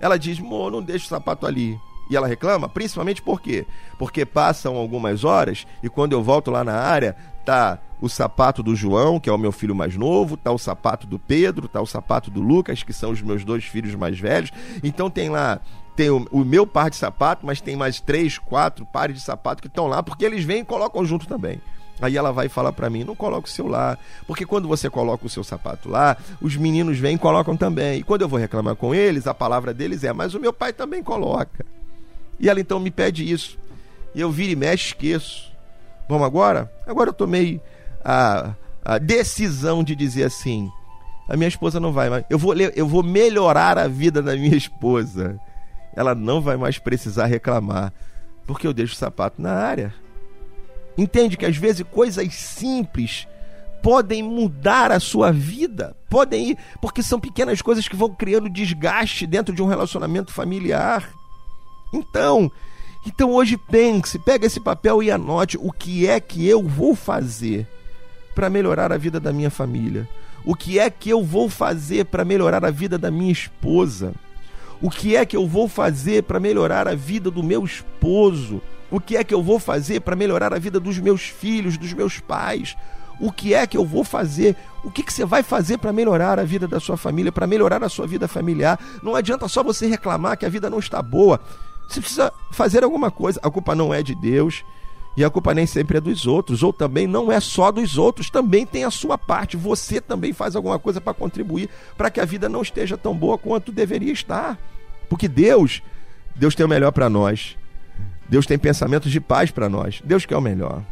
Ela 0.00 0.18
diz: 0.18 0.40
"Mo, 0.40 0.68
não 0.70 0.82
deixa 0.82 1.06
o 1.06 1.08
sapato 1.08 1.46
ali". 1.46 1.78
E 2.10 2.16
ela 2.16 2.26
reclama, 2.26 2.68
principalmente 2.68 3.22
por 3.22 3.40
quê? 3.40 3.66
Porque 3.98 4.26
passam 4.26 4.76
algumas 4.76 5.24
horas 5.24 5.66
e 5.82 5.88
quando 5.88 6.12
eu 6.12 6.22
volto 6.22 6.50
lá 6.50 6.62
na 6.62 6.74
área, 6.74 7.16
tá 7.44 7.78
o 8.00 8.08
sapato 8.08 8.62
do 8.62 8.76
João, 8.76 9.18
que 9.18 9.30
é 9.30 9.32
o 9.32 9.38
meu 9.38 9.52
filho 9.52 9.74
mais 9.74 9.96
novo, 9.96 10.36
tá 10.36 10.52
o 10.52 10.58
sapato 10.58 11.06
do 11.06 11.18
Pedro, 11.18 11.68
tá 11.68 11.80
o 11.80 11.86
sapato 11.86 12.30
do 12.30 12.40
Lucas, 12.40 12.82
que 12.82 12.92
são 12.92 13.10
os 13.10 13.22
meus 13.22 13.44
dois 13.44 13.64
filhos 13.64 13.94
mais 13.94 14.18
velhos. 14.18 14.50
Então 14.82 15.08
tem 15.08 15.30
lá 15.30 15.60
tem 15.96 16.10
o, 16.10 16.26
o, 16.32 16.44
meu 16.44 16.66
par 16.66 16.90
de 16.90 16.96
sapato, 16.96 17.46
mas 17.46 17.60
tem 17.60 17.76
mais 17.76 18.00
três, 18.00 18.36
quatro 18.36 18.84
pares 18.84 19.16
de 19.16 19.22
sapato 19.22 19.62
que 19.62 19.68
estão 19.68 19.86
lá, 19.86 20.02
porque 20.02 20.24
eles 20.24 20.44
vêm 20.44 20.60
e 20.60 20.64
colocam 20.64 21.04
junto 21.04 21.26
também. 21.26 21.60
Aí 22.00 22.16
ela 22.16 22.32
vai 22.32 22.48
falar 22.48 22.72
para 22.72 22.90
mim: 22.90 23.04
não 23.04 23.14
coloca 23.14 23.46
o 23.46 23.50
seu 23.50 23.68
lá, 23.68 23.96
porque 24.26 24.44
quando 24.44 24.66
você 24.66 24.90
coloca 24.90 25.26
o 25.26 25.30
seu 25.30 25.44
sapato 25.44 25.88
lá, 25.88 26.16
os 26.40 26.56
meninos 26.56 26.98
vêm 26.98 27.14
e 27.14 27.18
colocam 27.18 27.56
também. 27.56 28.00
E 28.00 28.02
quando 28.02 28.22
eu 28.22 28.28
vou 28.28 28.38
reclamar 28.38 28.74
com 28.74 28.94
eles, 28.94 29.26
a 29.26 29.34
palavra 29.34 29.72
deles 29.72 30.02
é: 30.02 30.12
mas 30.12 30.34
o 30.34 30.40
meu 30.40 30.52
pai 30.52 30.72
também 30.72 31.02
coloca. 31.02 31.64
E 32.38 32.48
ela 32.48 32.60
então 32.60 32.80
me 32.80 32.90
pede 32.90 33.30
isso. 33.30 33.58
E 34.14 34.20
eu 34.20 34.30
viro 34.30 34.52
e 34.52 34.56
mexe, 34.56 34.88
esqueço. 34.88 35.52
Vamos 36.08 36.26
agora? 36.26 36.70
Agora 36.86 37.10
eu 37.10 37.14
tomei 37.14 37.60
a, 38.04 38.54
a 38.84 38.98
decisão 38.98 39.82
de 39.82 39.96
dizer 39.96 40.24
assim: 40.24 40.70
a 41.28 41.36
minha 41.36 41.48
esposa 41.48 41.80
não 41.80 41.92
vai 41.92 42.10
mais. 42.10 42.24
Eu 42.28 42.38
vou, 42.38 42.54
eu 42.54 42.86
vou 42.86 43.02
melhorar 43.02 43.78
a 43.78 43.88
vida 43.88 44.22
da 44.22 44.36
minha 44.36 44.56
esposa. 44.56 45.40
Ela 45.96 46.14
não 46.14 46.40
vai 46.40 46.56
mais 46.56 46.78
precisar 46.78 47.26
reclamar, 47.26 47.92
porque 48.46 48.66
eu 48.66 48.72
deixo 48.72 48.94
o 48.94 48.96
sapato 48.96 49.40
na 49.40 49.52
área. 49.52 49.94
Entende 50.98 51.36
que 51.36 51.46
às 51.46 51.56
vezes 51.56 51.84
coisas 51.90 52.34
simples 52.34 53.26
podem 53.82 54.22
mudar 54.22 54.90
a 54.90 55.00
sua 55.00 55.30
vida, 55.32 55.94
podem 56.08 56.50
ir, 56.50 56.58
porque 56.80 57.02
são 57.02 57.20
pequenas 57.20 57.60
coisas 57.60 57.86
que 57.86 57.96
vão 57.96 58.08
criando 58.14 58.48
desgaste 58.48 59.26
dentro 59.26 59.54
de 59.54 59.62
um 59.62 59.66
relacionamento 59.66 60.32
familiar. 60.32 61.08
Então, 61.94 62.50
então 63.06 63.30
hoje 63.30 63.56
pense, 63.56 64.18
pega 64.18 64.46
esse 64.46 64.58
papel 64.58 65.00
e 65.00 65.12
anote 65.12 65.56
o 65.60 65.70
que 65.70 66.08
é 66.08 66.18
que 66.18 66.46
eu 66.46 66.60
vou 66.60 66.96
fazer 66.96 67.68
para 68.34 68.50
melhorar 68.50 68.92
a 68.92 68.96
vida 68.96 69.20
da 69.20 69.32
minha 69.32 69.50
família. 69.50 70.08
O 70.44 70.56
que 70.56 70.78
é 70.78 70.90
que 70.90 71.08
eu 71.08 71.22
vou 71.22 71.48
fazer 71.48 72.06
para 72.06 72.24
melhorar 72.24 72.64
a 72.64 72.70
vida 72.70 72.98
da 72.98 73.12
minha 73.12 73.32
esposa? 73.32 74.12
O 74.82 74.90
que 74.90 75.14
é 75.14 75.24
que 75.24 75.36
eu 75.36 75.46
vou 75.46 75.68
fazer 75.68 76.24
para 76.24 76.40
melhorar 76.40 76.88
a 76.88 76.96
vida 76.96 77.30
do 77.30 77.44
meu 77.44 77.64
esposo? 77.64 78.60
O 78.90 78.98
que 78.98 79.16
é 79.16 79.22
que 79.22 79.32
eu 79.32 79.42
vou 79.42 79.60
fazer 79.60 80.00
para 80.00 80.16
melhorar 80.16 80.52
a 80.52 80.58
vida 80.58 80.80
dos 80.80 80.98
meus 80.98 81.22
filhos, 81.22 81.78
dos 81.78 81.92
meus 81.92 82.18
pais? 82.18 82.76
O 83.20 83.30
que 83.30 83.54
é 83.54 83.66
que 83.66 83.76
eu 83.76 83.84
vou 83.84 84.02
fazer? 84.02 84.56
O 84.82 84.90
que, 84.90 85.02
que 85.02 85.12
você 85.12 85.24
vai 85.24 85.42
fazer 85.42 85.78
para 85.78 85.92
melhorar 85.92 86.38
a 86.38 86.44
vida 86.44 86.66
da 86.66 86.80
sua 86.80 86.96
família, 86.96 87.30
para 87.30 87.46
melhorar 87.46 87.82
a 87.84 87.88
sua 87.88 88.06
vida 88.06 88.26
familiar? 88.26 88.78
Não 89.02 89.14
adianta 89.14 89.48
só 89.48 89.62
você 89.62 89.86
reclamar 89.86 90.36
que 90.36 90.44
a 90.44 90.48
vida 90.48 90.68
não 90.68 90.78
está 90.78 91.00
boa. 91.00 91.40
Você 91.88 92.00
precisa 92.00 92.32
fazer 92.50 92.82
alguma 92.84 93.10
coisa. 93.10 93.40
A 93.42 93.50
culpa 93.50 93.74
não 93.74 93.92
é 93.92 94.02
de 94.02 94.14
Deus 94.14 94.64
e 95.16 95.24
a 95.24 95.30
culpa 95.30 95.54
nem 95.54 95.64
sempre 95.64 95.98
é 95.98 96.00
dos 96.00 96.26
outros, 96.26 96.62
ou 96.62 96.72
também 96.72 97.06
não 97.06 97.30
é 97.30 97.38
só 97.38 97.70
dos 97.70 97.96
outros, 97.96 98.30
também 98.30 98.66
tem 98.66 98.82
a 98.84 98.90
sua 98.90 99.16
parte. 99.16 99.56
Você 99.56 100.00
também 100.00 100.32
faz 100.32 100.56
alguma 100.56 100.78
coisa 100.78 101.00
para 101.00 101.14
contribuir 101.14 101.68
para 101.96 102.10
que 102.10 102.20
a 102.20 102.24
vida 102.24 102.48
não 102.48 102.62
esteja 102.62 102.98
tão 102.98 103.14
boa 103.14 103.38
quanto 103.38 103.70
deveria 103.70 104.12
estar. 104.12 104.58
Porque 105.08 105.28
Deus, 105.28 105.82
Deus 106.34 106.54
tem 106.54 106.66
o 106.66 106.68
melhor 106.68 106.90
para 106.90 107.08
nós. 107.08 107.56
Deus 108.28 108.44
tem 108.44 108.58
pensamentos 108.58 109.12
de 109.12 109.20
paz 109.20 109.52
para 109.52 109.68
nós. 109.68 110.02
Deus 110.04 110.26
quer 110.26 110.36
o 110.36 110.40
melhor. 110.40 110.82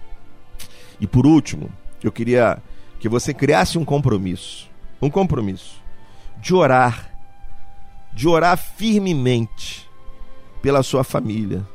E 1.00 1.06
por 1.06 1.26
último, 1.26 1.68
eu 2.02 2.12
queria 2.12 2.62
que 3.00 3.08
você 3.08 3.34
criasse 3.34 3.76
um 3.76 3.84
compromisso, 3.84 4.70
um 5.00 5.10
compromisso 5.10 5.82
de 6.40 6.54
orar, 6.54 7.10
de 8.12 8.28
orar 8.28 8.56
firmemente 8.56 9.90
pela 10.62 10.82
sua 10.82 11.02
família, 11.04 11.66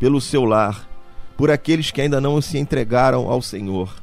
pelo 0.00 0.20
seu 0.20 0.44
lar, 0.44 0.88
por 1.36 1.50
aqueles 1.50 1.90
que 1.90 2.00
ainda 2.00 2.20
não 2.20 2.40
se 2.40 2.58
entregaram 2.58 3.30
ao 3.30 3.42
Senhor. 3.42 4.02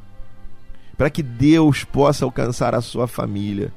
para 0.96 1.10
que 1.10 1.22
Deus 1.22 1.82
possa 1.82 2.24
alcançar 2.24 2.76
a 2.76 2.80
sua 2.80 3.08
família, 3.08 3.72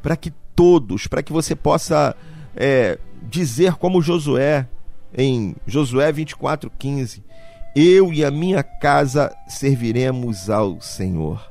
para 0.00 0.16
que 0.16 0.32
todos, 0.54 1.08
para 1.08 1.22
que 1.22 1.32
você 1.32 1.56
possa 1.56 2.14
é, 2.54 2.98
dizer 3.22 3.74
como 3.74 4.02
Josué, 4.02 4.68
em 5.16 5.56
Josué 5.66 6.12
24,15: 6.12 7.22
Eu 7.74 8.12
e 8.12 8.24
a 8.24 8.30
minha 8.30 8.62
casa 8.62 9.34
serviremos 9.48 10.48
ao 10.48 10.80
Senhor. 10.80 11.50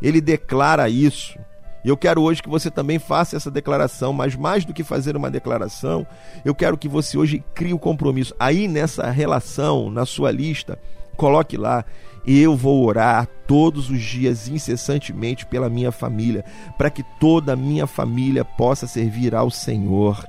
Ele 0.00 0.20
declara 0.20 0.88
isso. 0.88 1.38
E 1.84 1.88
eu 1.88 1.96
quero 1.96 2.22
hoje 2.22 2.42
que 2.42 2.48
você 2.48 2.70
também 2.70 2.98
faça 2.98 3.36
essa 3.36 3.50
declaração, 3.50 4.12
mas 4.12 4.36
mais 4.36 4.64
do 4.64 4.74
que 4.74 4.84
fazer 4.84 5.16
uma 5.16 5.30
declaração, 5.30 6.06
eu 6.44 6.54
quero 6.54 6.76
que 6.76 6.88
você 6.88 7.16
hoje 7.16 7.42
crie 7.54 7.72
o 7.72 7.76
um 7.76 7.78
compromisso. 7.78 8.34
Aí 8.38 8.68
nessa 8.68 9.10
relação, 9.10 9.90
na 9.90 10.04
sua 10.04 10.30
lista, 10.30 10.78
coloque 11.16 11.56
lá: 11.56 11.84
eu 12.26 12.56
vou 12.56 12.84
orar 12.84 13.26
todos 13.46 13.90
os 13.90 14.00
dias 14.00 14.48
incessantemente 14.48 15.46
pela 15.46 15.70
minha 15.70 15.90
família, 15.90 16.44
para 16.76 16.90
que 16.90 17.02
toda 17.18 17.54
a 17.54 17.56
minha 17.56 17.86
família 17.86 18.44
possa 18.44 18.86
servir 18.86 19.34
ao 19.34 19.50
Senhor 19.50 20.24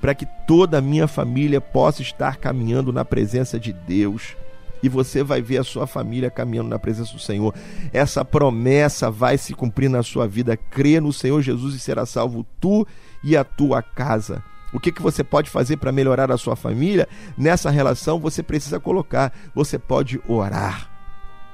para 0.00 0.14
que 0.14 0.26
toda 0.46 0.78
a 0.78 0.80
minha 0.80 1.08
família 1.08 1.60
possa 1.60 2.02
estar 2.02 2.36
caminhando 2.36 2.92
na 2.92 3.04
presença 3.04 3.58
de 3.58 3.72
Deus. 3.72 4.36
E 4.82 4.88
você 4.88 5.22
vai 5.22 5.40
ver 5.40 5.58
a 5.58 5.64
sua 5.64 5.86
família 5.86 6.30
caminhando 6.30 6.68
na 6.68 6.78
presença 6.78 7.12
do 7.12 7.18
Senhor. 7.18 7.54
Essa 7.92 8.24
promessa 8.24 9.10
vai 9.10 9.38
se 9.38 9.54
cumprir 9.54 9.88
na 9.88 10.02
sua 10.02 10.26
vida. 10.26 10.56
Crê 10.56 11.00
no 11.00 11.12
Senhor 11.12 11.40
Jesus 11.42 11.74
e 11.74 11.78
será 11.78 12.04
salvo 12.04 12.44
tu 12.60 12.86
e 13.22 13.36
a 13.36 13.44
tua 13.44 13.82
casa. 13.82 14.42
O 14.72 14.80
que, 14.80 14.92
que 14.92 15.02
você 15.02 15.24
pode 15.24 15.48
fazer 15.48 15.76
para 15.76 15.92
melhorar 15.92 16.30
a 16.30 16.36
sua 16.36 16.56
família? 16.56 17.08
Nessa 17.36 17.70
relação 17.70 18.18
você 18.18 18.42
precisa 18.42 18.78
colocar. 18.78 19.32
Você 19.54 19.78
pode 19.78 20.20
orar, 20.28 20.90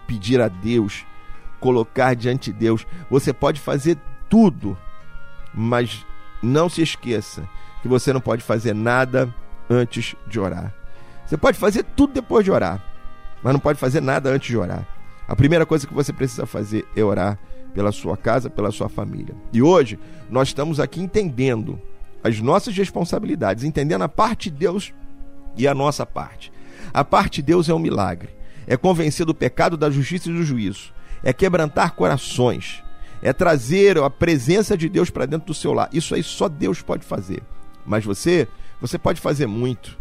pedir 0.06 0.40
a 0.40 0.48
Deus, 0.48 1.04
colocar 1.60 2.14
diante 2.14 2.52
de 2.52 2.58
Deus. 2.58 2.86
Você 3.10 3.32
pode 3.32 3.60
fazer 3.60 3.96
tudo, 4.28 4.76
mas 5.54 6.04
não 6.42 6.68
se 6.68 6.82
esqueça 6.82 7.48
que 7.82 7.88
você 7.88 8.12
não 8.12 8.20
pode 8.20 8.42
fazer 8.42 8.74
nada 8.74 9.32
antes 9.68 10.16
de 10.26 10.40
orar. 10.40 10.72
Você 11.26 11.36
pode 11.36 11.58
fazer 11.58 11.84
tudo 11.96 12.14
depois 12.14 12.44
de 12.44 12.50
orar, 12.50 12.82
mas 13.42 13.52
não 13.52 13.60
pode 13.60 13.78
fazer 13.78 14.00
nada 14.00 14.30
antes 14.30 14.48
de 14.48 14.56
orar. 14.56 14.86
A 15.26 15.36
primeira 15.36 15.64
coisa 15.64 15.86
que 15.86 15.94
você 15.94 16.12
precisa 16.12 16.46
fazer 16.46 16.86
é 16.96 17.02
orar 17.02 17.38
pela 17.74 17.92
sua 17.92 18.16
casa, 18.16 18.50
pela 18.50 18.70
sua 18.70 18.88
família. 18.88 19.34
E 19.52 19.62
hoje 19.62 19.98
nós 20.30 20.48
estamos 20.48 20.78
aqui 20.78 21.00
entendendo 21.00 21.80
as 22.22 22.40
nossas 22.40 22.76
responsabilidades, 22.76 23.64
entendendo 23.64 24.02
a 24.02 24.08
parte 24.08 24.50
de 24.50 24.56
Deus 24.58 24.92
e 25.56 25.66
a 25.66 25.74
nossa 25.74 26.06
parte. 26.06 26.52
A 26.92 27.04
parte 27.04 27.36
de 27.36 27.42
Deus 27.42 27.68
é 27.68 27.74
um 27.74 27.78
milagre, 27.78 28.30
é 28.66 28.76
convencer 28.76 29.26
do 29.26 29.34
pecado, 29.34 29.76
da 29.76 29.90
justiça 29.90 30.28
e 30.28 30.32
do 30.32 30.42
juízo, 30.42 30.92
é 31.22 31.32
quebrantar 31.32 31.94
corações, 31.94 32.82
é 33.22 33.32
trazer 33.32 33.98
a 33.98 34.10
presença 34.10 34.76
de 34.76 34.88
Deus 34.88 35.10
para 35.10 35.26
dentro 35.26 35.46
do 35.46 35.54
seu 35.54 35.72
lar. 35.72 35.88
Isso 35.92 36.14
aí 36.14 36.22
só 36.22 36.48
Deus 36.48 36.82
pode 36.82 37.04
fazer. 37.04 37.42
Mas 37.86 38.04
você, 38.04 38.46
você 38.80 38.98
pode 38.98 39.20
fazer 39.20 39.46
muito. 39.46 39.98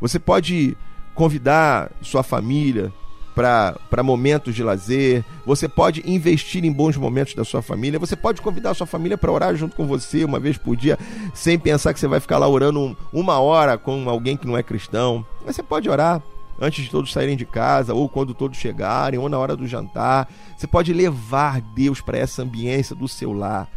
Você 0.00 0.18
pode 0.18 0.76
convidar 1.18 1.90
sua 2.00 2.22
família 2.22 2.92
para 3.34 4.02
momentos 4.04 4.54
de 4.54 4.62
lazer, 4.62 5.24
você 5.44 5.68
pode 5.68 6.00
investir 6.08 6.64
em 6.64 6.70
bons 6.70 6.96
momentos 6.96 7.34
da 7.34 7.44
sua 7.44 7.60
família, 7.60 7.98
você 7.98 8.14
pode 8.14 8.40
convidar 8.40 8.70
a 8.70 8.74
sua 8.74 8.86
família 8.86 9.18
para 9.18 9.32
orar 9.32 9.56
junto 9.56 9.74
com 9.74 9.84
você 9.84 10.24
uma 10.24 10.38
vez 10.38 10.56
por 10.56 10.76
dia, 10.76 10.96
sem 11.34 11.58
pensar 11.58 11.92
que 11.92 11.98
você 11.98 12.06
vai 12.06 12.20
ficar 12.20 12.38
lá 12.38 12.46
orando 12.46 12.96
uma 13.12 13.40
hora 13.40 13.76
com 13.76 14.08
alguém 14.08 14.36
que 14.36 14.46
não 14.46 14.56
é 14.56 14.62
cristão. 14.62 15.26
Mas 15.44 15.56
você 15.56 15.62
pode 15.62 15.90
orar 15.90 16.22
antes 16.60 16.84
de 16.84 16.90
todos 16.90 17.12
saírem 17.12 17.36
de 17.36 17.44
casa, 17.44 17.92
ou 17.92 18.08
quando 18.08 18.32
todos 18.32 18.56
chegarem, 18.56 19.18
ou 19.18 19.28
na 19.28 19.38
hora 19.38 19.56
do 19.56 19.66
jantar. 19.66 20.28
Você 20.56 20.68
pode 20.68 20.92
levar 20.92 21.60
Deus 21.60 22.00
para 22.00 22.16
essa 22.16 22.42
ambiência 22.42 22.94
do 22.94 23.08
seu 23.08 23.32
lar. 23.32 23.68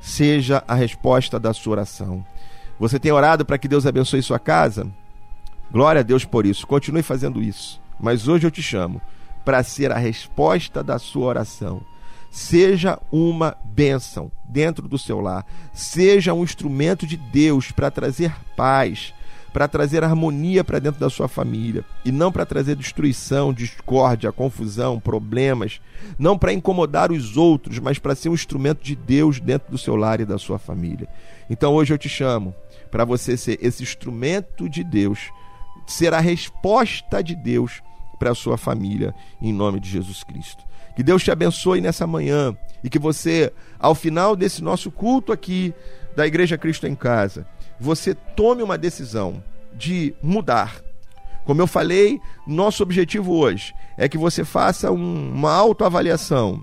Seja 0.00 0.62
a 0.66 0.74
resposta 0.74 1.40
da 1.40 1.52
sua 1.52 1.72
oração. 1.72 2.24
Você 2.78 3.00
tem 3.00 3.10
orado 3.10 3.44
para 3.44 3.58
que 3.58 3.66
Deus 3.66 3.84
abençoe 3.84 4.22
sua 4.22 4.38
casa? 4.38 4.86
Glória 5.70 6.00
a 6.00 6.04
Deus 6.04 6.24
por 6.24 6.46
isso. 6.46 6.66
Continue 6.66 7.02
fazendo 7.02 7.42
isso. 7.42 7.80
Mas 8.00 8.28
hoje 8.28 8.46
eu 8.46 8.50
te 8.50 8.62
chamo 8.62 9.00
para 9.44 9.62
ser 9.62 9.92
a 9.92 9.98
resposta 9.98 10.82
da 10.82 10.98
sua 10.98 11.26
oração. 11.26 11.82
Seja 12.30 12.98
uma 13.10 13.56
bênção 13.64 14.30
dentro 14.44 14.86
do 14.86 14.98
seu 14.98 15.20
lar. 15.20 15.44
Seja 15.72 16.34
um 16.34 16.44
instrumento 16.44 17.06
de 17.06 17.16
Deus 17.16 17.70
para 17.72 17.90
trazer 17.90 18.34
paz, 18.56 19.14
para 19.52 19.66
trazer 19.66 20.04
harmonia 20.04 20.62
para 20.62 20.78
dentro 20.78 21.00
da 21.00 21.10
sua 21.10 21.26
família 21.26 21.84
e 22.04 22.12
não 22.12 22.30
para 22.30 22.46
trazer 22.46 22.76
destruição, 22.76 23.52
discórdia, 23.52 24.30
confusão, 24.30 25.00
problemas, 25.00 25.80
não 26.18 26.38
para 26.38 26.52
incomodar 26.52 27.10
os 27.10 27.36
outros, 27.36 27.78
mas 27.78 27.98
para 27.98 28.14
ser 28.14 28.28
um 28.28 28.34
instrumento 28.34 28.84
de 28.84 28.94
Deus 28.94 29.40
dentro 29.40 29.70
do 29.70 29.78
seu 29.78 29.96
lar 29.96 30.20
e 30.20 30.24
da 30.24 30.38
sua 30.38 30.58
família. 30.58 31.08
Então 31.48 31.74
hoje 31.74 31.92
eu 31.92 31.98
te 31.98 32.08
chamo 32.08 32.54
para 32.90 33.04
você 33.04 33.36
ser 33.36 33.58
esse 33.62 33.82
instrumento 33.82 34.68
de 34.68 34.84
Deus, 34.84 35.30
ser 35.88 36.14
a 36.14 36.20
resposta 36.20 37.22
de 37.22 37.34
Deus 37.34 37.82
para 38.18 38.30
a 38.30 38.34
sua 38.34 38.56
família, 38.56 39.14
em 39.40 39.52
nome 39.52 39.80
de 39.80 39.88
Jesus 39.88 40.22
Cristo. 40.22 40.62
Que 40.94 41.02
Deus 41.02 41.22
te 41.22 41.30
abençoe 41.30 41.80
nessa 41.80 42.06
manhã 42.06 42.56
e 42.82 42.90
que 42.90 42.98
você, 42.98 43.52
ao 43.78 43.94
final 43.94 44.36
desse 44.36 44.62
nosso 44.62 44.90
culto 44.90 45.32
aqui 45.32 45.74
da 46.16 46.26
Igreja 46.26 46.58
Cristo 46.58 46.86
em 46.86 46.94
Casa, 46.94 47.46
você 47.78 48.14
tome 48.14 48.62
uma 48.62 48.76
decisão 48.76 49.42
de 49.72 50.14
mudar. 50.22 50.80
Como 51.44 51.62
eu 51.62 51.66
falei, 51.66 52.20
nosso 52.46 52.82
objetivo 52.82 53.34
hoje 53.34 53.74
é 53.96 54.08
que 54.08 54.18
você 54.18 54.44
faça 54.44 54.90
um, 54.90 55.32
uma 55.32 55.52
autoavaliação, 55.52 56.62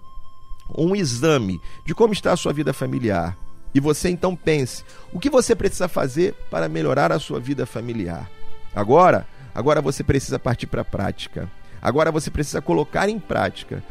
um 0.77 0.95
exame 0.95 1.59
de 1.85 1.95
como 1.95 2.13
está 2.13 2.33
a 2.33 2.37
sua 2.37 2.53
vida 2.53 2.73
familiar 2.73 3.37
e 3.75 3.79
você 3.81 4.09
então 4.09 4.35
pense: 4.35 4.85
o 5.11 5.19
que 5.19 5.29
você 5.29 5.53
precisa 5.53 5.89
fazer 5.89 6.33
para 6.49 6.69
melhorar 6.69 7.11
a 7.11 7.19
sua 7.19 7.41
vida 7.41 7.65
familiar? 7.65 8.31
Agora, 8.75 9.25
agora 9.53 9.81
você 9.81 10.03
precisa 10.03 10.37
partir 10.37 10.67
para 10.67 10.81
a 10.81 10.85
prática. 10.85 11.49
Agora 11.81 12.11
você 12.11 12.29
precisa 12.29 12.61
colocar 12.61 13.07
em 13.09 13.19
prática 13.19 13.83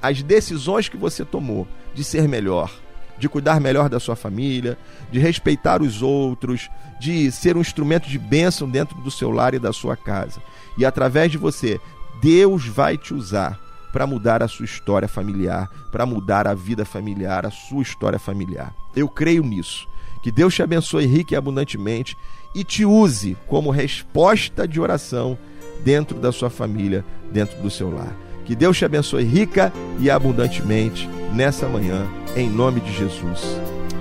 as 0.00 0.22
decisões 0.22 0.88
que 0.88 0.96
você 0.96 1.24
tomou 1.24 1.66
de 1.92 2.02
ser 2.04 2.28
melhor, 2.28 2.72
de 3.18 3.28
cuidar 3.28 3.60
melhor 3.60 3.88
da 3.88 4.00
sua 4.00 4.16
família, 4.16 4.78
de 5.10 5.18
respeitar 5.18 5.82
os 5.82 6.02
outros, 6.02 6.70
de 7.00 7.30
ser 7.32 7.56
um 7.56 7.60
instrumento 7.60 8.08
de 8.08 8.18
bênção 8.18 8.68
dentro 8.70 8.96
do 9.00 9.10
seu 9.10 9.30
lar 9.30 9.54
e 9.54 9.58
da 9.58 9.72
sua 9.72 9.96
casa. 9.96 10.40
E 10.78 10.84
através 10.84 11.30
de 11.30 11.38
você, 11.38 11.80
Deus 12.22 12.66
vai 12.66 12.96
te 12.96 13.12
usar 13.12 13.58
para 13.92 14.06
mudar 14.06 14.42
a 14.42 14.48
sua 14.48 14.64
história 14.64 15.08
familiar, 15.08 15.68
para 15.90 16.06
mudar 16.06 16.48
a 16.48 16.54
vida 16.54 16.84
familiar, 16.84 17.44
a 17.44 17.50
sua 17.50 17.82
história 17.82 18.18
familiar. 18.18 18.72
Eu 18.96 19.08
creio 19.08 19.42
nisso. 19.42 19.86
Que 20.22 20.30
Deus 20.30 20.54
te 20.54 20.62
abençoe 20.62 21.04
rica 21.04 21.34
e 21.34 21.36
abundantemente 21.36 22.16
e 22.54 22.64
te 22.64 22.84
use 22.84 23.36
como 23.46 23.70
resposta 23.70 24.66
de 24.66 24.80
oração 24.80 25.38
dentro 25.84 26.18
da 26.18 26.30
sua 26.32 26.50
família, 26.50 27.04
dentro 27.30 27.60
do 27.60 27.70
seu 27.70 27.92
lar. 27.92 28.16
Que 28.44 28.54
Deus 28.56 28.76
te 28.76 28.84
abençoe 28.84 29.24
rica 29.24 29.72
e 30.00 30.10
abundantemente 30.10 31.08
nessa 31.32 31.68
manhã, 31.68 32.06
em 32.36 32.48
nome 32.48 32.80
de 32.80 32.92
Jesus. 32.92 33.40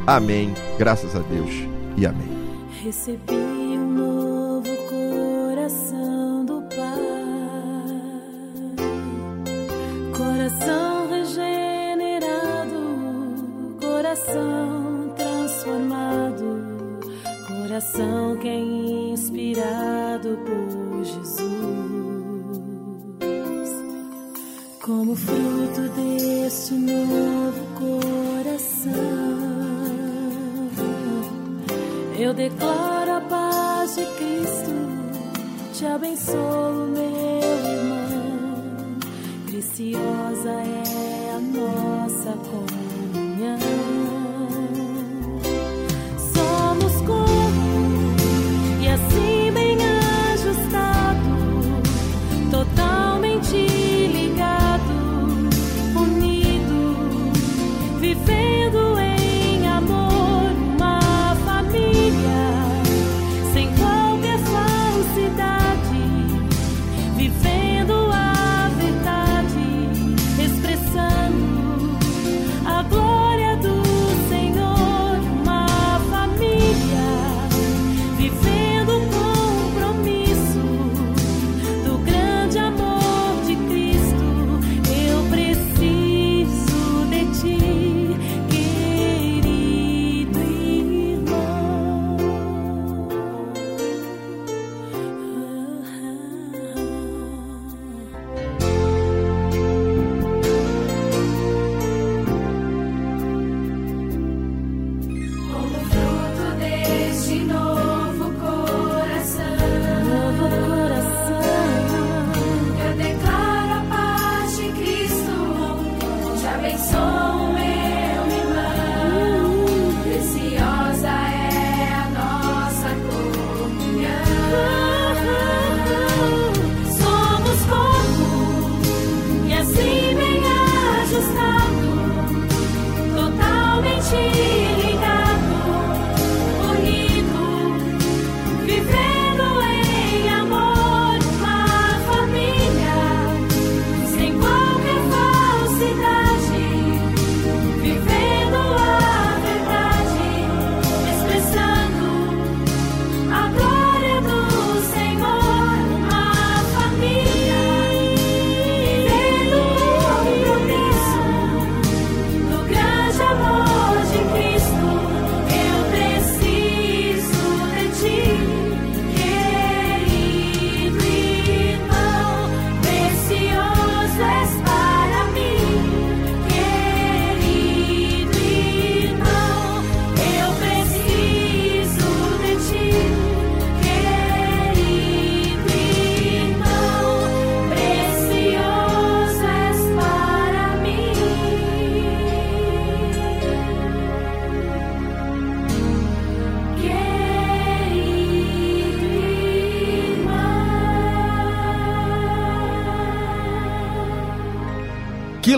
Amém. 0.06 0.54
Graças 0.78 1.16
a 1.16 1.20
Deus 1.20 1.52
e 1.95 2.06
amém. 2.06 2.30
Recebi 2.84 3.34
um 3.34 3.93
novo 3.93 4.70
coração 4.89 6.45
do 6.45 6.62
Pai, 6.64 6.99
coração 10.18 11.10
regenerado, 11.10 12.80
coração 13.80 15.14
transformado, 15.16 16.21
coração 17.72 18.36
que 18.36 18.50
é 18.50 18.60
inspirado 18.60 20.38
por 20.46 21.06
Jesus. 21.06 21.42
Como 24.82 25.16
fruto 25.16 25.82
deste 25.96 26.74
novo 26.74 27.66
coração. 27.80 28.92
Eu 32.20 32.34
declaro 32.34 33.12
a 33.12 33.22
paz 33.22 33.96
de 33.96 34.06
Cristo, 34.18 34.72
te 35.74 35.86
abençoo, 35.86 36.88
meu 36.88 37.06
irmão. 37.80 39.00
Preciosa 39.46 40.50
é 40.50 41.32
a 41.36 41.40
nossa 41.40 42.34
comunhão. 42.50 44.21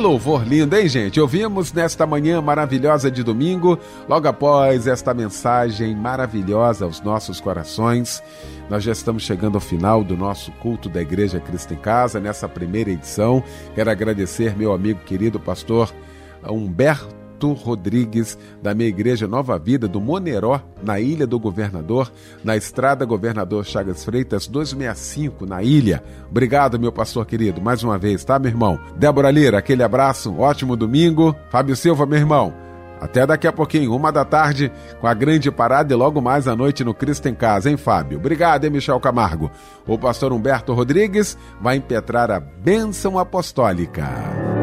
Louvor 0.03 0.45
lindo, 0.45 0.75
hein, 0.75 0.89
gente? 0.89 1.17
Ouvimos 1.21 1.71
nesta 1.71 2.05
manhã 2.05 2.41
maravilhosa 2.41 3.09
de 3.09 3.23
domingo, 3.23 3.79
logo 4.07 4.27
após 4.27 4.85
esta 4.85 5.13
mensagem 5.13 5.95
maravilhosa 5.95 6.83
aos 6.83 6.99
nossos 6.99 7.39
corações. 7.39 8.21
Nós 8.69 8.83
já 8.83 8.91
estamos 8.91 9.23
chegando 9.23 9.55
ao 9.55 9.61
final 9.61 10.03
do 10.03 10.17
nosso 10.17 10.51
culto 10.53 10.89
da 10.89 11.01
Igreja 11.01 11.39
Cristo 11.39 11.73
em 11.73 11.77
Casa, 11.77 12.19
nessa 12.19 12.49
primeira 12.49 12.91
edição. 12.91 13.41
Quero 13.73 13.89
agradecer 13.89 14.57
meu 14.57 14.73
amigo 14.73 14.99
querido 15.05 15.39
pastor 15.39 15.89
Humberto 16.45 17.22
Rodrigues, 17.51 18.37
da 18.61 18.73
minha 18.73 18.87
igreja 18.87 19.27
Nova 19.27 19.59
Vida, 19.59 19.85
do 19.87 19.99
Moneró, 19.99 20.61
na 20.81 21.01
Ilha 21.01 21.27
do 21.27 21.37
Governador, 21.37 22.09
na 22.43 22.55
estrada 22.55 23.03
Governador 23.03 23.65
Chagas 23.65 24.05
Freitas 24.05 24.47
265, 24.47 25.45
na 25.45 25.61
ilha. 25.61 26.01
Obrigado, 26.29 26.79
meu 26.79 26.91
pastor 26.93 27.25
querido, 27.25 27.61
mais 27.61 27.83
uma 27.83 27.97
vez, 27.97 28.23
tá, 28.23 28.39
meu 28.39 28.49
irmão? 28.49 28.79
Débora 28.95 29.29
Lira, 29.29 29.57
aquele 29.57 29.83
abraço, 29.83 30.31
um 30.31 30.39
ótimo 30.39 30.77
domingo. 30.77 31.35
Fábio 31.49 31.75
Silva, 31.75 32.05
meu 32.05 32.19
irmão. 32.19 32.53
Até 33.03 33.27
daqui 33.27 33.45
a 33.45 33.51
pouquinho, 33.51 33.93
uma 33.93 34.13
da 34.13 34.23
tarde, 34.23 34.71
com 35.01 35.07
a 35.07 35.13
grande 35.13 35.51
parada 35.51 35.93
e 35.93 35.97
logo 35.97 36.21
mais 36.21 36.47
à 36.47 36.55
noite 36.55 36.85
no 36.85 36.93
Cristo 36.93 37.27
em 37.27 37.35
Casa, 37.35 37.69
hein, 37.69 37.75
Fábio? 37.75 38.17
Obrigado, 38.17 38.63
hein, 38.63 38.71
Michel 38.71 38.97
Camargo. 38.97 39.51
O 39.85 39.97
pastor 39.97 40.31
Humberto 40.31 40.73
Rodrigues 40.73 41.37
vai 41.59 41.75
impetrar 41.75 42.31
a 42.31 42.39
bênção 42.39 43.19
apostólica. 43.19 44.62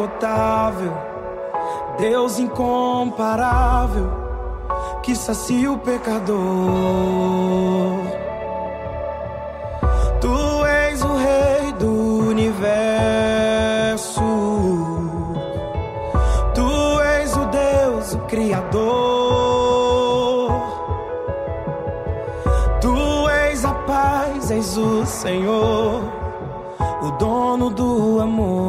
Inesgotável. 0.00 0.92
Deus 1.98 2.38
incomparável 2.38 4.10
que 5.02 5.14
sacia 5.14 5.70
o 5.70 5.78
pecador. 5.78 6.38
Tu 10.20 10.66
és 10.66 11.02
o 11.02 11.14
rei 11.16 11.72
do 11.72 12.28
universo. 12.30 14.20
Tu 16.54 17.00
és 17.00 17.36
o 17.36 17.44
Deus, 17.46 18.14
o 18.14 18.18
Criador. 18.20 18.80
Tu 22.80 23.28
és 23.28 23.64
a 23.64 23.74
paz, 23.74 24.50
és 24.50 24.76
o 24.76 25.04
Senhor, 25.04 26.00
o 27.02 27.10
dono 27.18 27.68
do 27.70 28.20
amor. 28.20 28.59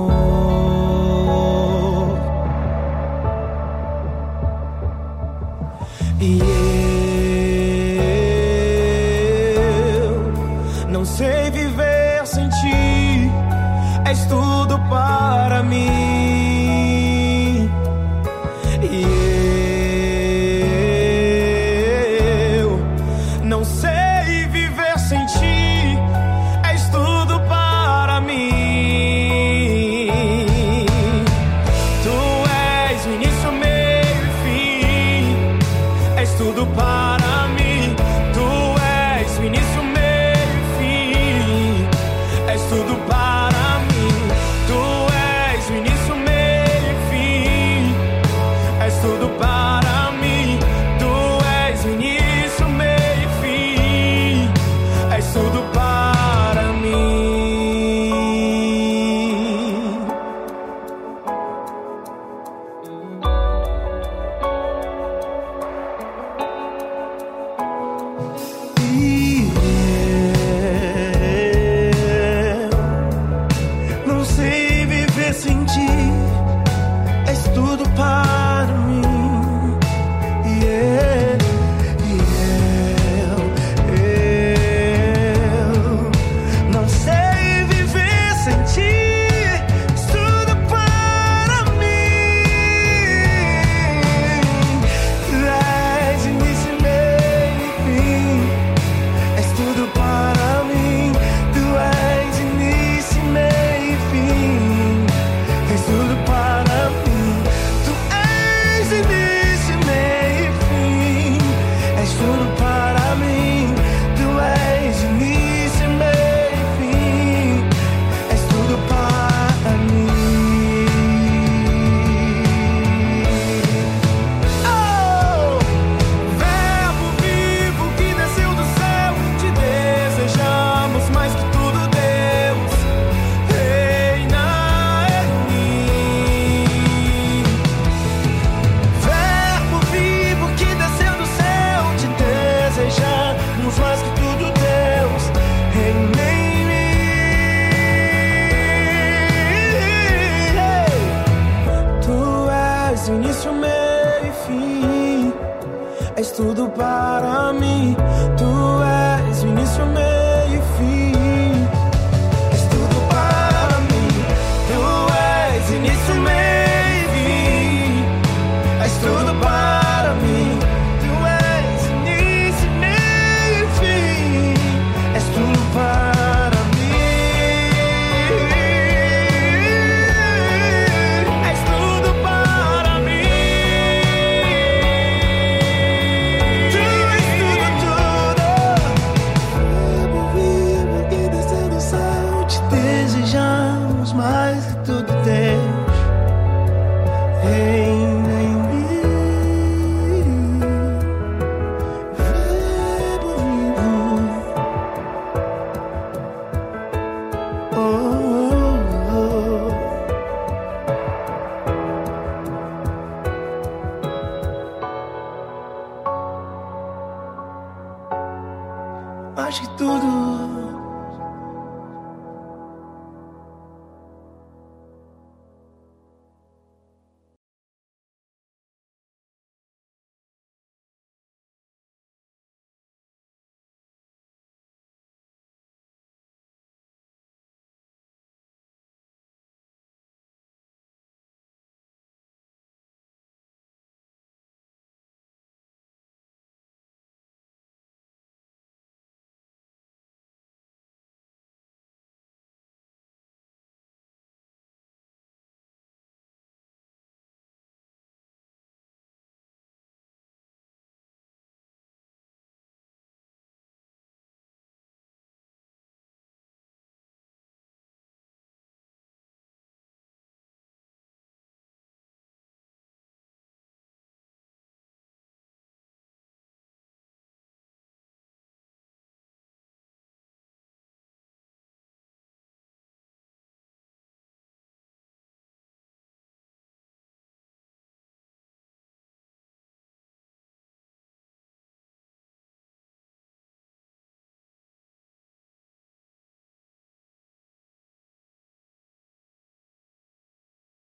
És 77.98 78.31